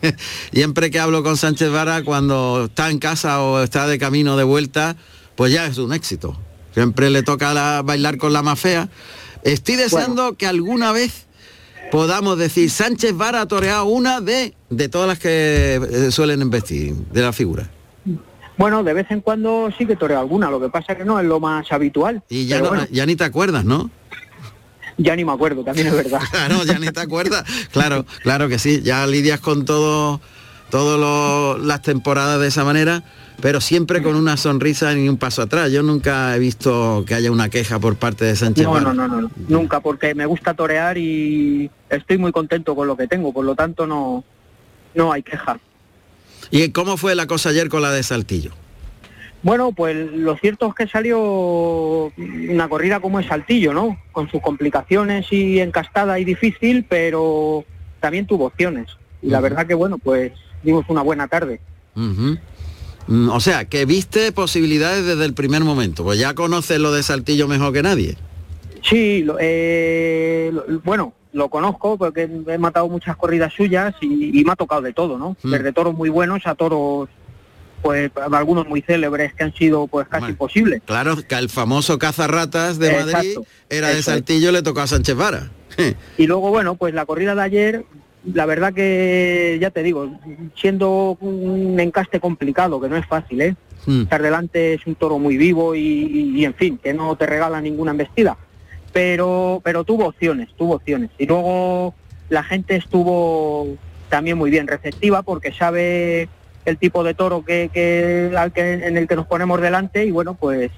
Siempre 0.52 0.90
que 0.90 0.98
hablo 0.98 1.22
con 1.22 1.36
Sánchez 1.36 1.70
Vara, 1.70 2.02
cuando 2.02 2.66
está 2.66 2.90
en 2.90 2.98
casa 2.98 3.42
o 3.42 3.62
está 3.62 3.86
de 3.86 3.98
camino 3.98 4.36
de 4.36 4.44
vuelta, 4.44 4.96
pues 5.36 5.52
ya 5.52 5.66
es 5.66 5.78
un 5.78 5.92
éxito. 5.92 6.36
Siempre 6.74 7.08
le 7.08 7.22
toca 7.22 7.80
bailar 7.82 8.18
con 8.18 8.32
la 8.32 8.42
más 8.42 8.60
fea. 8.60 8.88
Estoy 9.42 9.76
deseando 9.76 10.36
que 10.36 10.46
alguna 10.46 10.92
vez 10.92 11.26
podamos 11.90 12.36
decir, 12.36 12.68
Sánchez 12.68 13.16
Vara 13.16 13.42
ha 13.42 13.46
toreado 13.46 13.86
una 13.86 14.20
de, 14.20 14.54
de 14.70 14.88
todas 14.88 15.08
las 15.08 15.18
que 15.18 15.76
eh, 15.76 16.10
suelen 16.10 16.42
investir, 16.42 16.94
de 16.94 17.22
la 17.22 17.32
figura. 17.32 17.70
Bueno, 18.58 18.82
de 18.82 18.92
vez 18.92 19.06
en 19.10 19.20
cuando 19.20 19.70
sí 19.76 19.86
que 19.86 19.96
toreo 19.96 20.18
alguna, 20.18 20.50
lo 20.50 20.60
que 20.60 20.68
pasa 20.68 20.96
que 20.96 21.04
no 21.04 21.20
es 21.20 21.26
lo 21.26 21.40
más 21.40 21.70
habitual. 21.70 22.22
Y 22.28 22.46
ya, 22.46 22.88
ya 22.90 23.06
ni 23.06 23.14
te 23.14 23.24
acuerdas, 23.24 23.64
¿no? 23.64 23.90
Ya 24.98 25.16
ni 25.16 25.24
me 25.24 25.32
acuerdo, 25.32 25.62
también 25.62 25.88
es 25.88 25.94
verdad. 25.94 26.20
claro, 26.30 26.64
ya 26.64 26.78
ni 26.78 26.88
te 26.88 27.00
acuerdas. 27.00 27.44
Claro, 27.70 28.06
claro 28.22 28.48
que 28.48 28.58
sí, 28.58 28.82
ya 28.82 29.06
lidias 29.06 29.40
con 29.40 29.64
todo, 29.64 30.20
todas 30.70 31.60
las 31.60 31.82
temporadas 31.82 32.40
de 32.40 32.48
esa 32.48 32.64
manera, 32.64 33.02
pero 33.40 33.60
siempre 33.60 34.02
con 34.02 34.16
una 34.16 34.36
sonrisa 34.36 34.94
ni 34.94 35.08
un 35.08 35.16
paso 35.16 35.42
atrás. 35.42 35.70
Yo 35.70 35.82
nunca 35.82 36.34
he 36.34 36.38
visto 36.38 37.04
que 37.06 37.14
haya 37.14 37.30
una 37.30 37.48
queja 37.48 37.78
por 37.78 37.96
parte 37.96 38.24
de 38.24 38.36
Sánchez. 38.36 38.64
No, 38.64 38.80
no, 38.80 38.94
no, 38.94 39.08
no, 39.08 39.30
nunca, 39.48 39.80
porque 39.80 40.14
me 40.14 40.26
gusta 40.26 40.54
torear 40.54 40.96
y 40.98 41.70
estoy 41.90 42.18
muy 42.18 42.32
contento 42.32 42.74
con 42.74 42.86
lo 42.86 42.96
que 42.96 43.06
tengo, 43.06 43.32
por 43.32 43.44
lo 43.44 43.54
tanto 43.54 43.86
no, 43.86 44.24
no 44.94 45.12
hay 45.12 45.22
queja. 45.22 45.58
¿Y 46.50 46.70
cómo 46.70 46.96
fue 46.96 47.14
la 47.14 47.26
cosa 47.26 47.50
ayer 47.50 47.68
con 47.68 47.82
la 47.82 47.90
de 47.90 48.02
Saltillo? 48.02 48.52
Bueno, 49.42 49.72
pues 49.72 49.96
lo 50.12 50.36
cierto 50.36 50.68
es 50.68 50.74
que 50.74 50.88
salió 50.88 52.12
una 52.16 52.68
corrida 52.68 53.00
como 53.00 53.18
el 53.18 53.28
Saltillo, 53.28 53.72
¿no? 53.72 53.98
Con 54.12 54.30
sus 54.30 54.40
complicaciones 54.40 55.32
y 55.32 55.60
encastada 55.60 56.18
y 56.18 56.24
difícil, 56.24 56.84
pero 56.88 57.64
también 58.00 58.26
tuvo 58.26 58.46
opciones. 58.46 58.88
Y 59.22 59.28
la 59.28 59.40
verdad 59.40 59.66
que, 59.66 59.74
bueno, 59.74 59.98
pues 59.98 60.32
dimos 60.62 60.84
una 60.88 61.02
buena 61.02 61.28
tarde. 61.28 61.60
Mm, 61.94 63.28
o 63.30 63.40
sea, 63.40 63.66
que 63.66 63.84
viste 63.84 64.32
posibilidades 64.32 65.06
desde 65.06 65.24
el 65.24 65.34
primer 65.34 65.62
momento, 65.62 66.02
pues 66.02 66.18
ya 66.18 66.34
conoces 66.34 66.80
lo 66.80 66.92
de 66.92 67.02
Saltillo 67.02 67.46
mejor 67.46 67.72
que 67.72 67.82
nadie. 67.82 68.16
Sí, 68.82 69.26
eh, 69.40 70.52
bueno, 70.84 71.12
lo 71.32 71.48
conozco 71.48 71.96
porque 71.98 72.28
he 72.46 72.58
matado 72.58 72.88
muchas 72.88 73.16
corridas 73.16 73.52
suyas 73.52 73.94
y, 74.00 74.42
me 74.44 74.52
ha 74.52 74.56
tocado 74.56 74.82
de 74.82 74.92
todo, 74.92 75.18
¿no? 75.18 75.36
Mm. 75.42 75.50
Desde 75.50 75.72
toros 75.72 75.94
muy 75.94 76.08
buenos 76.08 76.46
a 76.46 76.54
toros 76.54 77.08
pues 77.86 78.10
algunos 78.32 78.66
muy 78.66 78.82
célebres 78.82 79.32
que 79.32 79.44
han 79.44 79.54
sido 79.54 79.86
pues 79.86 80.08
casi 80.08 80.30
imposibles. 80.30 80.82
Claro, 80.86 81.16
que 81.16 81.36
el 81.36 81.48
famoso 81.48 82.00
cazarratas 82.00 82.80
de 82.80 82.90
Madrid 82.90 83.38
era 83.70 83.90
de 83.90 84.02
Saltillo, 84.02 84.50
le 84.50 84.62
tocó 84.62 84.80
a 84.80 84.88
Sánchez 84.88 85.14
Vara. 85.14 85.52
y 86.18 86.26
luego, 86.26 86.50
bueno, 86.50 86.74
pues 86.74 86.94
la 86.94 87.06
corrida 87.06 87.36
de 87.36 87.42
ayer, 87.42 87.84
la 88.24 88.44
verdad 88.44 88.74
que, 88.74 89.56
ya 89.60 89.70
te 89.70 89.84
digo, 89.84 90.18
siendo 90.56 91.16
un 91.20 91.78
encaste 91.78 92.18
complicado, 92.18 92.80
que 92.80 92.88
no 92.88 92.96
es 92.96 93.06
fácil, 93.06 93.40
¿eh? 93.40 93.54
Hmm. 93.86 94.02
Estar 94.02 94.20
delante 94.20 94.74
es 94.74 94.84
un 94.84 94.96
toro 94.96 95.20
muy 95.20 95.36
vivo 95.36 95.76
y, 95.76 96.44
en 96.44 96.54
fin, 96.54 96.78
que 96.82 96.92
no 96.92 97.14
te 97.14 97.26
regala 97.26 97.60
ninguna 97.60 97.92
embestida. 97.92 98.36
Pero, 98.92 99.60
pero 99.62 99.84
tuvo 99.84 100.06
opciones, 100.06 100.48
tuvo 100.56 100.74
opciones. 100.74 101.10
Y 101.18 101.26
luego 101.26 101.94
la 102.30 102.42
gente 102.42 102.74
estuvo 102.74 103.76
también 104.08 104.38
muy 104.38 104.50
bien 104.50 104.66
receptiva 104.66 105.22
porque 105.22 105.52
sabe 105.52 106.28
el 106.66 106.78
tipo 106.78 107.02
de 107.04 107.14
toro 107.14 107.44
que, 107.44 107.70
que, 107.72 108.26
en 108.26 108.96
el 108.96 109.08
que 109.08 109.16
nos 109.16 109.26
ponemos 109.26 109.60
delante 109.60 110.04
y 110.04 110.10
bueno, 110.10 110.34
pues 110.34 110.70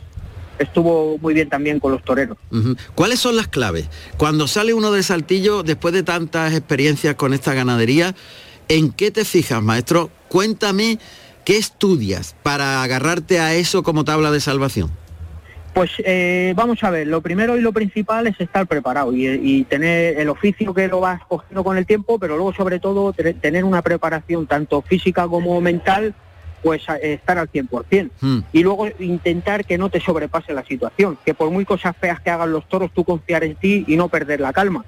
estuvo 0.59 1.19
muy 1.19 1.35
bien 1.35 1.49
también 1.49 1.81
con 1.81 1.93
los 1.93 2.05
toreros. 2.05 2.37
¿Cuáles 2.95 3.21
son 3.21 3.37
las 3.37 3.49
claves? 3.49 3.89
Cuando 4.17 4.47
sale 4.47 4.75
uno 4.75 4.93
de 4.93 5.03
Saltillo, 5.03 5.63
después 5.63 5.95
de 5.95 6.03
tantas 6.03 6.53
experiencias 6.53 7.15
con 7.15 7.33
esta 7.33 7.55
ganadería, 7.55 8.15
¿en 8.69 8.93
qué 8.93 9.11
te 9.11 9.25
fijas, 9.25 9.63
maestro? 9.63 10.11
Cuéntame 10.29 10.99
qué 11.45 11.57
estudias 11.57 12.35
para 12.43 12.83
agarrarte 12.83 13.41
a 13.41 13.55
eso 13.55 13.83
como 13.83 14.05
tabla 14.05 14.31
de 14.31 14.41
salvación. 14.41 14.91
Pues 15.79 15.93
eh, 15.99 16.55
vamos 16.57 16.83
a 16.83 16.91
ver, 16.91 17.07
lo 17.07 17.21
primero 17.21 17.57
y 17.57 17.61
lo 17.61 17.73
principal 17.73 18.27
es 18.27 18.41
estar 18.41 18.67
preparado 18.67 19.13
y, 19.15 19.63
tener 19.69 20.19
el 20.19 20.29
oficio 20.29 20.75
que 20.75 20.89
lo 20.89 20.99
vas 20.99 21.21
cogiendo 21.29 21.63
con 21.63 21.79
el 21.79 21.87
tiempo, 21.87 22.19
pero 22.19 22.35
luego 22.35 22.53
sobre 22.53 22.81
todo 22.81 23.13
tener 23.13 23.63
una 23.63 23.81
preparación 23.81 24.49
tanto 24.49 24.83
física 24.83 25.29
como 25.29 25.61
mental, 25.61 26.17
pues 26.65 26.83
estar 27.01 27.39
al 27.39 27.49
100%. 27.49 28.11
Hmm. 28.21 28.41
Y 28.53 28.65
luego 28.65 28.89
intentar 28.99 29.65
que 29.65 29.79
no 29.79 29.89
te 29.89 30.01
sobrepase 30.01 30.53
la 30.53 30.65
situación, 30.65 31.17
que 31.25 31.33
por 31.33 31.49
muy 31.53 31.65
cosas 31.65 31.97
feas 31.97 32.19
que 32.19 32.31
hagan 32.31 32.51
los 32.51 32.69
toros, 32.69 32.91
tú 32.93 33.05
confiar 33.05 33.45
en 33.45 33.55
ti 33.55 33.85
y 33.87 33.97
no 33.97 34.09
perder 34.09 34.41
la 34.41 34.53
calma. 34.53 34.85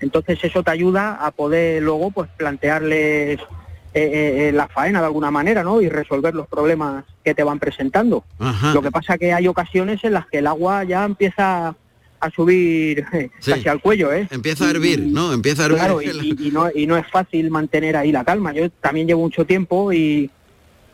Entonces 0.00 0.38
eso 0.44 0.62
te 0.62 0.70
ayuda 0.70 1.14
a 1.14 1.30
poder 1.30 1.82
luego 1.82 2.10
pues 2.10 2.28
plantearles 2.36 3.40
eh, 3.96 4.02
eh, 4.02 4.48
eh, 4.48 4.52
la 4.52 4.68
faena 4.68 5.00
de 5.00 5.06
alguna 5.06 5.30
manera, 5.30 5.62
¿no? 5.62 5.80
Y 5.80 5.88
resolver 5.88 6.34
los 6.34 6.46
problemas 6.48 7.04
que 7.24 7.34
te 7.34 7.42
van 7.42 7.58
presentando. 7.58 8.24
Lo 8.74 8.82
que 8.82 8.90
pasa 8.90 9.16
que 9.16 9.32
hay 9.32 9.48
ocasiones 9.48 10.04
en 10.04 10.12
las 10.12 10.26
que 10.26 10.40
el 10.40 10.46
agua 10.46 10.84
ya 10.84 11.02
empieza 11.02 11.74
a 12.20 12.30
subir 12.30 13.06
casi 13.42 13.66
al 13.66 13.80
cuello, 13.80 14.12
¿eh? 14.12 14.28
Empieza 14.30 14.66
a 14.66 14.70
hervir, 14.70 15.00
¿no? 15.00 15.32
Empieza 15.32 15.62
a 15.62 15.66
hervir. 15.66 15.78
Claro, 15.78 16.02
y, 16.02 16.50
no, 16.52 16.68
y 16.74 16.86
no 16.86 16.98
es 16.98 17.06
fácil 17.10 17.50
mantener 17.50 17.96
ahí 17.96 18.12
la 18.12 18.22
calma. 18.22 18.52
Yo 18.52 18.68
también 18.68 19.06
llevo 19.06 19.22
mucho 19.22 19.46
tiempo 19.46 19.90
y, 19.90 20.30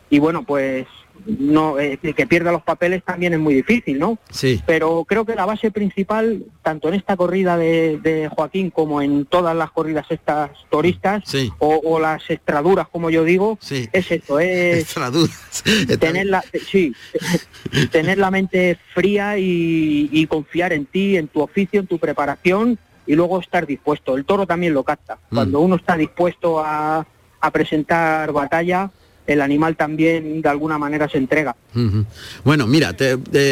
y 0.09 0.19
bueno, 0.19 0.43
pues 0.45 0.87
no 1.25 1.79
eh, 1.79 1.97
que 1.97 2.27
pierda 2.27 2.51
los 2.51 2.63
papeles 2.63 3.03
también 3.03 3.33
es 3.33 3.39
muy 3.39 3.53
difícil, 3.53 3.99
¿no? 3.99 4.17
Sí. 4.29 4.61
Pero 4.65 5.05
creo 5.05 5.25
que 5.25 5.35
la 5.35 5.45
base 5.45 5.71
principal, 5.71 6.45
tanto 6.61 6.89
en 6.89 6.95
esta 6.95 7.15
corrida 7.15 7.57
de, 7.57 8.29
Joaquín 8.35 8.69
como 8.69 9.01
en 9.01 9.25
todas 9.25 9.55
las 9.55 9.71
corridas 9.71 10.05
estas 10.09 10.51
turistas 10.69 11.23
o, 11.59 11.99
las 11.99 12.29
extraduras, 12.29 12.87
como 12.87 13.09
yo 13.09 13.23
digo, 13.23 13.57
es 13.61 14.11
esto, 14.11 14.39
es 14.39 14.93
tener 15.99 16.27
la, 16.27 16.43
sí, 16.67 16.93
tener 17.91 18.17
la 18.17 18.31
mente 18.31 18.77
fría 18.93 19.37
y, 19.37 20.27
confiar 20.29 20.73
en 20.73 20.85
ti, 20.85 21.17
en 21.17 21.27
tu 21.27 21.41
oficio, 21.41 21.79
en 21.79 21.87
tu 21.87 21.99
preparación 21.99 22.79
y 23.05 23.15
luego 23.15 23.39
estar 23.39 23.65
dispuesto. 23.67 24.15
El 24.15 24.25
toro 24.25 24.47
también 24.47 24.73
lo 24.73 24.83
capta. 24.83 25.15
Mm. 25.29 25.35
Cuando 25.35 25.59
uno 25.59 25.75
está 25.75 25.95
dispuesto 25.95 26.59
a, 26.59 27.05
a 27.39 27.51
presentar 27.51 28.31
batalla, 28.31 28.89
el 29.27 29.41
animal 29.41 29.75
también 29.75 30.41
de 30.41 30.49
alguna 30.49 30.77
manera 30.77 31.07
se 31.09 31.17
entrega. 31.17 31.55
Bueno, 32.43 32.67
mira, 32.67 32.95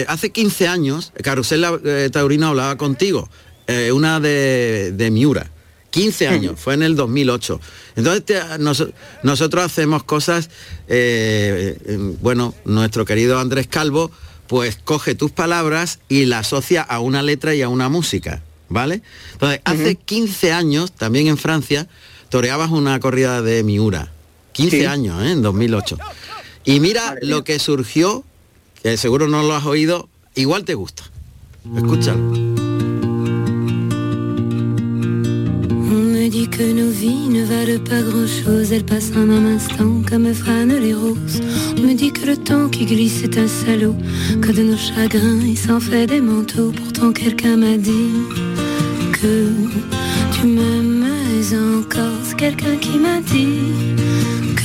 hace 0.08 0.30
15 0.32 0.68
años 0.68 1.14
Carusel 1.24 1.66
eh, 1.86 2.10
Taurino 2.12 2.48
hablaba 2.48 2.78
contigo. 2.78 3.30
eh, 3.68 3.92
una 3.92 4.20
de, 4.20 4.92
de 4.94 5.12
Miura. 5.12 5.50
15 5.92 6.28
años, 6.30 6.54
fue 6.60 6.74
en 6.74 6.84
el 6.84 6.96
2008. 6.96 7.60
Entonces 7.98 8.24
te- 8.26 8.58
nos- 8.60 8.88
nosotros 9.24 9.64
hacemos 9.66 10.04
cosas, 10.04 10.50
eh, 10.88 11.78
eh, 11.86 11.98
bueno, 12.22 12.54
nuestro 12.66 13.04
querido 13.06 13.40
Andrés 13.40 13.68
Calvo, 13.68 14.10
pues 14.48 14.78
coge 14.84 15.16
tus 15.16 15.32
palabras 15.32 16.00
y 16.10 16.26
la 16.26 16.40
asocia 16.40 16.82
a 16.82 17.00
una 17.00 17.22
letra 17.24 17.56
y 17.56 17.62
a 17.62 17.70
una 17.70 17.88
música, 17.90 18.42
¿vale? 18.70 19.02
Entonces, 19.34 19.60
hace 19.66 19.96
15 19.96 20.52
años, 20.54 20.92
también 20.94 21.28
en 21.28 21.38
Francia, 21.38 21.88
toreabas 22.30 22.72
una 22.72 23.00
corrida 23.00 23.42
de 23.42 23.64
Miura. 23.64 24.12
15 24.54 24.80
Sí. 24.80 24.86
años, 24.86 25.22
¿eh? 25.24 25.32
en 25.32 25.42
2008. 25.42 25.98
Y 26.66 26.80
mira 26.80 27.16
lo 27.22 27.44
que 27.44 27.58
surgió, 27.60 28.24
que 28.84 28.98
seguro 28.98 29.28
no 29.28 29.42
lo 29.44 29.56
has 29.56 29.66
oído, 29.66 30.10
igual 30.36 30.64
te 30.66 30.74
gusta. 30.76 31.04
Escúchalo. 31.76 32.20
On 35.94 36.14
me 36.14 36.30
dit 36.30 36.48
que 36.50 36.74
nos 36.74 36.92
vies 36.92 37.30
ne 37.30 37.44
valent 37.46 37.84
pas 37.84 38.02
grand-chose, 38.02 38.72
elles 38.72 38.86
passent 38.86 39.12
en 39.16 39.30
un 39.30 39.46
instant 39.56 40.02
comme 40.10 40.34
fanent 40.34 40.80
les 40.80 40.94
roses. 40.94 41.42
On 41.78 41.82
me 41.82 41.94
dit 41.94 42.12
que 42.12 42.26
le 42.26 42.38
temps 42.38 42.70
qui 42.70 42.86
glisse 42.86 43.24
est 43.24 43.38
un 43.38 43.48
salaud, 43.48 43.96
que 44.42 44.52
de 44.52 44.64
nos 44.64 44.78
chagrins 44.78 45.42
il 45.44 45.58
s'en 45.58 45.80
fait 45.80 46.08
des 46.08 46.22
manteaux. 46.22 46.72
Pourtant 46.76 47.12
quelqu'un 47.12 47.58
m'a 47.58 47.78
dit 47.78 48.12
que 49.14 49.50
tu 50.34 50.48
m'aimes 50.48 51.06
encore. 51.80 52.20
C'est 52.24 52.38
quelqu'un 52.38 52.76
qui 52.78 52.98
m'a 53.00 53.20
dit 53.20 53.74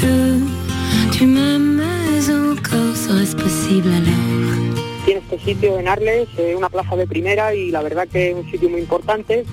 que 0.00 1.16
tu 1.16 1.26
m'aimes 1.26 2.30
encore. 2.30 2.96
Serait-ce 2.96 3.36
possible 3.36 3.88
alors 3.92 5.04
Tiene 5.04 5.20
este 5.20 5.38
sitio 5.38 5.78
en 5.78 5.88
Arles, 5.88 6.28
eh, 6.38 6.54
una 6.56 6.68
plaza 6.68 6.96
de 6.96 7.06
primera 7.06 7.54
y 7.54 7.70
la 7.70 7.82
verdad 7.82 8.08
que 8.08 8.30
es 8.30 8.34
un 8.34 8.50
sitio 8.50 8.68
muy 8.68 8.80
importante. 8.80 9.44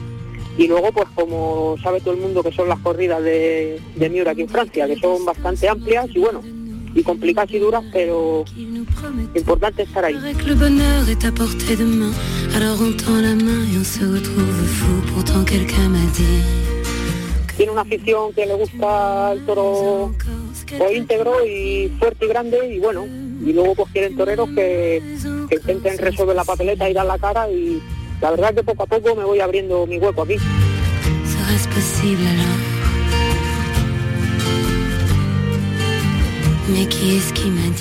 Y 0.58 0.68
luego, 0.68 0.92
pues 0.92 1.08
como 1.16 1.76
sabe 1.82 2.00
todo 2.00 2.14
el 2.14 2.20
mundo 2.20 2.44
que 2.44 2.52
son 2.52 2.70
las 2.70 2.80
corridas 2.80 3.24
de, 3.24 3.80
de 3.96 4.10
Miura 4.10 4.32
aquí 4.32 4.42
en 4.42 4.50
Francia, 4.50 4.88
que 4.88 4.98
son 4.98 5.26
bastante 5.26 5.68
amplias 5.68 6.08
y 6.14 6.20
bueno, 6.20 6.42
y 6.94 7.02
complicadas 7.02 7.52
y 7.52 7.60
duras, 7.60 7.84
pero 7.92 8.46
importante 9.36 9.84
estar 9.84 10.06
ahí. 10.06 10.16
Tiene 17.58 17.72
una 17.72 17.82
afición 17.82 18.34
que 18.34 18.46
le 18.46 18.56
gusta 18.56 19.32
el 19.34 19.46
toro 19.46 20.12
íntegro 20.92 21.46
y 21.46 21.92
fuerte 22.00 22.26
y 22.26 22.28
grande 22.28 22.74
y 22.74 22.80
bueno, 22.80 23.06
y 23.06 23.54
luego 23.54 23.76
pues 23.76 23.92
quieren 23.92 24.18
toreros 24.18 24.50
que, 24.50 25.02
que 25.50 25.56
intenten 25.56 25.98
resolver 25.98 26.36
la 26.36 26.44
papeleta 26.44 26.90
y 26.90 26.94
dar 26.94 27.06
la 27.06 27.18
cara 27.20 27.50
y 27.50 27.82
la 28.22 28.32
verdad 28.32 28.54
que 28.56 28.64
poco 28.64 28.84
a 28.84 28.88
poco 28.88 29.16
me 29.16 29.24
voy 29.24 29.40
abriendo 29.40 29.86
mi 29.86 30.00
hueco 30.00 30.24
aquí. 30.24 30.38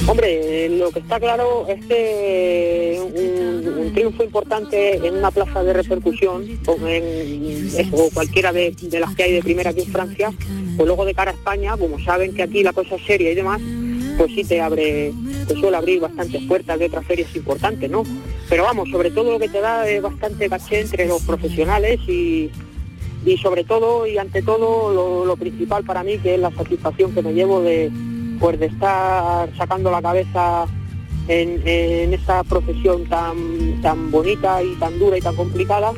Hombre, 0.09 0.68
lo 0.70 0.91
que 0.91 0.99
está 0.99 1.20
claro 1.20 1.66
es 1.68 1.85
que 1.87 3.01
un, 3.01 3.78
un 3.78 3.93
triunfo 3.93 4.24
importante 4.24 5.07
en 5.07 5.18
una 5.18 5.30
plaza 5.30 5.62
de 5.62 5.72
repercusión, 5.72 6.45
o, 6.66 6.76
en, 6.89 7.70
o 7.93 8.11
cualquiera 8.12 8.53
de, 8.53 8.74
las 8.99 9.14
que 9.14 9.22
hay 9.22 9.33
de 9.35 9.43
primera 9.43 9.70
aquí 9.70 9.83
en 9.83 9.93
Francia, 9.93 10.33
pues 10.76 10.87
luego 10.87 11.05
de 11.05 11.14
cara 11.14 11.30
a 11.30 11.35
España, 11.35 11.76
como 11.76 12.01
saben 12.01 12.35
que 12.35 12.43
aquí 12.43 12.64
la 12.64 12.72
cosa 12.72 12.97
es 12.97 13.03
seria 13.03 13.30
y 13.30 13.37
demás, 13.37 13.61
pues 14.18 14.33
sí 14.35 14.43
te 14.43 14.61
abre, 14.61 15.12
te 15.47 15.55
suele 15.55 15.76
abrir 15.76 16.01
bastantes 16.01 16.43
puertas 16.43 16.76
de 16.76 16.87
otras 16.87 17.07
ferias 17.07 17.35
importantes, 17.37 17.89
¿no? 17.89 18.03
Pero 18.49 18.64
vamos, 18.64 18.91
sobre 18.91 19.12
todo 19.12 19.30
lo 19.30 19.39
que 19.39 19.49
te 19.49 19.61
da 19.61 19.89
es 19.89 20.03
bastante 20.03 20.49
caché 20.49 20.80
entre 20.80 21.07
los 21.07 21.22
profesionales 21.22 22.01
y, 22.09 22.51
y 23.24 23.37
sobre 23.39 23.62
todo 23.62 24.09
y 24.09 24.18
ante 24.18 24.43
todo 24.43 25.24
lo 25.24 25.37
principal 25.37 25.85
para 25.85 26.03
mí 26.03 26.18
que 26.18 26.35
es 26.35 26.41
la 26.41 26.51
satisfacción 26.51 27.14
que 27.14 27.22
me 27.22 27.33
llevo 27.33 27.62
de 27.62 27.93
pues 28.43 28.59
de 28.59 28.66
estar 28.66 29.49
sacando 29.57 29.93
la 29.93 30.03
cabeza 30.03 30.66
en, 31.28 31.62
en 31.64 32.12
esta 32.12 32.43
profesión 32.43 33.07
tan 33.07 33.80
tan 33.80 34.11
bonita 34.11 34.61
y 34.64 34.74
tan 34.74 34.99
dura 34.99 35.16
y 35.16 35.20
tan 35.20 35.36
complicada 35.36 35.93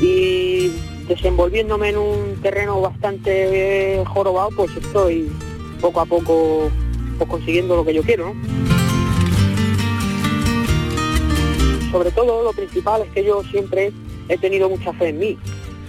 y 0.00 0.72
desenvolviéndome 1.06 1.90
en 1.90 1.98
un 1.98 2.36
terreno 2.40 2.80
bastante 2.80 4.02
jorobado 4.06 4.48
pues 4.56 4.74
estoy 4.74 5.30
poco 5.82 6.00
a 6.00 6.06
poco 6.06 6.70
pues, 7.18 7.28
consiguiendo 7.28 7.76
lo 7.76 7.84
que 7.84 7.92
yo 7.92 8.02
quiero 8.02 8.32
sobre 11.92 12.10
todo 12.10 12.42
lo 12.42 12.52
principal 12.52 13.02
es 13.02 13.10
que 13.10 13.22
yo 13.22 13.42
siempre 13.44 13.92
he 14.28 14.38
tenido 14.38 14.68
mucha 14.68 14.92
fe 14.94 15.08
en 15.08 15.18
mí. 15.18 15.38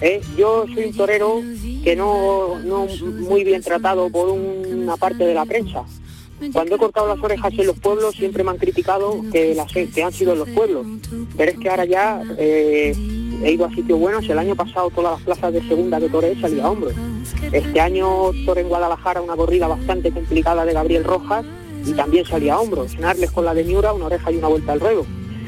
¿Eh? 0.02 0.22
Yo 0.38 0.66
soy 0.74 0.86
un 0.86 0.96
torero 0.96 1.42
que 1.84 1.96
no, 1.96 2.60
no 2.60 2.88
muy 3.02 3.44
bien 3.44 3.62
tratado 3.62 4.10
por 4.10 4.30
una 4.30 4.98
parte 4.98 5.26
de 5.26 5.34
la 5.34 5.46
prensa. 5.46 5.86
Cuando 6.54 6.76
he 6.76 6.78
cortado 6.78 7.08
las 7.08 7.24
orejas 7.24 7.52
en 7.58 7.66
los 7.66 7.80
pueblos 7.80 8.16
siempre 8.16 8.44
me 8.44 8.52
han 8.52 8.58
criticado 8.58 9.22
que, 9.32 9.56
las, 9.56 9.72
que 9.72 10.04
han 10.04 10.14
sido 10.14 10.34
en 10.34 10.40
los 10.40 10.50
pueblos. 10.50 10.86
Pero 11.36 11.52
es 11.52 11.58
que 11.58 11.70
ahora 11.70 11.86
ya 11.86 12.22
eh, 12.38 12.94
he 13.44 13.52
ido 13.52 13.66
a 13.66 13.74
sitios 13.74 14.00
buenos. 14.00 14.30
El 14.30 14.38
año 14.38 14.56
pasado 14.56 14.92
todas 14.92 15.14
las 15.14 15.22
plazas 15.24 15.54
de 15.54 15.68
segunda 15.68 16.00
que 16.00 16.10
toré 16.10 16.40
salía 16.40 16.66
a 16.66 16.72
hombros. 16.72 16.94
Este 17.52 17.80
año 17.80 18.32
toré 18.46 18.62
en 18.62 18.70
Guadalajara 18.70 19.22
una 19.22 19.36
corrida 19.36 19.68
bastante 19.68 20.12
complicada 20.12 20.64
de 20.64 20.74
Gabriel 20.74 21.04
Rojas 21.04 21.44
y 21.86 21.94
también 21.94 22.26
salía 22.26 22.54
a 22.54 22.60
hombros. 22.60 22.94
En 22.94 23.06
Arles 23.06 23.32
con 23.32 23.46
la 23.46 23.56
de 23.56 23.64
Miura, 23.64 23.94
una 23.94 24.06
oreja 24.06 24.32
y 24.32 24.38
una 24.38 24.48
vuelta 24.48 24.74
al 24.74 24.80
ruedo. 24.80 25.06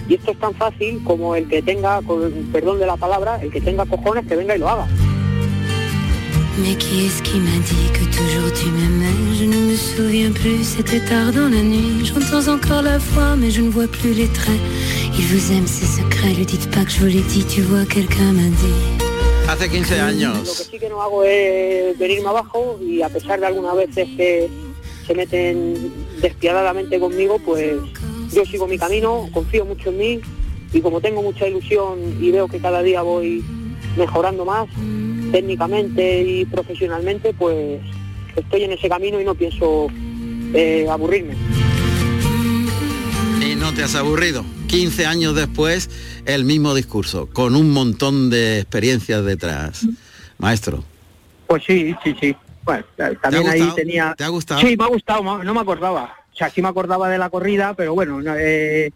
Y 0.10 0.16
esto 0.16 0.32
es 0.32 0.40
tan 0.40 0.54
fácil 0.56 1.02
como 1.04 1.36
el 1.36 1.48
que 1.48 1.62
tenga, 1.62 2.02
con 2.02 2.32
perdón 2.52 2.80
de 2.80 2.88
la 2.88 2.98
palabra, 2.98 3.40
el 3.42 3.52
que 3.52 3.62
tenga 3.62 3.86
cojones 3.86 4.26
que 4.28 4.36
venga 4.36 4.56
y 4.56 4.60
lo 4.60 4.68
haga. 4.68 4.88
Mais 6.58 6.76
qui 6.76 7.06
est-ce 7.06 7.22
qui 7.22 7.38
m'a 7.40 7.58
dit 7.72 7.90
que 7.94 8.04
toujours 8.18 8.52
tu 8.52 8.68
m'aimais 8.70 9.38
Je 9.40 9.46
ne 9.46 9.56
me 9.70 9.76
souviens 9.76 10.32
plus, 10.32 10.64
c'était 10.76 11.00
tard 11.00 11.32
dans 11.32 11.48
la 11.48 11.62
nuit. 11.62 12.04
J'entends 12.04 12.52
encore 12.52 12.82
la 12.82 12.98
voix, 12.98 13.38
mais 13.38 13.50
je 13.50 13.62
ne 13.62 13.70
vois 13.70 13.88
plus 13.88 14.14
les 14.14 14.28
traits. 14.28 14.60
Il 15.18 15.26
vous 15.28 15.54
aime, 15.54 15.68
ses 15.68 15.86
secrets, 15.86 16.34
lui 16.34 16.46
dites 16.46 16.70
pas 16.72 16.84
que 16.84 16.92
je 16.92 17.00
vous 17.00 17.06
l'ai 17.06 17.22
dit, 17.22 17.46
tu 17.46 17.62
vois, 17.62 17.86
quelqu'un 17.86 18.34
m'a 18.34 18.50
dit. 18.50 18.78
Hace 19.48 19.70
15 19.70 19.90
Lo 19.90 19.96
que 19.96 20.02
años. 20.02 20.44
sí 20.70 20.78
que 20.80 20.90
no 20.90 21.02
hago 21.02 21.24
es 21.24 21.98
venirme 21.98 22.28
abajo 22.30 22.78
y 22.82 23.02
a 23.04 23.10
pesar 23.10 23.40
de 23.40 23.46
algunas 23.48 23.76
veces 23.76 24.08
que 24.18 24.50
se 25.08 25.16
meten 25.16 25.92
despiadadamente 26.22 27.00
conmigo, 27.00 27.40
pues 27.46 27.72
yo 28.32 28.46
sigo 28.46 28.68
mi 28.68 28.78
camino, 28.78 29.30
confío 29.34 29.66
mucho 29.66 29.90
en 29.90 29.98
mí 29.98 30.22
y 30.72 30.82
como 30.82 31.02
tengo 31.02 31.22
mucha 31.22 31.48
ilusión 31.48 32.00
y 32.22 32.32
veo 32.32 32.48
que 32.48 32.60
cada 32.60 32.82
día 32.82 33.02
voy 33.02 33.44
mejorando 33.98 34.46
más 34.46 34.68
técnicamente 35.32 36.24
y 36.24 36.46
profesionalmente, 36.46 37.34
pues 37.34 37.82
estoy 38.36 38.64
en 38.64 38.72
ese 38.72 38.90
camino 38.90 39.20
y 39.20 39.26
no 39.26 39.36
pienso 39.36 39.88
eh, 40.54 40.88
aburrirme. 40.90 41.36
Y 43.46 43.56
no 43.56 43.74
te 43.74 43.84
has 43.84 43.96
aburrido. 43.96 44.44
15 44.68 45.06
años 45.06 45.36
después, 45.36 45.90
el 46.26 46.46
mismo 46.46 46.76
discurso, 46.76 47.28
con 47.32 47.56
un 47.56 47.72
montón 47.72 48.30
de 48.30 48.60
experiencias 48.60 49.26
detrás. 49.26 49.88
Maestro. 50.38 50.84
Pues 51.48 51.64
sí, 51.66 51.96
sí, 52.04 52.16
sí. 52.20 52.36
Bueno, 52.64 52.84
también 53.22 53.48
ha 53.48 53.52
ahí 53.52 53.68
tenía... 53.76 54.14
¿Te 54.16 54.24
ha 54.24 54.28
gustado? 54.28 54.62
Sí, 54.62 54.76
me 54.78 54.84
ha 54.84 54.88
gustado, 54.88 55.44
no 55.44 55.54
me 55.54 55.60
acordaba. 55.60 56.19
Sea, 56.40 56.50
sí 56.50 56.62
me 56.62 56.70
acordaba 56.70 57.10
de 57.10 57.18
la 57.18 57.30
corrida, 57.30 57.74
pero 57.74 57.94
bueno, 57.94 58.22
no, 58.22 58.34
eh, 58.38 58.92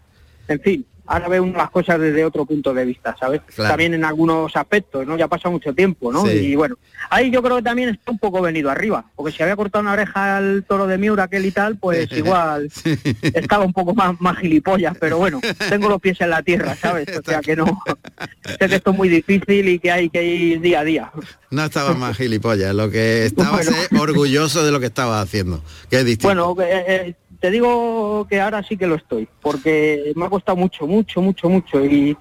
en 0.48 0.62
fin, 0.62 0.86
ahora 1.06 1.28
veo 1.28 1.46
las 1.46 1.70
cosas 1.70 2.00
desde 2.00 2.24
otro 2.24 2.46
punto 2.46 2.74
de 2.74 2.86
vista, 2.86 3.16
¿sabes? 3.20 3.42
Claro. 3.54 3.72
También 3.72 3.94
en 3.94 4.06
algunos 4.06 4.56
aspectos, 4.56 5.06
¿no? 5.06 5.18
Ya 5.18 5.28
pasa 5.28 5.50
mucho 5.50 5.74
tiempo, 5.74 6.12
¿no? 6.12 6.26
Sí. 6.26 6.32
Y 6.32 6.56
bueno, 6.56 6.78
ahí 7.10 7.30
yo 7.32 7.44
creo 7.44 7.58
que 7.58 7.64
también 7.64 7.90
está 7.90 8.12
un 8.12 8.20
poco 8.20 8.42
venido 8.42 8.70
arriba, 8.70 9.06
porque 9.16 9.32
si 9.32 9.44
había 9.44 9.56
cortado 9.56 9.82
una 9.82 9.94
oreja 9.94 10.38
al 10.38 10.64
toro 10.68 10.88
de 10.88 10.98
Miura 10.98 11.24
aquel 11.24 11.46
y 11.46 11.52
tal, 11.52 11.78
pues 11.78 12.12
igual 12.14 12.72
estaba 13.22 13.66
un 13.66 13.74
poco 13.74 13.94
más, 13.94 14.20
más 14.22 14.38
gilipollas, 14.38 14.96
pero 15.00 15.18
bueno, 15.18 15.42
tengo 15.70 15.90
los 15.90 16.02
pies 16.02 16.22
en 16.22 16.30
la 16.30 16.42
tierra, 16.42 16.76
¿sabes? 16.76 17.08
O 17.18 17.22
sea 17.24 17.42
que 17.42 17.56
no, 17.56 17.66
sé 18.60 18.70
que 18.70 18.76
esto 18.76 18.92
es 18.92 18.98
muy 18.98 19.10
difícil 19.10 19.68
y 19.68 19.80
que 19.80 19.92
hay 19.92 20.10
que 20.10 20.24
ir 20.24 20.62
día 20.62 20.80
a 20.80 20.84
día. 20.84 21.12
No 21.52 21.66
estabas 21.66 21.98
más 21.98 22.18
gilipollas, 22.18 22.74
lo 22.74 22.90
que 22.90 23.26
estabas 23.26 23.68
Bueno. 23.68 23.84
es 23.92 24.00
orgulloso 24.00 24.66
de 24.66 24.72
lo 24.72 24.80
que 24.80 24.88
estabas 24.88 25.24
haciendo, 25.24 25.62
que 25.90 25.98
es 25.98 26.06
distinto. 26.06 26.28
Bueno, 26.28 26.56
eh, 26.64 26.86
eh, 26.88 27.16
te 27.44 27.52
digo 27.52 28.26
que 28.30 28.40
ahora 28.40 28.64
sí 28.64 28.78
que 28.78 28.88
lo 28.88 28.96
estoy, 28.96 29.28
porque 29.42 30.14
me 30.16 30.24
ha 30.24 30.30
costado 30.30 30.56
mucho, 30.56 30.88
mucho, 30.88 31.22
mucho, 31.22 31.50
mucho 31.50 31.84
y, 31.84 32.16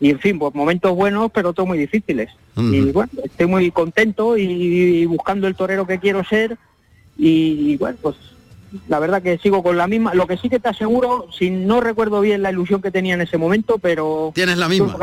y 0.00 0.08
en 0.08 0.18
fin, 0.18 0.38
pues 0.38 0.54
momentos 0.54 0.96
buenos, 0.96 1.30
pero 1.30 1.52
todos 1.52 1.68
muy 1.68 1.76
difíciles. 1.76 2.30
Y 2.56 2.90
bueno, 2.90 3.10
estoy 3.22 3.46
muy 3.46 3.70
contento 3.70 4.38
y, 4.38 5.04
buscando 5.04 5.46
el 5.46 5.54
torero 5.54 5.86
que 5.86 5.98
quiero 5.98 6.24
ser 6.24 6.56
y, 7.18 7.76
bueno, 7.76 7.98
pues 8.00 8.16
la 8.88 8.98
verdad 8.98 9.20
que 9.20 9.36
sigo 9.36 9.62
con 9.62 9.76
la 9.76 9.86
misma. 9.86 10.14
Lo 10.14 10.26
que 10.26 10.38
sí 10.38 10.48
que 10.48 10.58
te 10.58 10.70
aseguro, 10.70 11.26
si 11.38 11.50
no 11.50 11.82
recuerdo 11.82 12.22
bien 12.22 12.40
la 12.40 12.50
ilusión 12.50 12.80
que 12.80 12.90
tenía 12.90 13.12
en 13.12 13.20
ese 13.20 13.36
momento, 13.36 13.76
pero... 13.76 14.32
Tienes 14.34 14.56
la 14.56 14.70
misma. 14.70 14.96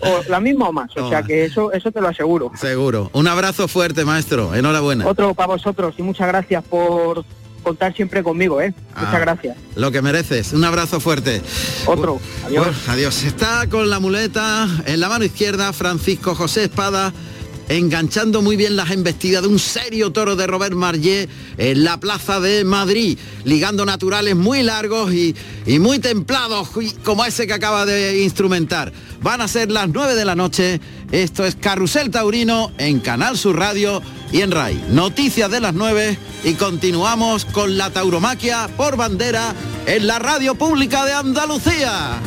O 0.00 0.30
la 0.30 0.40
misma 0.40 0.70
o 0.70 0.72
más, 0.72 0.90
o 0.92 0.94
sea 1.10 1.18
Toma. 1.18 1.26
que 1.26 1.44
eso, 1.44 1.72
eso 1.72 1.92
te 1.92 2.00
lo 2.00 2.08
aseguro. 2.08 2.50
Seguro. 2.54 3.10
Un 3.12 3.28
abrazo 3.28 3.68
fuerte, 3.68 4.06
maestro. 4.06 4.54
Enhorabuena. 4.54 5.06
Otro 5.06 5.34
para 5.34 5.48
vosotros 5.48 5.94
y 5.98 6.02
muchas 6.02 6.26
gracias 6.26 6.64
por, 6.64 7.22
contar 7.62 7.94
siempre 7.94 8.22
conmigo, 8.22 8.60
¿eh? 8.60 8.74
Ah. 8.94 9.04
Muchas 9.06 9.20
gracias. 9.20 9.56
Lo 9.76 9.90
que 9.90 10.02
mereces. 10.02 10.52
Un 10.52 10.64
abrazo 10.64 11.00
fuerte. 11.00 11.40
Otro. 11.86 12.20
Adiós. 12.46 12.66
Bueno, 12.66 12.78
adiós. 12.88 13.22
Está 13.24 13.68
con 13.68 13.88
la 13.90 14.00
muleta 14.00 14.68
en 14.86 15.00
la 15.00 15.08
mano 15.08 15.24
izquierda 15.24 15.72
Francisco 15.72 16.34
José 16.34 16.64
Espada 16.64 17.12
enganchando 17.76 18.42
muy 18.42 18.56
bien 18.56 18.76
las 18.76 18.90
embestidas 18.90 19.42
de 19.42 19.48
un 19.48 19.58
serio 19.58 20.12
toro 20.12 20.36
de 20.36 20.46
Robert 20.46 20.74
Marllet 20.74 21.28
en 21.58 21.84
la 21.84 21.98
plaza 21.98 22.40
de 22.40 22.64
Madrid, 22.64 23.18
ligando 23.44 23.86
naturales 23.86 24.36
muy 24.36 24.62
largos 24.62 25.12
y, 25.12 25.34
y 25.66 25.78
muy 25.78 25.98
templados, 25.98 26.68
como 27.02 27.24
ese 27.24 27.46
que 27.46 27.54
acaba 27.54 27.86
de 27.86 28.22
instrumentar. 28.22 28.92
Van 29.22 29.40
a 29.40 29.48
ser 29.48 29.70
las 29.70 29.88
9 29.88 30.14
de 30.14 30.24
la 30.24 30.34
noche. 30.34 30.80
Esto 31.12 31.44
es 31.44 31.54
Carrusel 31.54 32.10
Taurino 32.10 32.72
en 32.78 33.00
Canal 33.00 33.38
Sur 33.38 33.56
Radio 33.56 34.02
y 34.32 34.40
en 34.40 34.50
RAI. 34.50 34.84
Noticias 34.90 35.50
de 35.50 35.60
las 35.60 35.74
9 35.74 36.18
y 36.44 36.54
continuamos 36.54 37.44
con 37.44 37.78
la 37.78 37.90
tauromaquia 37.90 38.68
por 38.76 38.96
bandera 38.96 39.54
en 39.86 40.06
la 40.06 40.18
radio 40.18 40.54
pública 40.54 41.04
de 41.04 41.12
Andalucía. 41.12 42.20